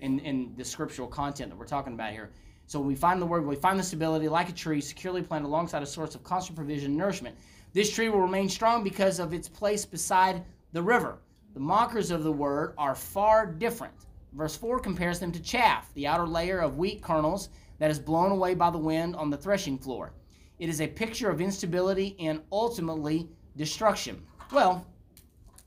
and, 0.00 0.20
and 0.22 0.56
the 0.56 0.64
scriptural 0.64 1.08
content 1.08 1.50
that 1.50 1.56
we're 1.56 1.66
talking 1.66 1.92
about 1.92 2.12
here. 2.12 2.30
So 2.66 2.78
when 2.78 2.88
we 2.88 2.94
find 2.94 3.20
the 3.20 3.26
word, 3.26 3.46
we 3.46 3.56
find 3.56 3.78
the 3.78 3.82
stability 3.82 4.28
like 4.28 4.48
a 4.48 4.52
tree 4.52 4.80
securely 4.80 5.22
planted 5.22 5.48
alongside 5.48 5.82
a 5.82 5.86
source 5.86 6.14
of 6.14 6.22
constant 6.22 6.56
provision 6.56 6.92
and 6.92 6.96
nourishment. 6.96 7.36
This 7.74 7.92
tree 7.92 8.08
will 8.08 8.20
remain 8.20 8.48
strong 8.48 8.82
because 8.82 9.18
of 9.18 9.34
its 9.34 9.48
place 9.48 9.84
beside 9.84 10.44
the 10.72 10.82
river. 10.82 11.18
The 11.54 11.60
mockers 11.60 12.10
of 12.10 12.22
the 12.22 12.32
word 12.32 12.74
are 12.78 12.94
far 12.94 13.46
different. 13.46 13.94
Verse 14.32 14.56
4 14.56 14.78
compares 14.80 15.18
them 15.18 15.32
to 15.32 15.40
chaff, 15.40 15.92
the 15.94 16.06
outer 16.06 16.26
layer 16.26 16.60
of 16.60 16.76
wheat 16.76 17.02
kernels 17.02 17.48
that 17.78 17.90
is 17.90 17.98
blown 17.98 18.30
away 18.30 18.54
by 18.54 18.70
the 18.70 18.78
wind 18.78 19.16
on 19.16 19.30
the 19.30 19.36
threshing 19.36 19.78
floor. 19.78 20.12
It 20.58 20.68
is 20.68 20.80
a 20.80 20.86
picture 20.86 21.30
of 21.30 21.40
instability 21.40 22.16
and 22.18 22.42
ultimately 22.52 23.28
destruction. 23.56 24.22
Well, 24.52 24.86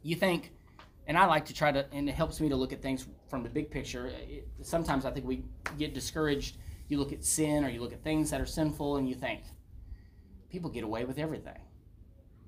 you 0.03 0.15
think, 0.15 0.51
and 1.07 1.17
I 1.17 1.25
like 1.25 1.45
to 1.45 1.53
try 1.53 1.71
to, 1.71 1.85
and 1.91 2.07
it 2.07 2.15
helps 2.15 2.39
me 2.39 2.49
to 2.49 2.55
look 2.55 2.73
at 2.73 2.81
things 2.81 3.07
from 3.29 3.43
the 3.43 3.49
big 3.49 3.71
picture. 3.71 4.07
It, 4.07 4.47
sometimes 4.61 5.05
I 5.05 5.11
think 5.11 5.25
we 5.25 5.43
get 5.77 5.93
discouraged. 5.93 6.57
You 6.89 6.99
look 6.99 7.13
at 7.13 7.23
sin 7.23 7.63
or 7.63 7.69
you 7.69 7.81
look 7.81 7.93
at 7.93 8.03
things 8.03 8.29
that 8.31 8.41
are 8.41 8.45
sinful 8.45 8.97
and 8.97 9.07
you 9.07 9.15
think, 9.15 9.43
people 10.49 10.69
get 10.69 10.83
away 10.83 11.05
with 11.05 11.17
everything. 11.17 11.57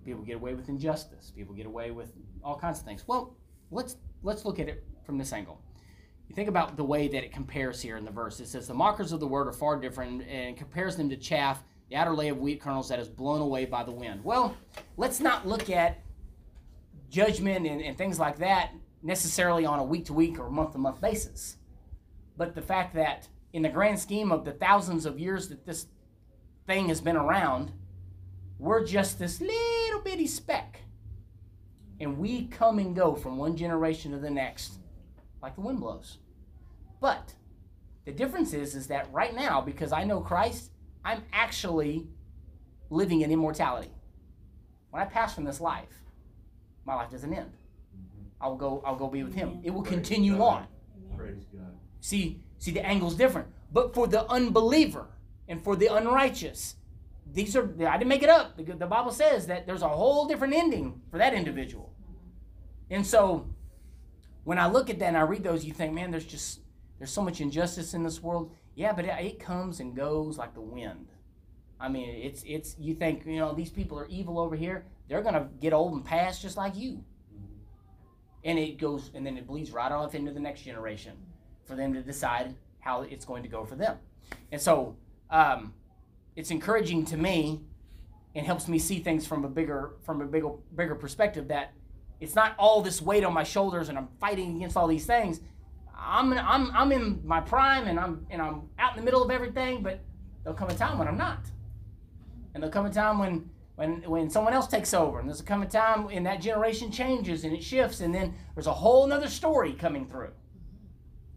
People 0.04 0.24
get 0.24 0.36
away 0.36 0.54
with 0.54 0.70
injustice. 0.70 1.32
People 1.36 1.54
get 1.54 1.66
away 1.66 1.92
with 1.92 2.14
all 2.44 2.58
kinds 2.58 2.80
of 2.80 2.86
things. 2.86 3.04
Well, 3.08 3.36
let's 3.72 3.98
let's 4.22 4.46
look 4.46 4.60
at 4.60 4.68
it 4.68 4.84
from 5.06 5.18
this 5.18 5.34
angle. 5.34 5.62
You 6.28 6.36
think 6.36 6.50
about 6.50 6.78
the 6.78 6.84
way 6.84 7.08
that 7.08 7.24
it 7.24 7.32
compares 7.32 7.82
here 7.82 7.98
in 7.98 8.06
the 8.06 8.12
verse. 8.12 8.40
It 8.40 8.48
says 8.48 8.68
the 8.68 8.74
mockers 8.74 9.12
of 9.12 9.20
the 9.20 9.28
word 9.28 9.48
are 9.48 9.54
far 9.54 9.80
different 9.80 10.28
and 10.28 10.58
compares 10.58 10.96
them 10.96 11.10
to 11.10 11.18
chaff, 11.18 11.64
the 11.90 11.96
outer 11.96 12.14
layer 12.14 12.32
of 12.32 12.40
wheat 12.40 12.62
kernels 12.62 12.90
that 12.90 13.00
is 13.00 13.10
blown 13.10 13.42
away 13.42 13.66
by 13.66 13.84
the 13.84 13.92
wind. 13.92 14.24
Well, 14.24 14.56
let's 14.98 15.20
not 15.20 15.48
look 15.48 15.70
at 15.70 16.02
judgment 17.10 17.68
and, 17.68 17.82
and 17.82 17.98
things 17.98 18.20
like 18.20 18.38
that 18.40 18.72
necessarily 19.04 19.66
on 19.66 19.80
a 19.80 19.84
week 19.84 20.06
to 20.06 20.14
week 20.14 20.40
or 20.40 20.50
month 20.50 20.72
to 20.72 20.78
month 20.78 21.02
basis. 21.02 21.58
But 22.38 22.56
the 22.56 22.62
fact 22.62 22.96
that 22.96 23.28
in 23.52 23.62
the 23.62 23.70
grand 23.70 24.00
scheme 24.00 24.32
of 24.32 24.46
the 24.46 24.54
thousands 24.54 25.06
of 25.06 25.20
years 25.20 25.50
that 25.50 25.66
this 25.66 25.88
thing 26.66 26.88
has 26.88 27.02
been 27.02 27.18
around, 27.18 27.72
we're 28.60 28.86
just 28.86 29.20
this 29.20 29.42
little 29.42 30.02
bitty 30.04 30.28
speck. 30.28 30.82
And 32.00 32.18
we 32.18 32.48
come 32.48 32.80
and 32.80 32.96
go 32.96 33.16
from 33.16 33.38
one 33.38 33.56
generation 33.56 34.12
to 34.12 34.18
the 34.18 34.30
next 34.30 34.80
like 35.44 35.56
the 35.56 35.62
wind 35.62 35.80
blows. 35.80 36.18
But 37.02 37.34
the 38.06 38.12
difference 38.12 38.54
is 38.54 38.76
is 38.76 38.88
that 38.88 39.12
right 39.12 39.36
now 39.36 39.62
because 39.62 39.92
I 39.92 40.06
know 40.06 40.22
Christ, 40.22 40.72
I'm 41.06 41.24
actually 41.34 42.08
living 42.90 43.22
in 43.22 43.32
immortality. 43.32 43.92
When 44.90 45.02
I 45.02 45.06
pass 45.06 45.36
from 45.36 45.44
this 45.44 45.60
life, 45.60 46.02
my 46.86 46.96
life 46.96 47.12
doesn't 47.12 47.34
end. 47.34 47.52
Mm-hmm. 47.52 48.28
I'll 48.42 48.56
go 48.56 48.82
I'll 48.86 48.96
go 48.96 49.08
be 49.08 49.24
with 49.24 49.36
him. 49.36 49.60
It 49.64 49.72
will 49.72 49.84
continue 49.84 50.42
on. 50.42 50.66
Praise 51.18 51.46
God. 51.54 51.78
See, 52.00 52.42
see 52.58 52.72
the 52.72 52.86
angle's 52.86 53.16
different. 53.16 53.48
But 53.72 53.94
for 53.94 54.08
the 54.08 54.26
unbeliever 54.30 55.08
and 55.48 55.64
for 55.64 55.76
the 55.76 55.88
unrighteous, 55.88 56.76
these 57.34 57.56
are 57.56 57.74
I 57.88 57.98
didn't 57.98 58.10
make 58.10 58.24
it 58.24 58.30
up. 58.30 58.58
The, 58.58 58.86
Bible 58.86 59.12
says 59.12 59.48
that 59.48 59.66
there's 59.66 59.82
a 59.82 59.90
whole 59.90 60.28
different 60.28 60.54
ending 60.54 61.02
for 61.10 61.18
that 61.18 61.34
individual. 61.34 61.92
And 62.90 63.06
so 63.06 63.50
when 64.44 64.60
I 64.60 64.68
look 64.68 64.90
at 64.90 65.00
that 65.00 65.08
and 65.08 65.18
I 65.18 65.22
read 65.22 65.44
those, 65.44 65.66
you 65.66 65.74
think, 65.74 65.94
man, 65.94 66.12
there's 66.12 66.26
just 66.26 66.62
there's 67.00 67.12
so 67.12 67.22
much 67.22 67.42
injustice 67.42 67.94
in 67.94 68.04
this 68.04 68.22
world. 68.22 68.52
Yeah, 68.76 68.94
but 68.94 69.06
it, 69.06 69.14
it 69.20 69.40
comes 69.40 69.80
and 69.80 69.96
goes 69.96 70.38
like 70.38 70.54
the 70.54 70.62
wind. 70.62 71.08
I 71.80 71.90
mean, 71.90 72.10
it's 72.10 72.44
it's 72.46 72.76
you 72.80 72.94
think 72.94 73.26
you 73.26 73.40
know 73.40 73.54
these 73.54 73.72
people 73.72 73.98
are 73.98 74.08
evil 74.08 74.40
over 74.40 74.56
here. 74.56 74.86
They're 75.10 75.24
gonna 75.24 75.50
get 75.60 75.74
old 75.74 75.94
and 75.94 76.06
pass 76.06 76.42
just 76.42 76.56
like 76.56 76.76
you. 76.76 77.04
And 78.46 78.60
it 78.60 78.78
goes 78.78 79.10
and 79.16 79.26
then 79.26 79.38
it 79.38 79.48
bleeds 79.48 79.72
right 79.72 79.92
off 79.92 80.14
into 80.14 80.32
the 80.32 80.40
next 80.40 80.62
generation 80.62 81.14
for 81.66 81.76
them 81.76 81.94
to 81.94 82.02
decide 82.02 82.56
how 82.80 83.02
it's 83.02 83.26
going 83.26 83.42
to 83.44 83.50
go 83.50 83.66
for 83.66 83.76
them. 83.76 83.98
And 84.52 84.62
so 84.62 84.98
um, 85.30 85.74
it's 86.36 86.52
encouraging 86.52 87.06
to 87.06 87.18
me 87.18 87.62
and 88.36 88.46
helps 88.46 88.68
me 88.68 88.80
see 88.80 89.00
things 89.00 89.28
from 89.28 89.46
a 89.46 89.50
bigger 89.50 89.92
from 90.04 90.22
a 90.22 90.26
bigger 90.26 90.50
bigger 90.76 90.96
perspective 90.96 91.48
that 91.50 91.74
it's 92.20 92.36
not 92.36 92.56
all 92.58 92.82
this 92.82 93.02
weight 93.02 93.24
on 93.24 93.34
my 93.34 93.44
shoulders 93.44 93.90
and 93.90 93.98
I'm 93.98 94.08
fighting 94.20 94.56
against 94.56 94.78
all 94.78 94.88
these 94.88 95.06
things. 95.06 95.42
I'm 95.96 96.34
I'm 96.34 96.72
I'm 96.72 96.92
in 96.92 97.22
my 97.26 97.42
prime 97.42 97.88
and 97.88 98.00
I'm 98.00 98.26
and 98.30 98.42
I'm 98.42 98.70
out 98.80 98.94
in 98.94 99.00
the 99.00 99.06
middle 99.06 99.24
of 99.24 99.30
everything, 99.30 99.84
but 99.84 100.00
there'll 100.44 100.58
come 100.58 100.70
a 100.70 100.76
time 100.76 100.98
when 100.98 101.08
I'm 101.08 101.18
not. 101.18 101.40
And 102.54 102.64
there'll 102.64 102.74
come 102.74 102.86
a 102.86 102.94
time 102.94 103.20
when 103.20 103.50
when 103.76 104.02
when 104.10 104.30
someone 104.30 104.54
else 104.54 104.68
takes 104.68 104.94
over 104.94 105.20
and 105.20 105.28
there's 105.28 105.42
a 105.42 105.44
come 105.44 105.62
a 105.64 105.68
time 105.68 106.06
when 106.06 106.24
that 106.24 106.42
generation 106.42 106.92
changes 106.92 107.44
and 107.44 107.54
it 107.54 107.64
shifts 107.64 108.02
and 108.02 108.14
then 108.14 108.34
there's 108.56 108.68
a 108.68 108.74
whole 108.74 109.06
nother 109.06 109.30
story 109.30 109.74
coming 109.74 110.08
through. 110.08 110.32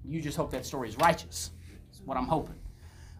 You 0.04 0.20
just 0.20 0.36
hope 0.36 0.52
that 0.52 0.64
story 0.64 0.88
is 0.88 0.96
righteous. 0.98 1.50
That's 1.88 2.00
what 2.04 2.16
I'm 2.16 2.28
hoping. 2.28 2.60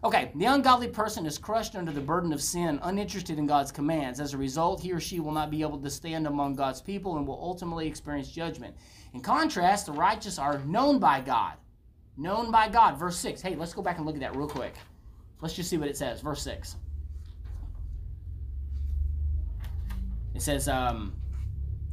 Okay, 0.03 0.31
the 0.35 0.45
ungodly 0.45 0.87
person 0.87 1.25
is 1.25 1.39
crushed 1.39 1.75
under 1.75 1.91
the 1.91 1.99
burden 1.99 2.31
of 2.31 2.39
sin, 2.39 2.79
uninterested 2.83 3.39
in 3.39 3.47
God's 3.47 3.71
commands. 3.71 4.19
As 4.19 4.33
a 4.33 4.37
result, 4.37 4.79
he 4.79 4.91
or 4.91 4.99
she 4.99 5.19
will 5.19 5.31
not 5.31 5.49
be 5.49 5.63
able 5.63 5.79
to 5.79 5.89
stand 5.89 6.27
among 6.27 6.55
God's 6.55 6.81
people 6.81 7.17
and 7.17 7.25
will 7.25 7.39
ultimately 7.41 7.87
experience 7.87 8.29
judgment. 8.29 8.75
In 9.13 9.21
contrast, 9.21 9.87
the 9.87 9.91
righteous 9.91 10.37
are 10.37 10.59
known 10.59 10.99
by 10.99 11.21
God. 11.21 11.53
Known 12.15 12.51
by 12.51 12.69
God. 12.69 12.99
Verse 12.99 13.17
6. 13.17 13.41
Hey, 13.41 13.55
let's 13.55 13.73
go 13.73 13.81
back 13.81 13.97
and 13.97 14.05
look 14.05 14.15
at 14.15 14.21
that 14.21 14.35
real 14.35 14.47
quick. 14.47 14.75
Let's 15.41 15.55
just 15.55 15.69
see 15.69 15.77
what 15.77 15.87
it 15.87 15.97
says. 15.97 16.21
Verse 16.21 16.43
6. 16.43 16.75
It 20.35 20.41
says, 20.43 20.67
um, 20.67 21.15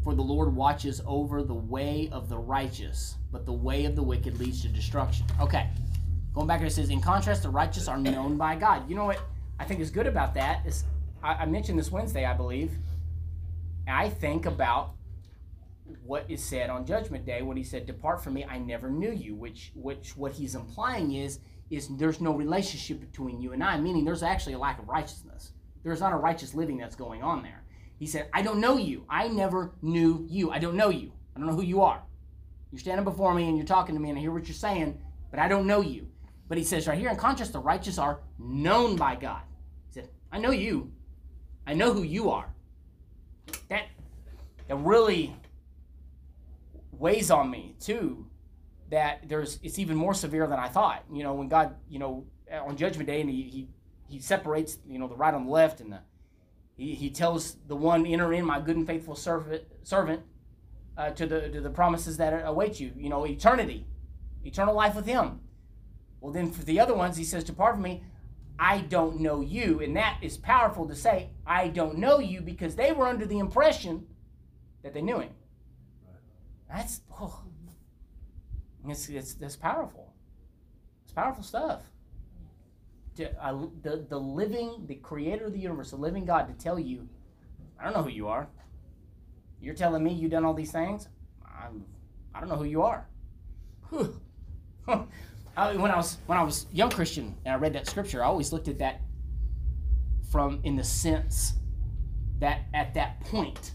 For 0.02 0.14
the 0.14 0.22
Lord 0.22 0.54
watches 0.54 1.00
over 1.06 1.42
the 1.42 1.54
way 1.54 2.10
of 2.12 2.28
the 2.28 2.36
righteous, 2.36 3.16
but 3.32 3.46
the 3.46 3.52
way 3.52 3.86
of 3.86 3.96
the 3.96 4.02
wicked 4.02 4.38
leads 4.38 4.60
to 4.62 4.68
destruction. 4.68 5.24
Okay. 5.40 5.70
Going 6.34 6.48
back, 6.48 6.62
it 6.62 6.70
says, 6.72 6.90
in 6.90 7.00
contrast, 7.00 7.44
the 7.44 7.48
righteous 7.48 7.86
are 7.86 7.96
known 7.96 8.36
by 8.36 8.56
God. 8.56 8.88
You 8.90 8.96
know 8.96 9.04
what 9.04 9.20
I 9.60 9.64
think 9.64 9.78
is 9.78 9.90
good 9.90 10.08
about 10.08 10.34
that 10.34 10.66
is 10.66 10.82
I, 11.22 11.34
I 11.34 11.46
mentioned 11.46 11.78
this 11.78 11.92
Wednesday, 11.92 12.24
I 12.24 12.34
believe. 12.34 12.72
I 13.86 14.08
think 14.08 14.46
about 14.46 14.94
what 16.04 16.28
is 16.28 16.42
said 16.42 16.70
on 16.70 16.86
Judgment 16.86 17.24
Day 17.24 17.42
when 17.42 17.56
he 17.56 17.62
said, 17.62 17.86
"Depart 17.86 18.24
from 18.24 18.34
me, 18.34 18.44
I 18.44 18.58
never 18.58 18.90
knew 18.90 19.12
you." 19.12 19.36
Which, 19.36 19.70
which, 19.76 20.16
what 20.16 20.32
he's 20.32 20.56
implying 20.56 21.14
is, 21.14 21.38
is 21.70 21.88
there's 21.96 22.20
no 22.20 22.34
relationship 22.34 23.00
between 23.00 23.40
you 23.40 23.52
and 23.52 23.62
I. 23.62 23.78
Meaning, 23.78 24.04
there's 24.04 24.24
actually 24.24 24.54
a 24.54 24.58
lack 24.58 24.80
of 24.80 24.88
righteousness. 24.88 25.52
There's 25.84 26.00
not 26.00 26.12
a 26.12 26.16
righteous 26.16 26.52
living 26.54 26.78
that's 26.78 26.96
going 26.96 27.22
on 27.22 27.44
there. 27.44 27.62
He 27.98 28.06
said, 28.06 28.28
"I 28.32 28.42
don't 28.42 28.58
know 28.58 28.76
you. 28.76 29.04
I 29.08 29.28
never 29.28 29.72
knew 29.82 30.26
you. 30.28 30.50
I 30.50 30.58
don't 30.58 30.74
know 30.74 30.88
you. 30.88 31.12
I 31.36 31.38
don't 31.38 31.46
know 31.46 31.54
who 31.54 31.62
you 31.62 31.82
are. 31.82 32.02
You're 32.72 32.80
standing 32.80 33.04
before 33.04 33.34
me 33.34 33.48
and 33.48 33.56
you're 33.56 33.66
talking 33.66 33.94
to 33.94 34.00
me, 34.00 34.08
and 34.08 34.18
I 34.18 34.20
hear 34.20 34.32
what 34.32 34.48
you're 34.48 34.54
saying, 34.54 34.98
but 35.30 35.38
I 35.38 35.46
don't 35.46 35.68
know 35.68 35.80
you." 35.80 36.08
But 36.48 36.58
he 36.58 36.64
says 36.64 36.86
right 36.86 36.98
here, 36.98 37.10
in 37.10 37.16
contrast, 37.16 37.52
the 37.52 37.58
righteous 37.58 37.98
are 37.98 38.20
known 38.38 38.96
by 38.96 39.16
God. 39.16 39.42
He 39.88 39.94
said, 39.94 40.10
I 40.30 40.38
know 40.38 40.50
you. 40.50 40.92
I 41.66 41.74
know 41.74 41.92
who 41.92 42.02
you 42.02 42.30
are. 42.30 42.52
That 43.68 43.84
that 44.68 44.76
really 44.76 45.34
weighs 46.92 47.30
on 47.30 47.50
me 47.50 47.76
too. 47.80 48.26
That 48.90 49.28
there's 49.28 49.58
it's 49.62 49.78
even 49.78 49.96
more 49.96 50.14
severe 50.14 50.46
than 50.46 50.58
I 50.58 50.68
thought. 50.68 51.04
You 51.12 51.22
know, 51.22 51.34
when 51.34 51.48
God, 51.48 51.74
you 51.88 51.98
know, 51.98 52.26
on 52.52 52.76
Judgment 52.76 53.06
Day, 53.06 53.20
and 53.20 53.30
he 53.30 53.42
he, 53.42 53.68
he 54.08 54.20
separates, 54.20 54.78
you 54.86 54.98
know, 54.98 55.08
the 55.08 55.16
right 55.16 55.32
and 55.32 55.46
the 55.46 55.50
left, 55.50 55.80
and 55.80 55.92
the 55.92 56.00
he, 56.76 56.94
he 56.94 57.10
tells 57.10 57.56
the 57.66 57.76
one, 57.76 58.04
enter 58.06 58.32
in, 58.32 58.44
my 58.44 58.60
good 58.60 58.76
and 58.76 58.86
faithful 58.86 59.14
servant, 59.14 59.62
servant, 59.82 60.22
uh, 60.96 61.10
to 61.10 61.26
the 61.26 61.48
to 61.48 61.60
the 61.60 61.70
promises 61.70 62.16
that 62.18 62.44
await 62.44 62.80
you. 62.80 62.92
You 62.96 63.08
know, 63.08 63.24
eternity, 63.24 63.86
eternal 64.44 64.74
life 64.74 64.94
with 64.94 65.06
Him. 65.06 65.40
Well, 66.24 66.32
then 66.32 66.50
for 66.50 66.64
the 66.64 66.80
other 66.80 66.94
ones, 66.94 67.18
he 67.18 67.24
says, 67.24 67.44
Depart 67.44 67.74
from 67.74 67.82
me, 67.82 68.02
I 68.58 68.78
don't 68.78 69.20
know 69.20 69.42
you. 69.42 69.82
And 69.82 69.94
that 69.98 70.16
is 70.22 70.38
powerful 70.38 70.88
to 70.88 70.94
say, 70.94 71.28
I 71.46 71.68
don't 71.68 71.98
know 71.98 72.18
you, 72.18 72.40
because 72.40 72.76
they 72.76 72.92
were 72.92 73.06
under 73.06 73.26
the 73.26 73.38
impression 73.38 74.06
that 74.82 74.94
they 74.94 75.02
knew 75.02 75.18
him. 75.18 75.32
That's, 76.66 77.02
oh, 77.20 77.42
it's, 78.88 79.06
it's, 79.10 79.34
that's 79.34 79.56
powerful. 79.56 80.14
It's 81.04 81.12
powerful 81.12 81.44
stuff. 81.44 81.82
To, 83.16 83.30
uh, 83.44 83.66
the, 83.82 84.06
the 84.08 84.18
living, 84.18 84.86
the 84.86 84.94
creator 84.94 85.44
of 85.44 85.52
the 85.52 85.58
universe, 85.58 85.90
the 85.90 85.96
living 85.96 86.24
God, 86.24 86.48
to 86.48 86.54
tell 86.54 86.78
you, 86.78 87.06
I 87.78 87.84
don't 87.84 87.92
know 87.92 88.02
who 88.02 88.08
you 88.08 88.28
are. 88.28 88.48
You're 89.60 89.74
telling 89.74 90.02
me 90.02 90.14
you've 90.14 90.30
done 90.30 90.46
all 90.46 90.54
these 90.54 90.72
things? 90.72 91.06
I'm, 91.44 91.84
I 92.34 92.40
don't 92.40 92.48
know 92.48 92.56
who 92.56 92.64
you 92.64 92.80
are. 92.80 93.06
I, 95.56 95.76
when 95.76 95.90
I 95.90 95.96
was 95.96 96.18
when 96.26 96.36
I 96.36 96.42
was 96.42 96.66
young 96.72 96.90
Christian 96.90 97.36
and 97.44 97.54
I 97.54 97.56
read 97.56 97.74
that 97.74 97.86
scripture, 97.86 98.22
I 98.22 98.26
always 98.26 98.52
looked 98.52 98.68
at 98.68 98.78
that 98.78 99.02
from 100.30 100.60
in 100.64 100.76
the 100.76 100.84
sense 100.84 101.54
that 102.40 102.62
at 102.74 102.94
that 102.94 103.20
point 103.20 103.74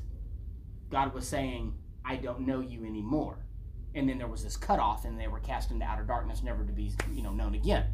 God 0.90 1.14
was 1.14 1.28
saying, 1.28 1.74
"I 2.04 2.18
don't 2.18 2.42
know 2.42 2.60
you 2.60 2.86
anymore," 2.86 3.38
and 3.96 4.10
then 4.10 4.18
there 4.18 4.28
was 4.28 4.44
this 4.44 4.58
cutoff, 4.58 5.06
and 5.06 5.20
they 5.20 5.28
were 5.28 5.40
cast 5.40 5.72
into 5.72 5.86
outer 5.86 6.04
darkness, 6.04 6.44
never 6.44 6.66
to 6.66 6.74
be 6.74 6.92
you 7.14 7.24
know 7.24 7.32
known 7.32 7.56
again. 7.56 7.86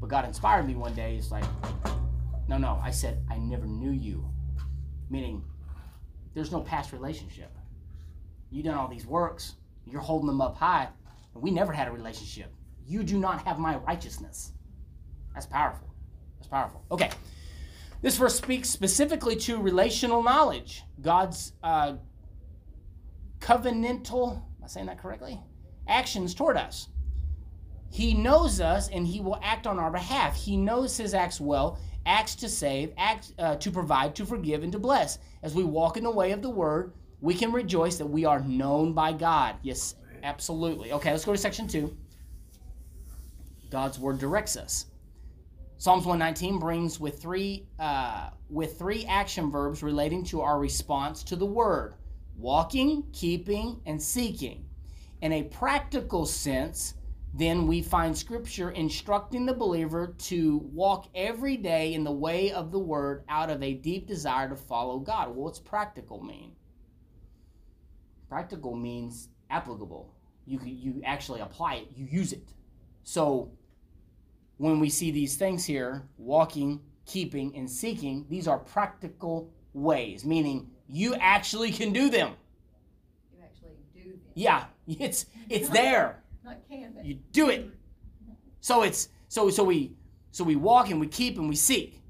But 0.00 0.10
God 0.10 0.26
inspired 0.26 0.66
me 0.66 0.74
one 0.74 0.94
day. 0.94 1.16
It's 1.16 1.30
like, 1.30 1.44
no, 2.48 2.58
no. 2.58 2.78
I 2.82 2.90
said, 2.90 3.24
I 3.30 3.38
never 3.38 3.64
knew 3.64 3.92
you, 3.92 4.28
meaning 5.08 5.42
there's 6.34 6.52
no 6.52 6.60
past 6.60 6.92
relationship. 6.92 7.50
You 8.50 8.62
done 8.62 8.74
all 8.74 8.88
these 8.88 9.06
works. 9.06 9.54
You're 9.86 10.02
holding 10.02 10.26
them 10.26 10.42
up 10.42 10.56
high, 10.56 10.88
and 11.32 11.42
we 11.42 11.50
never 11.50 11.72
had 11.72 11.88
a 11.88 11.92
relationship. 11.92 12.52
You 12.86 13.02
do 13.02 13.18
not 13.18 13.44
have 13.46 13.58
my 13.58 13.76
righteousness. 13.76 14.52
That's 15.34 15.46
powerful. 15.46 15.88
That's 16.38 16.48
powerful. 16.48 16.84
Okay. 16.90 17.10
This 18.02 18.16
verse 18.16 18.36
speaks 18.36 18.70
specifically 18.70 19.36
to 19.36 19.56
relational 19.56 20.22
knowledge, 20.22 20.84
God's 21.00 21.52
uh, 21.62 21.94
covenantal, 23.40 24.36
am 24.36 24.64
I 24.64 24.66
saying 24.66 24.86
that 24.86 25.00
correctly? 25.00 25.40
Actions 25.88 26.34
toward 26.34 26.56
us. 26.56 26.88
He 27.90 28.14
knows 28.14 28.60
us 28.60 28.88
and 28.88 29.06
he 29.06 29.20
will 29.20 29.40
act 29.42 29.66
on 29.66 29.78
our 29.78 29.90
behalf. 29.90 30.36
He 30.36 30.56
knows 30.56 30.96
his 30.96 31.14
acts 31.14 31.40
well, 31.40 31.78
acts 32.04 32.34
to 32.36 32.48
save, 32.48 32.92
acts 32.96 33.32
uh, 33.38 33.56
to 33.56 33.70
provide, 33.70 34.14
to 34.16 34.26
forgive, 34.26 34.62
and 34.62 34.72
to 34.72 34.78
bless. 34.78 35.18
As 35.42 35.54
we 35.54 35.64
walk 35.64 35.96
in 35.96 36.04
the 36.04 36.10
way 36.10 36.32
of 36.32 36.42
the 36.42 36.50
word, 36.50 36.92
we 37.20 37.34
can 37.34 37.52
rejoice 37.52 37.96
that 37.96 38.06
we 38.06 38.24
are 38.24 38.40
known 38.40 38.92
by 38.92 39.12
God. 39.12 39.56
Yes, 39.62 39.94
absolutely. 40.22 40.92
Okay, 40.92 41.10
let's 41.10 41.24
go 41.24 41.32
to 41.32 41.38
section 41.38 41.66
two. 41.66 41.96
God's 43.70 43.98
word 43.98 44.18
directs 44.18 44.56
us. 44.56 44.86
Psalms 45.78 46.06
119 46.06 46.58
brings 46.58 46.98
with 46.98 47.20
three 47.20 47.66
uh, 47.78 48.30
with 48.48 48.78
three 48.78 49.04
action 49.06 49.50
verbs 49.50 49.82
relating 49.82 50.24
to 50.24 50.40
our 50.40 50.58
response 50.58 51.22
to 51.24 51.36
the 51.36 51.46
word: 51.46 51.94
walking, 52.38 53.04
keeping, 53.12 53.80
and 53.84 54.00
seeking. 54.00 54.64
In 55.20 55.32
a 55.32 55.42
practical 55.44 56.24
sense, 56.24 56.94
then 57.34 57.66
we 57.66 57.82
find 57.82 58.16
scripture 58.16 58.70
instructing 58.70 59.44
the 59.44 59.52
believer 59.52 60.14
to 60.18 60.58
walk 60.72 61.08
every 61.14 61.58
day 61.58 61.92
in 61.92 62.04
the 62.04 62.12
way 62.12 62.52
of 62.52 62.72
the 62.72 62.78
word 62.78 63.24
out 63.28 63.50
of 63.50 63.62
a 63.62 63.74
deep 63.74 64.06
desire 64.06 64.48
to 64.48 64.56
follow 64.56 64.98
God. 64.98 65.28
Well, 65.28 65.44
what's 65.44 65.58
practical 65.58 66.22
mean? 66.22 66.52
Practical 68.30 68.74
means 68.74 69.28
applicable. 69.50 70.14
You 70.46 70.58
you 70.64 71.02
actually 71.04 71.40
apply 71.40 71.74
it. 71.76 71.88
You 71.94 72.06
use 72.06 72.32
it. 72.32 72.48
So 73.02 73.52
when 74.58 74.80
we 74.80 74.88
see 74.88 75.10
these 75.10 75.36
things 75.36 75.64
here 75.64 76.02
walking, 76.16 76.80
keeping, 77.04 77.54
and 77.56 77.70
seeking 77.70 78.26
these 78.28 78.48
are 78.48 78.58
practical 78.58 79.50
ways, 79.72 80.24
meaning 80.24 80.70
you 80.88 81.14
actually 81.16 81.70
can 81.70 81.92
do 81.92 82.08
them. 82.08 82.32
You 83.32 83.42
actually 83.44 83.76
do 83.94 84.10
them. 84.10 84.20
Yeah, 84.34 84.64
it's 84.88 85.26
it's 85.48 85.68
there. 85.68 86.22
Not 86.44 86.58
can, 86.68 86.92
but. 86.94 87.04
You 87.04 87.18
do 87.32 87.50
it. 87.50 87.70
So 88.60 88.82
it's 88.82 89.08
so 89.28 89.50
so 89.50 89.64
we 89.64 89.92
so 90.30 90.44
we 90.44 90.56
walk 90.56 90.90
and 90.90 91.00
we 91.00 91.06
keep 91.06 91.38
and 91.38 91.48
we 91.48 91.56
seek. 91.56 92.02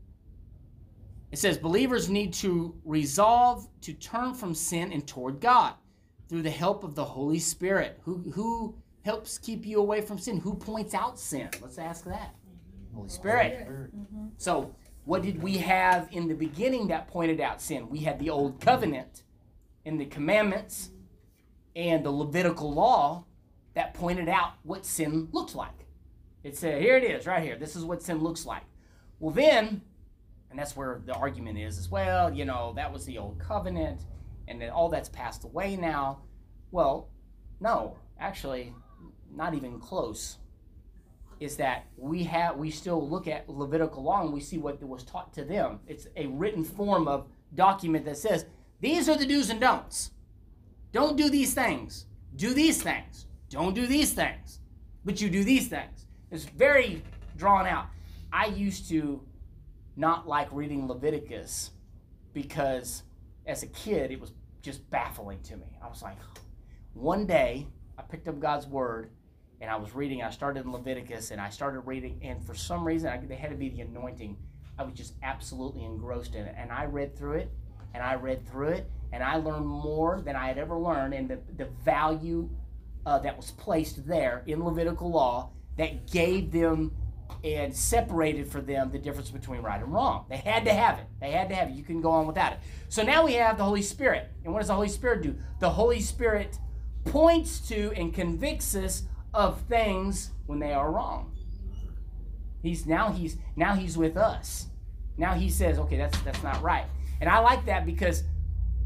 It 1.33 1.39
says 1.39 1.59
believers 1.59 2.09
need 2.09 2.33
to 2.35 2.75
resolve 2.85 3.69
to 3.83 3.93
turn 3.93 4.33
from 4.33 4.55
sin 4.55 4.93
and 4.93 5.07
toward 5.07 5.41
God 5.41 5.75
through 6.29 6.43
the 6.43 6.51
help 6.51 6.85
of 6.85 6.95
the 6.95 7.05
Holy 7.05 7.39
Spirit. 7.39 8.01
Who 8.05 8.19
who 8.33 8.77
helps 9.07 9.39
keep 9.39 9.65
you 9.65 9.79
away 9.79 10.01
from 10.01 10.19
sin? 10.19 10.39
Who 10.41 10.55
points 10.55 10.93
out 10.93 11.19
sin? 11.19 11.49
Let's 11.63 11.79
ask 11.79 12.05
that. 12.05 12.35
Holy 12.93 13.09
Spirit. 13.09 13.69
Mm-hmm. 13.69 14.27
So, 14.37 14.75
what 15.05 15.23
did 15.23 15.41
we 15.41 15.59
have 15.59 16.09
in 16.11 16.27
the 16.27 16.35
beginning 16.35 16.89
that 16.89 17.07
pointed 17.07 17.41
out 17.41 17.63
sin? 17.63 17.89
We 17.89 18.01
had 18.01 18.19
the 18.19 18.31
old 18.31 18.61
covenant 18.61 19.23
and 19.85 20.01
the 20.01 20.07
commandments 20.07 20.91
and 21.77 22.05
the 22.05 22.11
Levitical 22.11 22.75
law 22.75 23.25
that 23.75 23.95
pointed 23.95 24.29
out 24.29 24.55
what 24.65 24.85
sin 24.85 25.29
looked 25.31 25.55
like. 25.55 25.87
It 26.43 26.57
said, 26.57 26.83
here 26.83 26.97
it 26.97 27.05
is, 27.05 27.27
right 27.27 27.43
here. 27.43 27.57
This 27.57 27.77
is 27.77 27.85
what 27.85 28.03
sin 28.03 28.19
looks 28.19 28.45
like. 28.45 28.65
Well, 29.21 29.33
then, 29.33 29.83
and 30.51 30.59
that's 30.59 30.75
where 30.77 31.01
the 31.05 31.15
argument 31.15 31.59
is 31.59 31.79
as 31.79 31.89
well, 31.89 32.33
you 32.33 32.45
know, 32.45 32.73
that 32.75 32.93
was 32.93 33.05
the 33.05 33.19
old 33.19 33.39
covenant, 33.39 34.01
and 34.49 34.61
then 34.61 34.71
all 34.71 34.89
that's 34.89 35.09
passed 35.09 35.45
away 35.45 35.77
now. 35.77 36.23
Well, 36.73 37.09
no, 37.61 37.99
actually, 38.19 38.75
not 39.37 39.55
even 39.55 39.79
close. 39.79 40.39
Is 41.39 41.57
that 41.59 41.85
we 41.99 42.25
have 42.25 42.57
we 42.57 42.71
still 42.71 43.07
look 43.07 43.29
at 43.29 43.49
Levitical 43.49 44.03
law 44.03 44.23
and 44.23 44.33
we 44.33 44.41
see 44.41 44.57
what 44.57 44.83
was 44.83 45.05
taught 45.05 45.35
to 45.35 45.45
them. 45.45 45.81
It's 45.87 46.07
a 46.17 46.27
written 46.29 46.65
form 46.65 47.07
of 47.07 47.27
document 47.55 48.07
that 48.07 48.17
says 48.17 48.47
these 48.81 49.09
are 49.09 49.17
the 49.17 49.27
do's 49.27 49.51
and 49.51 49.61
don'ts. 49.61 50.13
Don't 50.93 51.17
do 51.17 51.29
these 51.29 51.53
things. 51.53 52.07
Do 52.37 52.55
these 52.55 52.83
things. 52.83 53.27
Don't 53.51 53.75
do 53.75 53.87
these 53.87 54.13
things. 54.15 54.61
But 55.05 55.21
you 55.21 55.29
do 55.29 55.45
these 55.45 55.69
things. 55.69 56.07
It's 56.31 56.45
very 56.45 57.03
drawn 57.37 57.67
out. 57.67 57.87
I 58.33 58.47
used 58.47 58.89
to 58.89 59.21
not 59.97 60.27
like 60.27 60.49
reading 60.53 60.89
Leviticus 60.89 61.71
because 62.33 63.03
as 63.47 63.63
a 63.63 63.67
kid 63.69 64.11
it 64.11 64.21
was 64.21 64.33
just 64.63 64.89
baffling 64.91 65.41
to 65.43 65.57
me. 65.57 65.79
I 65.83 65.89
was 65.89 66.03
like, 66.03 66.19
one 66.95 67.27
day 67.27 67.67
I 67.99 68.03
picked 68.03 68.29
up 68.29 68.41
God's 68.41 68.67
word 68.67 69.11
and 69.61 69.71
I 69.71 69.77
was 69.77 69.95
reading. 69.95 70.23
I 70.23 70.31
started 70.31 70.65
in 70.65 70.73
Leviticus 70.73 71.31
and 71.31 71.41
I 71.41 71.51
started 71.51 71.81
reading, 71.81 72.21
and 72.23 72.45
for 72.45 72.55
some 72.55 72.87
reason, 72.87 73.09
I, 73.11 73.19
they 73.19 73.37
had 73.37 73.51
to 73.51 73.57
be 73.57 73.69
the 73.69 73.81
anointing. 73.81 74.37
I 74.79 74.83
was 74.83 74.95
just 74.95 75.15
absolutely 75.23 75.85
engrossed 75.85 76.35
in 76.35 76.45
it. 76.45 76.55
And 76.57 76.71
I 76.71 76.85
read 76.85 77.17
through 77.17 77.39
it 77.39 77.51
and 77.95 78.03
I 78.03 78.15
read 78.15 78.47
through 78.47 78.69
it 78.69 78.91
and 79.13 79.23
I 79.23 79.37
learned 79.37 79.67
more 79.67 80.21
than 80.21 80.37
I 80.37 80.49
had 80.49 80.59
ever 80.59 80.77
learned. 80.77 81.15
And 81.15 81.29
the, 81.29 81.39
the 81.57 81.67
value 81.85 82.51
uh, 83.07 83.19
that 83.21 83.37
was 83.37 83.53
placed 83.53 84.07
there 84.07 84.43
in 84.47 84.63
Levitical 84.63 85.11
law 85.11 85.51
that 85.79 86.11
gave 86.11 86.53
them 86.53 86.93
and 87.43 87.75
separated 87.75 88.47
for 88.49 88.61
them 88.61 88.91
the 88.91 88.99
difference 88.99 89.31
between 89.31 89.63
right 89.63 89.81
and 89.81 89.93
wrong. 89.93 90.27
They 90.29 90.37
had 90.37 90.65
to 90.65 90.73
have 90.73 90.99
it. 90.99 91.07
They 91.21 91.31
had 91.31 91.49
to 91.49 91.55
have 91.55 91.69
it. 91.69 91.75
You 91.75 91.83
can 91.83 92.01
go 92.01 92.11
on 92.11 92.27
without 92.27 92.53
it. 92.53 92.59
So 92.89 93.03
now 93.03 93.25
we 93.25 93.35
have 93.35 93.57
the 93.59 93.65
Holy 93.65 93.83
Spirit. 93.83 94.31
And 94.45 94.53
what 94.53 94.61
does 94.61 94.69
the 94.69 94.75
Holy 94.75 94.89
Spirit 94.89 95.23
do? 95.23 95.37
The 95.61 95.71
Holy 95.71 96.01
Spirit 96.01 96.59
points 97.05 97.61
to 97.69 97.93
and 97.97 98.13
convicts 98.13 98.75
us 98.75 99.05
of 99.37 99.61
things 99.63 100.31
when 100.47 100.59
they 100.59 100.73
are 100.73 100.91
wrong. 100.91 101.33
He's 102.63 102.87
now 102.87 103.13
he's 103.13 103.37
now 103.55 103.75
he's 103.75 103.97
with 103.97 104.17
us. 104.17 104.67
Now 105.19 105.35
he 105.35 105.49
says, 105.51 105.79
okay, 105.79 105.97
that's 105.97 106.19
that's 106.23 106.43
not 106.43 106.63
right. 106.63 106.87
And 107.21 107.31
I 107.31 107.39
like 107.39 107.65
that 107.67 107.87
because 107.87 108.25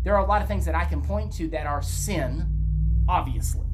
there 0.02 0.14
are 0.14 0.24
a 0.24 0.26
lot 0.26 0.42
of 0.42 0.48
things 0.48 0.64
that 0.66 0.74
I 0.74 0.84
can 0.84 1.02
point 1.02 1.32
to 1.34 1.48
that 1.48 1.66
are 1.66 1.82
sin, 1.82 2.46
obviously. 3.08 3.66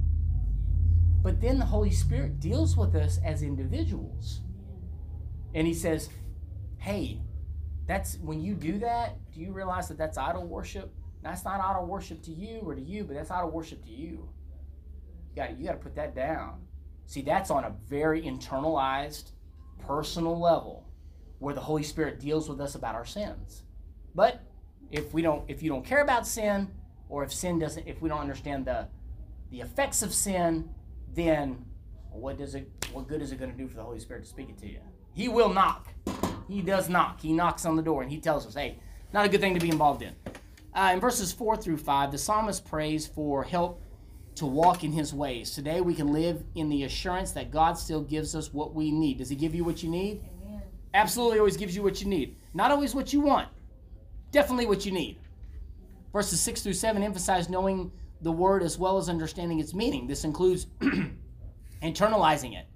But 1.23 1.41
then 1.41 1.59
the 1.59 1.65
Holy 1.65 1.91
Spirit 1.91 2.41
deals 2.41 2.77
with 2.77 2.95
us 2.95 3.19
as 3.25 3.43
individuals. 3.43 4.43
And 5.55 5.67
he 5.67 5.75
says, 5.75 6.09
hey, 6.79 7.21
that's 7.87 8.19
when 8.19 8.41
you 8.41 8.55
do 8.55 8.79
that, 8.81 9.17
do 9.33 9.41
you 9.41 9.53
realize 9.53 9.89
that 9.89 9.99
that's 9.99 10.19
idol 10.19 10.47
worship? 10.47 10.93
That's 11.23 11.45
not 11.45 11.61
idol 11.61 11.87
worship 11.87 12.23
to 12.25 12.33
you 12.33 12.61
or 12.65 12.75
to 12.75 12.81
you, 12.81 13.05
but 13.05 13.15
that's 13.15 13.31
idol 13.31 13.51
worship 13.51 13.85
to 13.87 13.91
you. 13.91 14.29
You 15.31 15.37
got 15.37 15.59
you 15.59 15.67
got 15.67 15.73
to 15.73 15.79
put 15.79 15.97
that 15.97 16.15
down. 16.15 16.66
See, 17.07 17.23
that's 17.23 17.51
on 17.51 17.65
a 17.65 17.73
very 17.89 18.23
internalized, 18.23 19.31
personal 19.87 20.39
level 20.39 20.85
where 21.39 21.55
the 21.55 21.61
Holy 21.61 21.83
Spirit 21.83 22.21
deals 22.21 22.49
with 22.49 22.61
us 22.61 22.75
about 22.75 22.95
our 22.95 23.05
sins. 23.05 23.63
But 24.15 24.43
if 24.91 25.13
we 25.13 25.23
don't 25.23 25.49
if 25.49 25.63
you 25.63 25.71
don't 25.71 25.85
care 25.85 26.03
about 26.03 26.27
sin 26.27 26.71
or 27.09 27.25
if 27.25 27.33
sin 27.33 27.59
doesn't 27.59 27.87
if 27.87 28.01
we 28.01 28.09
don't 28.09 28.21
understand 28.21 28.65
the 28.65 28.89
the 29.51 29.61
effects 29.61 30.03
of 30.03 30.13
sin, 30.13 30.69
then 31.15 31.65
what 32.11 32.39
does 32.39 32.55
it 32.55 32.71
what 32.93 33.07
good 33.07 33.23
is 33.23 33.33
it 33.33 33.39
going 33.39 33.51
to 33.51 33.57
do 33.57 33.69
for 33.69 33.77
the 33.77 33.83
Holy 33.83 34.01
Spirit 34.01 34.25
to 34.25 34.29
speak 34.29 34.49
it 34.49 34.59
to 34.59 34.67
you? 34.67 34.81
He 35.13 35.29
will 35.29 35.53
knock. 35.53 35.89
He 36.49 36.63
does 36.63 36.89
knock. 36.89 37.21
He 37.21 37.33
knocks 37.33 37.65
on 37.65 37.77
the 37.77 37.83
door 37.83 38.03
and 38.03 38.11
he 38.11 38.19
tells 38.19 38.47
us, 38.47 38.55
"Hey, 38.55 38.79
not 39.13 39.25
a 39.25 39.29
good 39.29 39.41
thing 39.41 39.55
to 39.55 39.61
be 39.61 39.71
involved 39.71 40.03
in." 40.03 40.15
Uh, 40.75 40.91
in 40.93 41.01
verses 41.01 41.33
4 41.33 41.57
through 41.57 41.79
5, 41.79 42.13
the 42.13 42.19
psalmist 42.19 42.67
prays 42.67 43.07
for 43.07 43.43
help 43.43 43.81
to 44.37 44.47
walk 44.47 44.85
in 44.85 44.93
his 44.93 45.13
ways. 45.13 45.51
Today 45.51 45.81
we 45.81 45.95
can 45.95 46.13
live 46.13 46.45
in 46.55 46.69
the 46.69 46.85
assurance 46.85 47.33
that 47.33 47.51
God 47.51 47.79
still 47.79 48.03
gives 48.03 48.35
us 48.35 48.53
what 48.53 48.75
we 48.75 48.91
need. 48.91 49.19
Does 49.19 49.29
he 49.29 49.37
give 49.37 49.55
you 49.55 49.65
what 49.65 49.83
you 49.83 49.89
need? 49.89 50.23
Amen. 50.47 50.63
Absolutely 50.95 51.39
always 51.39 51.57
gives 51.57 51.75
you 51.75 51.83
what 51.83 52.01
you 52.01 52.07
need. 52.07 52.37
Not 52.55 52.71
always 52.71 52.95
what 52.95 53.13
you 53.13 53.21
want. 53.21 53.49
Definitely 54.33 54.67
what 54.67 54.85
you 54.85 54.93
need. 54.93 55.19
Verses 56.13 56.41
6 56.41 56.63
through 56.63 56.75
7 56.75 57.03
emphasize 57.03 57.49
knowing 57.49 57.91
the 58.21 58.33
word 58.33 58.63
as 58.63 58.79
well 58.79 58.99
as 58.99 59.09
understanding 59.09 59.59
its 59.59 59.75
meaning. 59.75 60.07
This 60.07 60.25
includes 60.25 60.67
internalizing 61.83 62.59
it, 62.59 62.67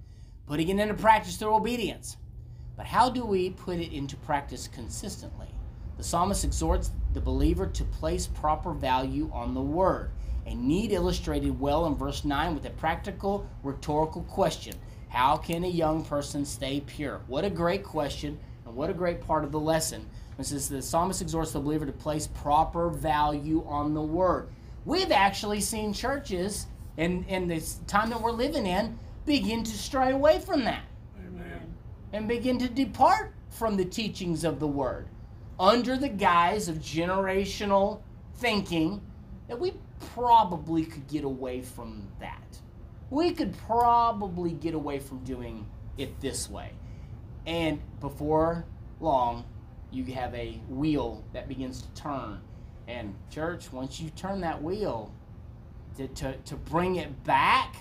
putting 0.47 0.69
it 0.69 0.79
into 0.79 0.95
practice 0.95 1.37
through 1.37 1.55
obedience. 1.55 2.17
But 2.77 2.87
how 2.87 3.11
do 3.11 3.25
we 3.25 3.51
put 3.51 3.79
it 3.79 3.93
into 3.93 4.17
practice 4.17 4.67
consistently? 4.67 5.49
The 5.99 6.05
psalmist 6.05 6.45
exhorts 6.45 6.93
the 7.13 7.21
believer 7.21 7.67
to 7.67 7.85
place 7.85 8.27
proper 8.27 8.73
value 8.73 9.31
on 9.35 9.53
the 9.53 9.61
word. 9.61 10.11
A 10.47 10.55
need 10.55 10.93
illustrated 10.93 11.59
well 11.59 11.87
in 11.87 11.95
verse 11.95 12.25
9 12.25 12.55
with 12.55 12.65
a 12.65 12.71
practical 12.71 13.47
rhetorical 13.63 14.23
question 14.23 14.75
How 15.09 15.37
can 15.37 15.65
a 15.65 15.69
young 15.69 16.05
person 16.05 16.45
stay 16.45 16.81
pure? 16.81 17.21
What 17.27 17.45
a 17.45 17.51
great 17.51 17.85
question, 17.85 18.39
and 18.65 18.75
what 18.75 18.91
a 18.91 18.95
great 18.95 19.21
part 19.21 19.45
of 19.45 19.53
the 19.53 19.61
lesson. 19.61 20.09
It 20.39 20.47
says 20.47 20.69
the 20.69 20.81
psalmist 20.81 21.21
exhorts 21.21 21.53
the 21.53 21.61
believer 21.61 21.85
to 21.85 21.93
place 21.93 22.27
proper 22.27 22.89
value 22.89 23.63
on 23.69 23.93
the 23.93 24.01
word. 24.01 24.49
We've 24.87 25.13
actually 25.13 25.61
seen 25.61 25.93
churches 25.93 26.67
in, 26.97 27.25
in 27.25 27.47
this 27.47 27.81
time 27.87 28.11
that 28.11 28.21
we're 28.21 28.31
living 28.31 28.67
in 28.67 28.99
begin 29.27 29.63
to 29.63 29.71
stray 29.71 30.13
away 30.13 30.41
from 30.41 30.65
that 30.65 30.85
Amen. 31.19 31.75
and 32.13 32.27
begin 32.27 32.59
to 32.59 32.69
depart 32.69 33.33
from 33.51 33.77
the 33.77 33.85
teachings 33.85 34.45
of 34.45 34.59
the 34.59 34.67
word 34.67 35.09
under 35.59 35.97
the 35.97 36.09
guise 36.09 36.69
of 36.69 36.77
generational 36.77 38.01
thinking 38.37 39.03
that 39.51 39.59
we 39.59 39.75
probably 40.15 40.85
could 40.85 41.09
get 41.09 41.25
away 41.25 41.61
from 41.61 42.07
that. 42.21 42.61
We 43.11 43.33
could 43.33 43.57
probably 43.67 44.53
get 44.53 44.75
away 44.75 45.01
from 45.01 45.25
doing 45.25 45.67
it 45.99 46.21
this 46.21 46.49
way. 46.49 46.71
And 47.47 47.81
before 47.99 48.65
long, 49.01 49.45
you 49.91 50.05
have 50.05 50.33
a 50.37 50.61
wheel 50.69 51.25
that 51.33 51.49
begins 51.49 51.83
to 51.83 51.89
turn. 52.01 52.41
And, 52.87 53.17
church, 53.29 53.73
once 53.73 54.01
you 54.01 54.11
turn 54.11 54.41
that 54.43 54.63
wheel 54.63 55.13
to, 55.97 56.07
to, 56.07 56.37
to 56.37 56.55
bring 56.55 56.95
it 56.95 57.25
back, 57.25 57.75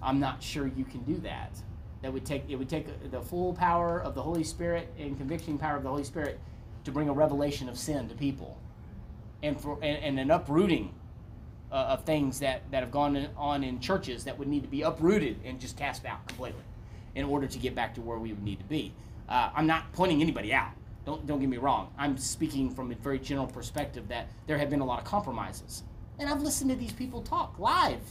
I'm 0.00 0.18
not 0.18 0.42
sure 0.42 0.66
you 0.66 0.86
can 0.86 1.02
do 1.02 1.18
that 1.18 1.60
that 2.00 2.10
would 2.10 2.24
take 2.24 2.44
it 2.48 2.56
would 2.56 2.70
take 2.70 3.10
the 3.10 3.20
full 3.20 3.52
power 3.52 4.00
of 4.00 4.14
the 4.14 4.22
Holy 4.22 4.44
Spirit 4.44 4.92
and 4.98 5.18
convicting 5.18 5.58
power 5.58 5.76
of 5.76 5.82
the 5.82 5.88
Holy 5.90 6.04
Spirit 6.04 6.40
to 6.84 6.92
bring 6.92 7.10
a 7.10 7.12
revelation 7.12 7.68
of 7.68 7.76
sin 7.76 8.08
to 8.08 8.14
people, 8.14 8.58
and 9.42 9.60
for 9.60 9.78
and, 9.82 10.02
and 10.02 10.20
an 10.20 10.30
uprooting 10.30 10.94
uh, 11.70 11.74
of 11.74 12.04
things 12.04 12.40
that 12.40 12.62
that 12.70 12.82
have 12.82 12.90
gone 12.90 13.28
on 13.36 13.64
in 13.64 13.80
churches 13.80 14.24
that 14.24 14.38
would 14.38 14.48
need 14.48 14.62
to 14.62 14.68
be 14.68 14.82
uprooted 14.82 15.38
and 15.44 15.60
just 15.60 15.76
cast 15.76 16.04
out 16.04 16.26
completely, 16.26 16.62
in 17.14 17.24
order 17.24 17.46
to 17.46 17.58
get 17.58 17.74
back 17.74 17.94
to 17.94 18.00
where 18.00 18.18
we 18.18 18.32
would 18.32 18.42
need 18.42 18.58
to 18.58 18.64
be. 18.64 18.92
Uh, 19.28 19.50
I'm 19.54 19.66
not 19.66 19.92
pointing 19.92 20.22
anybody 20.22 20.52
out. 20.52 20.70
Don't 21.04 21.26
don't 21.26 21.40
get 21.40 21.48
me 21.48 21.56
wrong. 21.56 21.92
I'm 21.98 22.16
speaking 22.16 22.70
from 22.70 22.90
a 22.92 22.94
very 22.96 23.18
general 23.18 23.46
perspective 23.46 24.08
that 24.08 24.28
there 24.46 24.58
have 24.58 24.70
been 24.70 24.80
a 24.80 24.84
lot 24.86 24.98
of 24.98 25.04
compromises, 25.04 25.82
and 26.18 26.28
I've 26.28 26.42
listened 26.42 26.70
to 26.70 26.76
these 26.76 26.92
people 26.92 27.22
talk 27.22 27.58
live, 27.58 28.02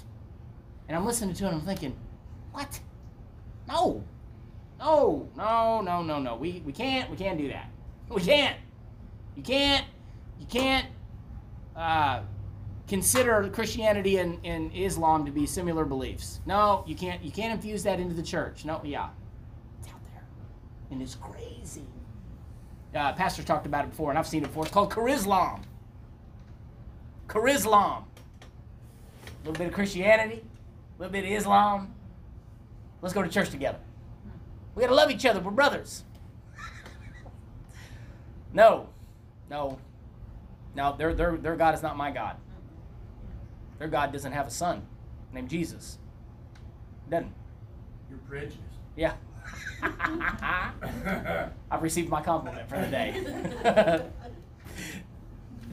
and 0.87 0.97
I'm 0.97 1.05
listening 1.05 1.35
to 1.35 1.45
it 1.45 1.47
and 1.47 1.57
I'm 1.57 1.65
thinking, 1.65 1.95
what? 2.51 2.79
No. 3.67 4.03
No, 4.77 5.29
no, 5.37 5.81
no, 5.81 6.01
no, 6.03 6.19
no. 6.19 6.35
We 6.35 6.61
we 6.65 6.73
can't 6.73 7.09
we 7.09 7.17
can't 7.17 7.37
do 7.37 7.47
that. 7.47 7.69
We 8.09 8.21
can't. 8.21 8.57
You 9.35 9.43
can't 9.43 9.85
you 10.39 10.45
can't 10.45 10.85
uh, 11.75 12.21
consider 12.87 13.49
Christianity 13.49 14.17
and, 14.17 14.39
and 14.45 14.71
Islam 14.73 15.25
to 15.25 15.31
be 15.31 15.45
similar 15.45 15.85
beliefs. 15.85 16.39
No, 16.45 16.83
you 16.87 16.95
can't 16.95 17.23
you 17.23 17.31
can't 17.31 17.53
infuse 17.53 17.83
that 17.83 17.99
into 17.99 18.13
the 18.13 18.23
church. 18.23 18.65
No, 18.65 18.81
yeah. 18.83 19.09
It's 19.79 19.89
out 19.89 19.99
there. 20.13 20.23
And 20.91 21.01
it's 21.01 21.15
crazy. 21.15 21.85
Uh, 22.93 23.13
Pastor 23.13 23.43
talked 23.43 23.65
about 23.65 23.83
it 23.85 23.89
before, 23.89 24.09
and 24.09 24.17
I've 24.17 24.27
seen 24.27 24.43
it 24.43 24.47
before. 24.47 24.63
It's 24.63 24.73
called 24.73 24.91
Charislam. 24.91 25.63
Charislam. 27.27 28.03
A 28.03 29.47
little 29.47 29.53
bit 29.53 29.67
of 29.67 29.73
Christianity, 29.73 30.43
a 30.97 31.01
little 31.01 31.11
bit 31.11 31.25
of 31.25 31.31
Islam, 31.31 31.93
Let's 33.05 33.13
go 33.13 33.21
to 33.21 33.29
church 33.29 33.51
together. 33.51 33.77
We 34.73 34.81
got 34.81 34.87
to 34.87 34.95
love 34.95 35.11
each 35.11 35.27
other. 35.27 35.39
We're 35.39 35.51
brothers. 35.51 36.03
no, 38.53 38.89
no, 39.47 39.77
no. 40.75 40.95
Their, 40.97 41.13
their, 41.13 41.37
their 41.37 41.55
God 41.55 41.75
is 41.75 41.81
not 41.81 41.97
my 41.97 42.11
God. 42.11 42.37
Their 43.79 43.87
God 43.87 44.11
doesn't 44.11 44.31
have 44.31 44.47
a 44.47 44.51
son 44.51 44.83
named 45.33 45.49
Jesus. 45.49 45.97
Doesn't. 47.09 47.33
You're 48.09 48.19
prejudiced. 48.19 48.59
Yeah. 48.95 49.13
I've 51.71 51.83
received 51.83 52.09
my 52.09 52.21
compliment 52.21 52.67
for 52.69 52.79
the 52.79 52.87
day. 52.87 54.03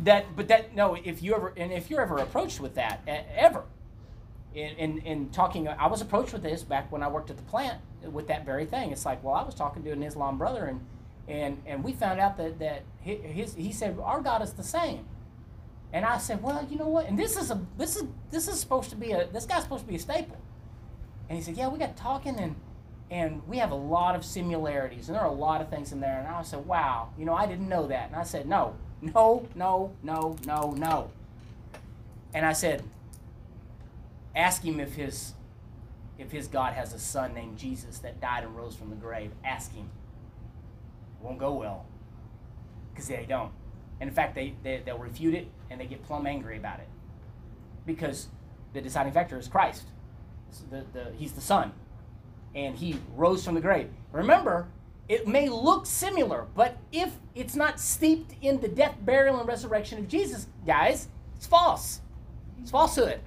that 0.04 0.34
but 0.34 0.48
that 0.48 0.74
no 0.74 0.94
if 0.94 1.22
you 1.22 1.34
ever 1.34 1.52
and 1.56 1.72
if 1.72 1.90
you're 1.90 2.00
ever 2.00 2.18
approached 2.18 2.60
with 2.60 2.74
that 2.74 3.00
ever 3.36 3.64
in, 4.54 4.70
in 4.76 4.98
in 4.98 5.28
talking 5.30 5.68
i 5.68 5.86
was 5.86 6.00
approached 6.00 6.32
with 6.32 6.42
this 6.42 6.62
back 6.62 6.90
when 6.90 7.02
i 7.02 7.08
worked 7.08 7.30
at 7.30 7.36
the 7.36 7.42
plant 7.44 7.80
with 8.10 8.26
that 8.26 8.44
very 8.44 8.64
thing 8.64 8.90
it's 8.90 9.06
like 9.06 9.22
well 9.22 9.34
i 9.34 9.42
was 9.42 9.54
talking 9.54 9.82
to 9.82 9.90
an 9.90 10.02
islam 10.02 10.38
brother 10.38 10.64
and 10.64 10.80
and 11.28 11.62
and 11.66 11.84
we 11.84 11.92
found 11.92 12.20
out 12.20 12.36
that 12.36 12.58
that 12.58 12.82
his 13.00 13.54
he 13.54 13.72
said 13.72 13.98
our 14.02 14.20
god 14.20 14.42
is 14.42 14.52
the 14.52 14.62
same. 14.62 15.04
And 15.92 16.04
i 16.04 16.18
said 16.18 16.42
well 16.42 16.66
you 16.70 16.76
know 16.76 16.88
what? 16.88 17.06
And 17.06 17.18
this 17.18 17.36
is 17.36 17.50
a 17.50 17.60
this 17.78 17.96
is 17.96 18.04
this 18.30 18.48
is 18.48 18.58
supposed 18.58 18.90
to 18.90 18.96
be 18.96 19.12
a 19.12 19.26
this 19.26 19.46
guy's 19.46 19.62
supposed 19.62 19.84
to 19.84 19.88
be 19.88 19.96
a 19.96 20.00
staple. 20.00 20.40
And 21.28 21.38
he 21.38 21.44
said 21.44 21.56
yeah 21.56 21.68
we 21.68 21.78
got 21.78 21.96
talking 21.96 22.38
and 22.38 22.56
and 23.10 23.46
we 23.46 23.58
have 23.58 23.70
a 23.70 23.76
lot 23.76 24.14
of 24.14 24.24
similarities 24.24 25.08
and 25.08 25.16
there 25.16 25.22
are 25.22 25.30
a 25.30 25.34
lot 25.34 25.60
of 25.60 25.68
things 25.68 25.92
in 25.92 26.00
there. 26.00 26.18
And 26.18 26.28
i 26.28 26.42
said 26.42 26.66
wow 26.66 27.10
you 27.18 27.24
know 27.24 27.34
i 27.34 27.46
didn't 27.46 27.68
know 27.68 27.86
that. 27.86 28.08
And 28.08 28.16
i 28.16 28.24
said 28.24 28.46
no 28.46 28.76
no 29.00 29.46
no 29.54 29.92
no 30.02 30.36
no 30.44 30.70
no. 30.72 31.10
And 32.34 32.44
i 32.44 32.52
said 32.52 32.82
ask 34.34 34.62
him 34.62 34.80
if 34.80 34.94
his 34.94 35.34
if 36.18 36.32
his 36.32 36.48
god 36.48 36.72
has 36.72 36.92
a 36.92 36.98
son 36.98 37.34
named 37.34 37.58
jesus 37.58 37.98
that 37.98 38.20
died 38.20 38.44
and 38.44 38.56
rose 38.56 38.74
from 38.74 38.90
the 38.90 38.96
grave. 38.96 39.30
Ask 39.44 39.74
him 39.74 39.88
won't 41.22 41.38
go 41.38 41.52
well 41.52 41.86
because 42.92 43.08
they 43.08 43.26
don't 43.28 43.52
and 44.00 44.08
in 44.08 44.14
fact 44.14 44.34
they, 44.34 44.54
they 44.62 44.82
they'll 44.84 44.98
refute 44.98 45.34
it 45.34 45.48
and 45.70 45.80
they 45.80 45.86
get 45.86 46.02
plumb 46.02 46.26
angry 46.26 46.56
about 46.56 46.78
it 46.80 46.88
because 47.86 48.28
the 48.72 48.80
deciding 48.80 49.12
factor 49.12 49.38
is 49.38 49.48
christ 49.48 49.84
the, 50.70 50.84
the, 50.92 51.12
he's 51.16 51.32
the 51.32 51.40
son 51.40 51.72
and 52.54 52.76
he 52.76 52.98
rose 53.14 53.44
from 53.44 53.54
the 53.54 53.60
grave. 53.60 53.88
Remember, 54.12 54.68
it 55.08 55.26
may 55.26 55.48
look 55.48 55.86
similar, 55.86 56.46
but 56.54 56.76
if 56.92 57.14
it's 57.34 57.56
not 57.56 57.80
steeped 57.80 58.34
in 58.42 58.60
the 58.60 58.68
death, 58.68 58.96
burial, 59.02 59.38
and 59.38 59.48
resurrection 59.48 59.98
of 59.98 60.08
Jesus, 60.08 60.46
guys, 60.66 61.08
it's 61.36 61.46
false. 61.46 62.00
It's 62.60 62.70
falsehood. 62.70 63.20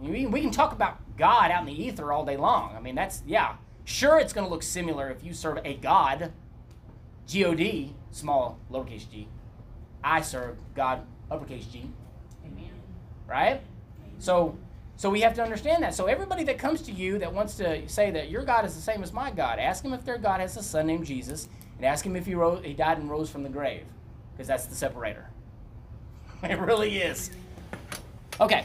We, 0.00 0.26
we 0.26 0.40
can 0.40 0.50
talk 0.50 0.72
about 0.72 0.98
God 1.16 1.50
out 1.50 1.60
in 1.60 1.74
the 1.74 1.84
ether 1.84 2.12
all 2.12 2.24
day 2.24 2.36
long. 2.36 2.74
I 2.76 2.80
mean, 2.80 2.94
that's, 2.94 3.22
yeah. 3.26 3.56
Sure, 3.84 4.18
it's 4.18 4.32
going 4.32 4.46
to 4.46 4.52
look 4.52 4.62
similar 4.62 5.10
if 5.10 5.24
you 5.24 5.32
serve 5.32 5.58
a 5.64 5.74
God, 5.74 6.32
G 7.28 7.44
O 7.44 7.54
D, 7.54 7.94
small 8.10 8.58
lowercase 8.72 9.08
g. 9.08 9.28
I 10.02 10.22
serve 10.22 10.56
God, 10.74 11.02
uppercase 11.30 11.66
G. 11.66 11.90
Amen. 12.44 12.70
Right? 13.26 13.60
So, 14.18 14.56
so 14.96 15.10
we 15.10 15.20
have 15.20 15.34
to 15.34 15.42
understand 15.42 15.82
that. 15.82 15.94
So 15.94 16.06
everybody 16.06 16.42
that 16.44 16.58
comes 16.58 16.80
to 16.82 16.92
you 16.92 17.18
that 17.18 17.32
wants 17.32 17.54
to 17.56 17.86
say 17.86 18.10
that 18.12 18.30
your 18.30 18.44
God 18.44 18.64
is 18.64 18.74
the 18.74 18.80
same 18.80 19.02
as 19.02 19.12
my 19.12 19.30
God, 19.30 19.58
ask 19.58 19.84
him 19.84 19.92
if 19.92 20.04
their 20.04 20.18
God 20.18 20.40
has 20.40 20.56
a 20.56 20.62
son 20.62 20.86
named 20.86 21.06
Jesus, 21.06 21.48
and 21.76 21.84
ask 21.84 22.04
him 22.04 22.16
if 22.16 22.24
he 22.24 22.34
rose, 22.34 22.64
he 22.64 22.72
died 22.72 22.98
and 22.98 23.10
rose 23.10 23.28
from 23.28 23.42
the 23.42 23.48
grave, 23.48 23.84
because 24.32 24.48
that's 24.48 24.64
the 24.64 24.74
separator. 24.74 25.28
it 26.42 26.58
really 26.58 26.98
is. 26.98 27.30
Okay. 28.40 28.64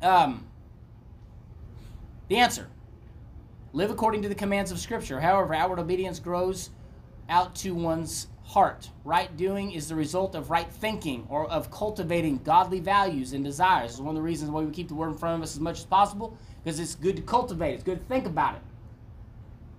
Um, 0.00 0.46
the 2.28 2.36
answer: 2.36 2.68
Live 3.72 3.90
according 3.90 4.22
to 4.22 4.28
the 4.28 4.34
commands 4.34 4.70
of 4.70 4.78
Scripture. 4.78 5.20
However, 5.20 5.54
outward 5.54 5.80
obedience 5.80 6.20
grows 6.20 6.70
out 7.28 7.54
to 7.56 7.74
one's 7.74 8.28
heart. 8.44 8.90
Right 9.04 9.34
doing 9.36 9.72
is 9.72 9.88
the 9.88 9.94
result 9.94 10.34
of 10.34 10.50
right 10.50 10.70
thinking 10.70 11.26
or 11.28 11.50
of 11.50 11.70
cultivating 11.70 12.38
godly 12.44 12.80
values 12.80 13.32
and 13.32 13.44
desires. 13.44 13.94
Is 13.94 14.00
one 14.00 14.10
of 14.10 14.16
the 14.16 14.22
reasons 14.22 14.50
why 14.50 14.62
we 14.62 14.70
keep 14.70 14.88
the 14.88 14.94
word 14.94 15.08
in 15.08 15.18
front 15.18 15.36
of 15.36 15.42
us 15.42 15.54
as 15.54 15.60
much 15.60 15.78
as 15.78 15.84
possible 15.84 16.36
because 16.62 16.78
it's 16.78 16.94
good 16.94 17.16
to 17.16 17.22
cultivate. 17.22 17.74
It's 17.74 17.84
good 17.84 18.00
to 18.00 18.04
think 18.06 18.26
about 18.26 18.56
it. 18.56 18.62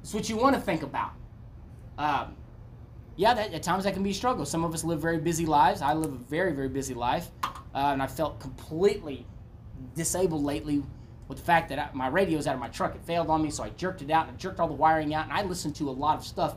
It's 0.01 0.13
what 0.13 0.29
you 0.29 0.37
want 0.37 0.55
to 0.55 0.61
think 0.61 0.83
about. 0.83 1.11
Um, 1.97 2.35
yeah, 3.15 3.33
that, 3.33 3.53
at 3.53 3.63
times 3.63 3.85
that 3.85 3.93
can 3.93 4.03
be 4.03 4.11
a 4.11 4.13
struggle. 4.13 4.45
Some 4.45 4.63
of 4.63 4.73
us 4.73 4.83
live 4.83 4.99
very 4.99 5.17
busy 5.17 5.45
lives. 5.45 5.81
I 5.81 5.93
live 5.93 6.11
a 6.11 6.17
very, 6.17 6.51
very 6.51 6.67
busy 6.67 6.93
life, 6.93 7.29
uh, 7.43 7.57
and 7.73 8.01
I 8.01 8.07
felt 8.07 8.39
completely 8.39 9.25
disabled 9.95 10.43
lately 10.43 10.83
with 11.27 11.37
the 11.37 11.43
fact 11.43 11.69
that 11.69 11.79
I, 11.79 11.89
my 11.93 12.07
radio's 12.07 12.45
out 12.45 12.55
of 12.55 12.59
my 12.59 12.67
truck. 12.67 12.93
It 12.93 13.01
failed 13.05 13.29
on 13.29 13.41
me, 13.41 13.49
so 13.49 13.63
I 13.63 13.69
jerked 13.69 14.01
it 14.01 14.11
out 14.11 14.27
and 14.27 14.35
I 14.35 14.37
jerked 14.37 14.59
all 14.59 14.67
the 14.67 14.73
wiring 14.73 15.13
out, 15.13 15.25
and 15.25 15.33
I 15.33 15.43
listened 15.43 15.75
to 15.77 15.89
a 15.89 15.91
lot 15.91 16.17
of 16.17 16.25
stuff 16.25 16.55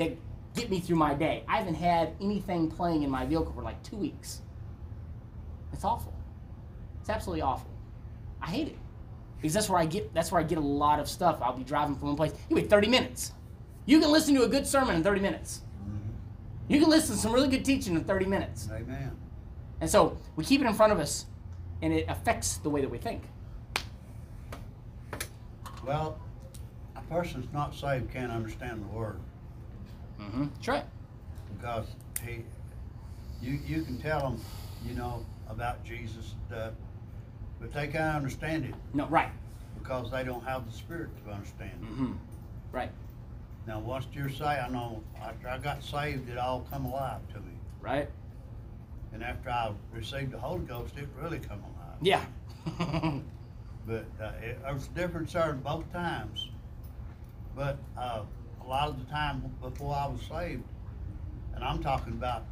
that 0.00 0.16
get 0.54 0.70
me 0.70 0.80
through 0.80 0.96
my 0.96 1.14
day. 1.14 1.44
I 1.46 1.58
haven't 1.58 1.74
had 1.74 2.14
anything 2.20 2.70
playing 2.70 3.02
in 3.02 3.10
my 3.10 3.26
vehicle 3.26 3.52
for 3.52 3.62
like 3.62 3.80
two 3.82 3.96
weeks. 3.96 4.40
It's 5.72 5.84
awful. 5.84 6.14
It's 7.00 7.10
absolutely 7.10 7.42
awful. 7.42 7.70
I 8.42 8.46
hate 8.46 8.68
it 8.68 8.78
because 9.36 9.52
that's 9.52 9.68
where 9.68 9.78
I 9.78 9.84
get 9.84 10.12
that's 10.14 10.32
where 10.32 10.40
I 10.40 10.44
get 10.44 10.58
a 10.58 10.62
lot 10.62 10.98
of 10.98 11.08
stuff. 11.08 11.38
I'll 11.42 11.56
be 11.56 11.64
driving 11.64 11.94
from 11.96 12.08
one 12.08 12.16
place. 12.16 12.32
You 12.48 12.56
wait 12.56 12.68
30 12.68 12.88
minutes. 12.88 13.32
You 13.84 14.00
can 14.00 14.10
listen 14.10 14.34
to 14.34 14.42
a 14.42 14.48
good 14.48 14.66
sermon 14.66 14.96
in 14.96 15.02
30 15.02 15.20
minutes. 15.20 15.62
Mm-hmm. 15.82 16.72
You 16.72 16.80
can 16.80 16.88
listen 16.88 17.14
to 17.14 17.20
some 17.20 17.32
really 17.32 17.48
good 17.48 17.64
teaching 17.64 17.94
in 17.94 18.04
30 18.04 18.26
minutes. 18.26 18.68
Amen. 18.72 19.12
And 19.80 19.88
so 19.88 20.16
we 20.36 20.44
keep 20.44 20.60
it 20.60 20.66
in 20.66 20.74
front 20.74 20.92
of 20.92 20.98
us, 20.98 21.26
and 21.82 21.92
it 21.92 22.06
affects 22.08 22.58
the 22.58 22.68
way 22.68 22.80
that 22.80 22.90
we 22.90 22.98
think. 22.98 23.22
Well, 25.84 26.18
a 26.94 27.00
person's 27.02 27.50
not 27.52 27.74
saved 27.74 28.12
can't 28.12 28.30
understand 28.30 28.82
the 28.82 28.88
word 28.88 29.18
Mm-hmm. 30.20 30.44
That's 30.54 30.68
right. 30.68 30.84
because 31.56 31.86
he, 32.26 32.44
you, 33.42 33.58
you 33.66 33.82
can 33.82 33.98
tell 34.00 34.20
them, 34.20 34.40
you 34.86 34.94
know, 34.94 35.24
about 35.48 35.82
Jesus 35.84 36.34
stuff, 36.48 36.72
but 37.60 37.72
they 37.72 37.86
can't 37.88 38.16
understand 38.16 38.64
it 38.64 38.74
No, 38.94 39.06
right. 39.06 39.30
because 39.78 40.10
they 40.10 40.22
don't 40.24 40.44
have 40.44 40.66
the 40.66 40.72
spirit 40.72 41.10
to 41.24 41.32
understand 41.32 41.72
it. 41.82 41.86
Mm-hmm. 41.92 42.12
Right. 42.72 42.90
Now, 43.66 43.78
once 43.80 44.06
you're 44.12 44.28
saved, 44.28 44.42
I 44.42 44.68
know 44.68 45.02
after 45.22 45.48
I 45.48 45.58
got 45.58 45.82
saved, 45.82 46.28
it 46.28 46.38
all 46.38 46.66
come 46.70 46.86
alive 46.86 47.20
to 47.34 47.40
me, 47.40 47.52
Right. 47.80 48.08
and 49.12 49.22
after 49.24 49.50
I 49.50 49.72
received 49.92 50.32
the 50.32 50.38
Holy 50.38 50.64
Ghost, 50.64 50.94
it 50.96 51.08
really 51.20 51.38
come 51.38 51.58
alive. 51.60 51.98
Yeah. 52.00 52.24
But 53.86 54.04
uh, 54.22 54.32
it, 54.42 54.62
there 54.62 54.74
was 54.74 54.86
a 54.86 54.90
difference 54.90 55.32
there 55.32 55.52
both 55.54 55.90
times. 55.92 56.48
But 57.56 57.78
uh, 57.98 58.22
a 58.64 58.66
lot 58.68 58.88
of 58.88 58.98
the 58.98 59.04
time 59.10 59.42
before 59.60 59.94
I 59.94 60.06
was 60.06 60.20
saved, 60.22 60.62
and 61.54 61.64
I'm 61.64 61.82
talking 61.82 62.12
about, 62.12 62.44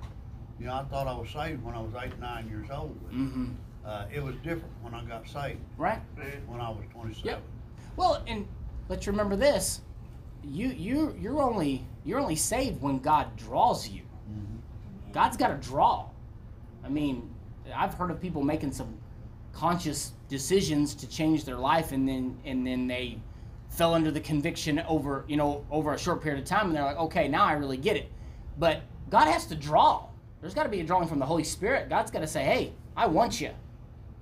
you 0.59 0.67
know, 0.67 0.75
I 0.75 0.85
thought 0.85 1.07
I 1.07 1.17
was 1.17 1.31
saved 1.31 1.63
when 1.63 1.75
I 1.75 1.81
was 1.81 1.93
eight, 2.03 2.19
nine 2.19 2.49
years 2.49 2.69
old. 2.71 2.99
But, 3.05 3.13
mm-hmm. 3.15 3.47
uh, 3.85 4.05
it 4.13 4.23
was 4.23 4.35
different 4.37 4.73
when 4.83 4.95
I 4.95 5.05
got 5.05 5.29
saved, 5.29 5.61
Right. 5.77 6.01
when 6.47 6.61
I 6.61 6.69
was 6.71 6.85
27. 6.93 7.27
Yep. 7.27 7.43
Well, 7.97 8.23
and 8.27 8.47
let's 8.89 9.07
remember 9.07 9.37
this: 9.37 9.81
you 10.45 10.69
you 10.69 11.17
you're 11.21 11.43
only 11.43 11.85
you're 12.05 12.21
only 12.21 12.37
saved 12.37 12.81
when 12.81 12.99
God 13.01 13.37
draws 13.37 13.89
you. 13.89 14.03
Mhm. 14.31 15.13
God's 15.13 15.37
got 15.37 15.49
to 15.49 15.69
draw. 15.69 16.07
I 16.85 16.89
mean, 16.89 17.29
I've 17.75 17.95
heard 17.95 18.11
of 18.11 18.21
people 18.21 18.43
making 18.43 18.73
some 18.73 18.97
conscious 19.53 20.13
decisions 20.29 20.95
to 20.95 21.09
change 21.09 21.45
their 21.45 21.57
life, 21.57 21.91
and 21.93 22.09
then 22.09 22.39
and 22.45 22.67
then 22.67 22.87
they 22.87 23.19
fell 23.69 23.95
under 23.95 24.11
the 24.11 24.21
conviction 24.21 24.81
over 24.81 25.25
you 25.29 25.37
know 25.37 25.65
over 25.71 25.95
a 25.95 25.99
short 25.99 26.23
period 26.23 26.41
of 26.41 26.47
time, 26.47 26.67
and 26.67 26.77
they're 26.77 26.85
like, 26.85 26.97
okay, 26.97 27.29
now 27.29 27.45
I 27.45 27.53
really 27.53 27.77
get 27.77 27.97
it. 27.97 28.11
But 28.59 28.83
God 29.11 29.27
has 29.29 29.47
to 29.47 29.55
draw. 29.55 30.07
There's 30.41 30.55
got 30.55 30.65
to 30.65 30.69
be 30.69 30.81
a 30.81 30.85
drawing 30.85 31.09
from 31.09 31.19
the 31.19 31.27
Holy 31.27 31.45
Spirit. 31.45 31.89
God's 31.89 32.11
got 32.11 32.21
to 32.21 32.27
say, 32.27 32.45
hey, 32.45 32.73
I 32.97 33.07
want 33.07 33.41
you, 33.41 33.51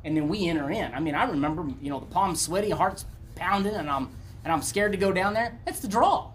and 0.04 0.16
then 0.16 0.28
we 0.28 0.48
enter 0.48 0.70
in. 0.70 0.94
I 0.94 1.00
mean, 1.00 1.14
I 1.14 1.24
remember 1.24 1.66
you 1.80 1.90
know 1.90 2.00
the 2.00 2.06
palms 2.06 2.40
sweaty, 2.40 2.70
heart's 2.70 3.06
pounding, 3.34 3.74
and 3.74 3.88
I'm 3.88 4.10
and 4.44 4.52
I'm 4.52 4.62
scared 4.62 4.92
to 4.92 4.98
go 4.98 5.12
down 5.12 5.34
there. 5.34 5.58
That's 5.64 5.80
the 5.80 5.88
draw. 5.88 6.30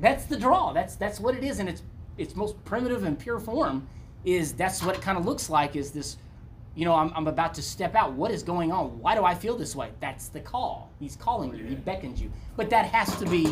That's 0.00 0.24
the 0.24 0.36
draw. 0.36 0.72
That's 0.72 0.96
that's 0.96 1.20
what 1.20 1.34
it 1.34 1.44
is, 1.44 1.58
and 1.58 1.68
it's 1.68 1.82
its 2.18 2.34
most 2.36 2.62
primitive 2.64 3.04
and 3.04 3.18
pure 3.18 3.38
form. 3.38 3.86
Is 4.24 4.52
that's 4.52 4.82
what 4.82 4.96
it 4.96 5.02
kind 5.02 5.18
of 5.18 5.24
looks 5.24 5.50
like? 5.50 5.76
Is 5.76 5.90
this, 5.90 6.16
you 6.74 6.84
know, 6.84 6.94
I'm, 6.94 7.12
I'm 7.14 7.26
about 7.26 7.54
to 7.54 7.62
step 7.62 7.94
out. 7.94 8.12
What 8.12 8.30
is 8.30 8.42
going 8.42 8.72
on? 8.72 8.98
Why 9.00 9.14
do 9.14 9.24
I 9.24 9.34
feel 9.34 9.56
this 9.56 9.76
way? 9.76 9.90
That's 10.00 10.28
the 10.28 10.40
call. 10.40 10.90
He's 10.98 11.16
calling 11.16 11.54
you. 11.54 11.64
He 11.64 11.74
beckons 11.74 12.20
you. 12.20 12.30
But 12.56 12.70
that 12.70 12.86
has 12.86 13.14
to 13.18 13.26
be 13.26 13.44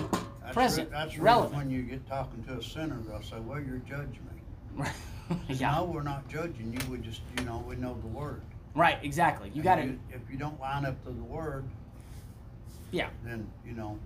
That's 0.43 0.55
present, 0.55 0.89
re- 0.91 0.97
that's 0.97 1.19
relevant. 1.19 1.55
when 1.55 1.71
you 1.71 1.83
get 1.83 2.07
talking 2.09 2.43
to 2.45 2.55
a 2.59 2.63
sinner, 2.63 2.97
they'll 3.07 3.23
say, 3.23 3.39
"Well, 3.41 3.61
you're 3.61 3.79
judging 3.79 4.21
me." 4.79 4.85
yeah. 5.49 5.75
No, 5.77 5.85
we're 5.85 6.03
not 6.03 6.27
judging 6.29 6.73
you. 6.73 6.91
We 6.91 6.99
just, 6.99 7.21
you 7.39 7.45
know, 7.45 7.63
we 7.69 7.77
know 7.77 7.97
the 8.01 8.09
word. 8.09 8.41
Right. 8.75 8.99
Exactly. 9.03 9.51
You 9.55 9.63
got 9.63 9.77
to. 9.77 9.99
If 10.13 10.23
you 10.31 10.39
don't 10.39 10.59
line 10.61 10.87
up 10.87 11.03
to 11.05 11.11
the 11.11 11.23
word, 11.25 11.65
Yeah. 12.91 13.09
then 13.25 13.47
you 13.67 13.73
know. 13.73 13.99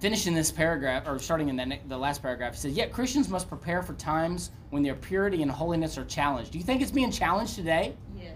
Finishing 0.00 0.34
this 0.34 0.50
paragraph 0.50 1.06
or 1.06 1.18
starting 1.18 1.48
in 1.48 1.56
the, 1.56 1.78
the 1.88 1.96
last 1.96 2.22
paragraph 2.22 2.54
he 2.54 2.58
says 2.58 2.72
yet 2.72 2.90
christians 2.90 3.28
must 3.28 3.48
prepare 3.48 3.82
for 3.82 3.92
times 3.94 4.50
when 4.70 4.82
their 4.82 4.94
purity 4.94 5.42
and 5.42 5.50
holiness 5.50 5.98
are 5.98 6.04
challenged. 6.04 6.52
Do 6.52 6.58
you 6.58 6.64
think 6.64 6.80
it's 6.80 6.90
being 6.90 7.10
challenged 7.10 7.54
today? 7.56 7.94
Yes. 8.16 8.34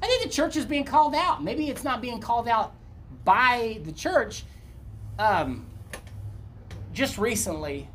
i 0.00 0.06
think 0.06 0.22
the 0.22 0.28
church 0.28 0.56
is 0.56 0.64
being 0.64 0.84
called 0.84 1.14
out. 1.14 1.44
Maybe 1.44 1.68
it's 1.68 1.84
not 1.84 2.00
being 2.00 2.20
called 2.20 2.48
out 2.48 2.72
by 3.24 3.80
the 3.84 3.92
church. 3.92 4.44
Um, 5.18 5.66
just 6.92 7.18
recently 7.18 7.88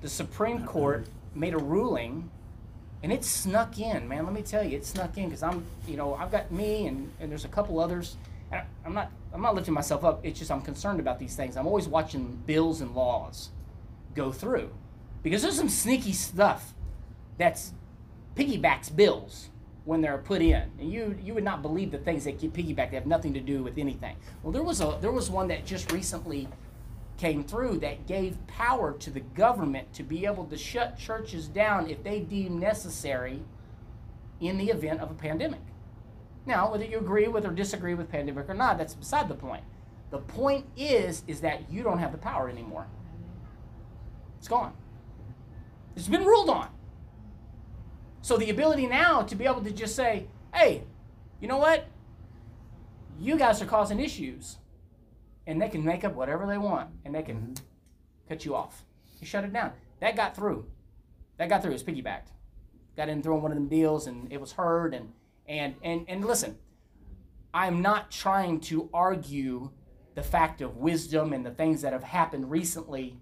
the 0.00 0.08
supreme 0.08 0.64
court 0.64 1.06
made 1.34 1.54
a 1.54 1.58
ruling 1.58 2.30
and 3.02 3.12
it 3.12 3.24
snuck 3.24 3.78
in 3.78 4.06
man. 4.06 4.24
Let 4.24 4.34
me 4.34 4.42
tell 4.42 4.62
you 4.64 4.76
it 4.76 4.86
snuck 4.86 5.16
in 5.18 5.26
because 5.26 5.42
i'm 5.42 5.64
you 5.86 5.96
know 5.96 6.14
i've 6.14 6.30
got 6.30 6.50
me 6.52 6.86
and, 6.86 7.10
and 7.20 7.30
there's 7.30 7.44
a 7.44 7.48
couple 7.48 7.80
others 7.80 8.16
i'm 8.52 8.94
not 8.94 9.10
i'm 9.32 9.42
not 9.42 9.54
lifting 9.54 9.74
myself 9.74 10.04
up 10.04 10.24
it's 10.24 10.38
just 10.38 10.50
i'm 10.50 10.62
concerned 10.62 11.00
about 11.00 11.18
these 11.18 11.36
things 11.36 11.56
i'm 11.56 11.66
always 11.66 11.86
watching 11.88 12.40
bills 12.46 12.80
and 12.80 12.94
laws 12.94 13.50
go 14.14 14.32
through 14.32 14.70
because 15.22 15.42
there's 15.42 15.56
some 15.56 15.68
sneaky 15.68 16.12
stuff 16.12 16.74
that's 17.36 17.72
piggybacks 18.34 18.94
bills 18.94 19.50
when 19.84 20.02
they're 20.02 20.18
put 20.18 20.42
in. 20.42 20.70
And 20.78 20.92
you 20.92 21.16
you 21.22 21.34
would 21.34 21.44
not 21.44 21.62
believe 21.62 21.90
the 21.90 21.98
things 21.98 22.24
they 22.24 22.32
keep 22.32 22.52
piggyback. 22.52 22.90
They 22.90 22.96
have 22.96 23.06
nothing 23.06 23.32
to 23.34 23.40
do 23.40 23.62
with 23.62 23.78
anything. 23.78 24.16
Well, 24.42 24.52
there 24.52 24.62
was 24.62 24.80
a 24.80 24.98
there 25.00 25.12
was 25.12 25.30
one 25.30 25.48
that 25.48 25.64
just 25.64 25.90
recently 25.92 26.46
came 27.16 27.42
through 27.42 27.78
that 27.78 28.06
gave 28.06 28.36
power 28.46 28.92
to 28.92 29.10
the 29.10 29.20
government 29.20 29.92
to 29.94 30.02
be 30.02 30.26
able 30.26 30.44
to 30.44 30.56
shut 30.56 30.98
churches 30.98 31.48
down 31.48 31.88
if 31.88 32.04
they 32.04 32.20
deem 32.20 32.60
necessary 32.60 33.42
in 34.40 34.56
the 34.58 34.68
event 34.68 35.00
of 35.00 35.10
a 35.10 35.14
pandemic. 35.14 35.60
Now, 36.48 36.72
whether 36.72 36.86
you 36.86 36.96
agree 36.96 37.28
with 37.28 37.44
or 37.44 37.50
disagree 37.50 37.92
with 37.92 38.10
pandemic 38.10 38.48
or 38.48 38.54
not, 38.54 38.78
that's 38.78 38.94
beside 38.94 39.28
the 39.28 39.34
point. 39.34 39.62
The 40.10 40.16
point 40.16 40.64
is 40.78 41.22
is 41.26 41.42
that 41.42 41.70
you 41.70 41.82
don't 41.82 41.98
have 41.98 42.10
the 42.10 42.16
power 42.16 42.48
anymore. 42.48 42.86
It's 44.38 44.48
gone. 44.48 44.72
It's 45.94 46.08
been 46.08 46.24
ruled 46.24 46.48
on. 46.48 46.70
So 48.22 48.38
the 48.38 48.48
ability 48.48 48.86
now 48.86 49.20
to 49.22 49.36
be 49.36 49.44
able 49.44 49.60
to 49.60 49.70
just 49.70 49.94
say, 49.94 50.26
"Hey, 50.54 50.84
you 51.38 51.48
know 51.48 51.58
what? 51.58 51.86
You 53.20 53.36
guys 53.36 53.60
are 53.60 53.66
causing 53.66 54.00
issues." 54.00 54.56
And 55.46 55.60
they 55.60 55.68
can 55.68 55.84
make 55.84 56.02
up 56.02 56.14
whatever 56.14 56.46
they 56.46 56.58
want 56.58 56.88
and 57.04 57.14
they 57.14 57.22
can 57.22 57.36
mm-hmm. 57.36 57.64
cut 58.26 58.46
you 58.46 58.54
off. 58.54 58.84
You 59.20 59.26
shut 59.26 59.44
it 59.44 59.52
down. 59.52 59.72
That 60.00 60.16
got 60.16 60.34
through. 60.34 60.64
That 61.36 61.50
got 61.50 61.60
through. 61.60 61.72
It 61.72 61.74
was 61.74 61.84
piggybacked. 61.84 62.32
Got 62.96 63.10
in 63.10 63.22
through 63.22 63.38
one 63.38 63.50
of 63.50 63.56
them 63.56 63.68
deals 63.68 64.06
and 64.06 64.32
it 64.32 64.40
was 64.40 64.52
heard 64.52 64.94
and 64.94 65.12
and 65.48 65.74
and 65.82 66.04
and 66.08 66.24
listen, 66.24 66.58
I'm 67.54 67.82
not 67.82 68.10
trying 68.10 68.60
to 68.62 68.88
argue 68.92 69.70
the 70.14 70.22
fact 70.22 70.60
of 70.60 70.76
wisdom 70.76 71.32
and 71.32 71.44
the 71.44 71.50
things 71.50 71.82
that 71.82 71.92
have 71.92 72.02
happened 72.02 72.50
recently 72.50 73.20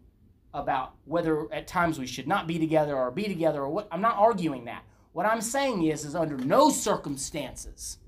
about 0.53 0.95
whether 1.05 1.53
at 1.53 1.67
times 1.67 1.99
we 1.99 2.07
should 2.07 2.27
not 2.27 2.47
be 2.47 2.59
together 2.59 2.97
or 2.97 3.11
be 3.11 3.25
together 3.25 3.63
or 3.63 3.69
what 3.69 3.89
I'm 3.93 4.01
not 4.01 4.17
arguing 4.17 4.65
that. 4.65 4.83
What 5.13 5.27
I'm 5.27 5.41
saying 5.41 5.85
is 5.85 6.05
is 6.05 6.15
under 6.15 6.37
no 6.37 6.71
circumstances 6.71 7.99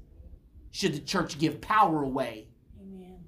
should 0.71 0.95
the 0.95 1.01
church 1.01 1.39
give 1.39 1.61
power 1.61 2.03
away 2.03 2.49
Amen. 2.81 3.19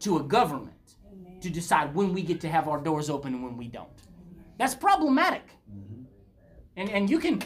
to 0.00 0.18
a 0.18 0.22
government 0.22 0.96
Amen. 1.10 1.40
to 1.40 1.50
decide 1.50 1.94
when 1.94 2.12
we 2.12 2.22
get 2.22 2.40
to 2.42 2.48
have 2.48 2.68
our 2.68 2.78
doors 2.78 3.08
open 3.08 3.34
and 3.34 3.42
when 3.42 3.56
we 3.56 3.68
don't. 3.68 3.88
That's 4.58 4.74
problematic. 4.74 5.44
Mm-hmm. 5.70 6.02
And 6.76 6.90
and 6.90 7.10
you 7.10 7.18
can 7.18 7.42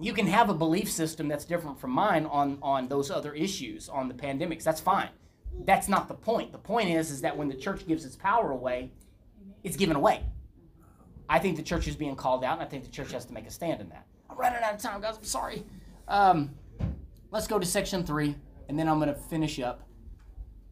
you 0.00 0.12
can 0.12 0.26
have 0.26 0.50
a 0.50 0.54
belief 0.54 0.90
system 0.90 1.28
that's 1.28 1.44
different 1.44 1.78
from 1.78 1.90
mine 1.90 2.26
on 2.26 2.58
on 2.62 2.88
those 2.88 3.10
other 3.10 3.32
issues 3.34 3.88
on 3.88 4.08
the 4.08 4.14
pandemics. 4.14 4.62
That's 4.62 4.80
fine. 4.80 5.08
That's 5.64 5.88
not 5.88 6.08
the 6.08 6.14
point. 6.14 6.52
The 6.52 6.58
point 6.58 6.90
is 6.90 7.10
is 7.10 7.22
that 7.22 7.36
when 7.36 7.48
the 7.48 7.54
church 7.54 7.86
gives 7.86 8.04
its 8.04 8.16
power 8.16 8.50
away, 8.50 8.92
it's 9.64 9.76
given 9.76 9.96
away. 9.96 10.22
I 11.28 11.38
think 11.38 11.56
the 11.56 11.62
church 11.62 11.88
is 11.88 11.96
being 11.96 12.14
called 12.14 12.44
out, 12.44 12.54
and 12.54 12.62
I 12.62 12.66
think 12.66 12.84
the 12.84 12.90
church 12.90 13.12
has 13.12 13.24
to 13.24 13.32
make 13.32 13.46
a 13.46 13.50
stand 13.50 13.80
in 13.80 13.88
that. 13.88 14.06
I'm 14.30 14.36
running 14.36 14.62
out 14.62 14.74
of 14.74 14.80
time, 14.80 15.00
guys. 15.00 15.16
I'm 15.16 15.24
sorry. 15.24 15.64
Um, 16.06 16.50
let's 17.30 17.46
go 17.46 17.58
to 17.58 17.66
section 17.66 18.04
three, 18.04 18.36
and 18.68 18.78
then 18.78 18.88
I'm 18.88 19.00
going 19.00 19.12
to 19.12 19.20
finish 19.20 19.58
up. 19.58 19.82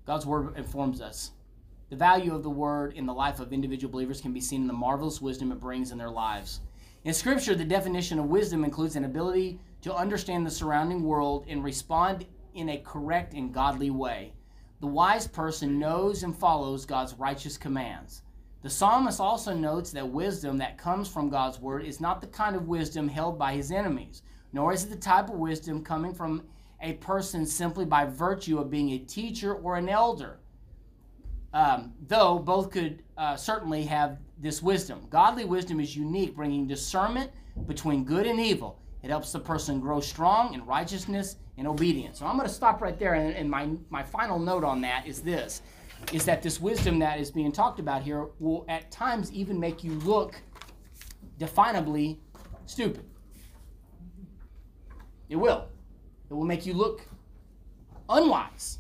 God's 0.07 0.27
word 0.27 0.57
informs 0.57 1.01
us. 1.01 1.33
The 1.91 1.97
value 1.97 2.35
of 2.35 2.43
the 2.43 2.51
word 2.51 2.93
in 2.95 3.07
the 3.07 3.15
life 3.15 3.41
of 3.41 3.53
individual 3.53 3.91
believers 3.91 4.21
can 4.21 4.33
be 4.33 4.41
seen 4.41 4.63
in 4.63 4.67
the 4.67 4.73
marvelous 4.73 5.21
wisdom 5.21 5.51
it 5.51 5.61
brings 5.61 5.91
in 5.93 5.99
their 5.99 6.11
lives. 6.11 6.61
In 7.05 7.13
Scripture, 7.13 7.55
the 7.55 7.67
definition 7.67 8.19
of 8.19 8.31
wisdom 8.31 8.65
includes 8.65 8.97
an 8.97 9.05
ability 9.05 9.61
to 9.83 9.95
understand 9.95 10.47
the 10.47 10.51
surrounding 10.51 11.03
world 11.03 11.45
and 11.47 11.63
respond 11.63 12.25
in 12.55 12.71
a 12.71 12.79
correct 12.79 13.35
and 13.35 13.53
godly 13.53 13.91
way. 13.91 14.33
The 14.81 14.87
wise 14.87 15.27
person 15.27 15.79
knows 15.79 16.23
and 16.23 16.35
follows 16.35 16.87
God's 16.87 17.13
righteous 17.13 17.59
commands. 17.59 18.23
The 18.63 18.71
psalmist 18.71 19.21
also 19.21 19.53
notes 19.53 19.91
that 19.91 20.09
wisdom 20.09 20.57
that 20.57 20.79
comes 20.79 21.07
from 21.07 21.29
God's 21.29 21.61
word 21.61 21.85
is 21.85 22.01
not 22.01 22.23
the 22.23 22.27
kind 22.27 22.57
of 22.57 22.69
wisdom 22.69 23.07
held 23.07 23.39
by 23.39 23.53
his 23.53 23.71
enemies, 23.71 24.23
nor 24.55 24.73
is 24.73 24.85
it 24.85 24.89
the 24.89 24.97
type 24.97 25.29
of 25.29 25.35
wisdom 25.35 25.85
coming 25.85 26.15
from 26.15 26.45
a 26.81 26.95
person 26.95 27.45
simply 27.45 27.85
by 27.85 28.07
virtue 28.07 28.59
of 28.59 28.71
being 28.71 28.93
a 28.93 28.99
teacher 28.99 29.55
or 29.57 29.77
an 29.77 29.91
elder 29.91 30.39
um, 31.55 31.93
though 32.09 32.39
both 32.39 32.71
could 32.71 33.03
uh, 33.17 33.37
certainly 33.37 33.85
have 33.85 34.19
this 34.39 34.61
wisdom. 34.61 35.07
Godly 35.09 35.45
wisdom 35.45 35.81
is 35.81 35.97
unique, 35.97 36.35
bringing 36.35 36.67
discernment 36.67 37.31
between 37.67 38.05
good 38.05 38.27
and 38.27 38.41
evil. 38.41 38.83
It 39.03 39.11
helps 39.11 39.33
the 39.33 39.39
person 39.39 39.81
grow 39.81 40.01
strong 40.01 40.53
in 40.53 40.67
righteousness 40.67 41.37
and 41.57 41.69
obedience. 41.69 42.19
So 42.19 42.27
I'm 42.27 42.37
going 42.37 42.49
to 42.49 42.55
stop 42.55 42.83
right 42.83 42.99
there, 42.99 43.15
and, 43.15 43.35
and 43.35 43.49
my 43.49 43.71
my 43.89 44.03
final 44.03 44.39
note 44.39 44.65
on 44.65 44.81
that 44.81 45.07
is 45.07 45.23
this: 45.23 45.63
is 46.13 46.25
that 46.25 46.43
this 46.43 46.61
wisdom 46.61 46.99
that 46.99 47.21
is 47.21 47.31
being 47.31 47.53
talked 47.53 47.79
about 47.79 48.03
here 48.03 48.27
will 48.41 48.65
at 48.69 48.91
times 48.91 49.33
even 49.33 49.59
make 49.61 49.85
you 49.85 49.93
look 50.01 50.41
definably 51.39 52.19
stupid. 52.67 53.05
It 55.29 55.37
will. 55.37 55.69
It 56.29 56.35
will 56.35 56.45
make 56.45 56.67
you 56.67 56.75
look 56.75 57.07
unwise 58.09 58.79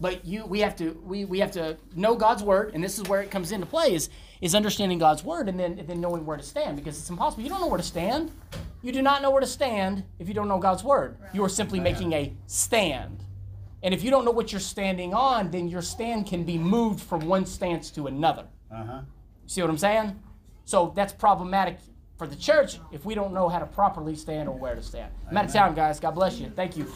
but 0.00 0.24
you 0.24 0.46
we 0.46 0.60
have 0.60 0.76
to 0.76 1.00
we, 1.04 1.24
we 1.24 1.38
have 1.38 1.50
to 1.52 1.76
know 1.96 2.14
god's 2.14 2.42
word 2.42 2.72
and 2.74 2.82
this 2.82 2.98
is 2.98 3.08
where 3.08 3.20
it 3.20 3.30
comes 3.30 3.52
into 3.52 3.66
play 3.66 3.94
is 3.94 4.10
is 4.40 4.54
understanding 4.54 4.98
god's 4.98 5.24
word 5.24 5.48
and 5.48 5.58
then 5.58 5.78
and 5.78 5.88
then 5.88 6.00
knowing 6.00 6.24
where 6.24 6.36
to 6.36 6.42
stand 6.42 6.76
because 6.76 6.98
it's 6.98 7.10
impossible. 7.10 7.42
You 7.42 7.48
don't 7.48 7.60
know 7.60 7.66
where 7.66 7.78
to 7.78 7.84
stand. 7.84 8.30
You 8.82 8.92
do 8.92 9.02
not 9.02 9.22
know 9.22 9.30
where 9.30 9.40
to 9.40 9.46
stand 9.46 10.04
if 10.18 10.28
you 10.28 10.34
don't 10.34 10.48
know 10.48 10.58
god's 10.58 10.84
word. 10.84 11.16
You 11.32 11.44
are 11.44 11.48
simply 11.48 11.80
making 11.80 12.12
a 12.12 12.32
stand. 12.46 13.24
And 13.82 13.94
if 13.94 14.02
you 14.02 14.10
don't 14.10 14.24
know 14.24 14.32
what 14.32 14.52
you're 14.52 14.60
standing 14.60 15.14
on 15.14 15.50
then 15.50 15.68
your 15.68 15.82
stand 15.82 16.26
can 16.26 16.44
be 16.44 16.58
moved 16.58 17.00
from 17.00 17.26
one 17.26 17.46
stance 17.46 17.90
to 17.92 18.06
another. 18.06 18.46
Uh-huh. 18.70 19.00
see 19.46 19.62
what 19.62 19.70
i'm 19.70 19.78
saying? 19.78 20.18
So 20.64 20.92
that's 20.94 21.12
problematic 21.12 21.78
for 22.18 22.26
the 22.26 22.36
church 22.36 22.78
if 22.92 23.04
we 23.04 23.14
don't 23.14 23.32
know 23.32 23.48
how 23.48 23.58
to 23.58 23.66
properly 23.66 24.14
stand 24.14 24.48
or 24.48 24.56
where 24.56 24.74
to 24.74 24.82
stand. 24.82 25.10
I'm 25.30 25.36
out 25.36 25.46
of 25.46 25.52
town 25.52 25.74
guys. 25.74 25.98
God 25.98 26.14
bless 26.14 26.38
you. 26.38 26.50
Thank 26.54 26.76
you 26.76 26.86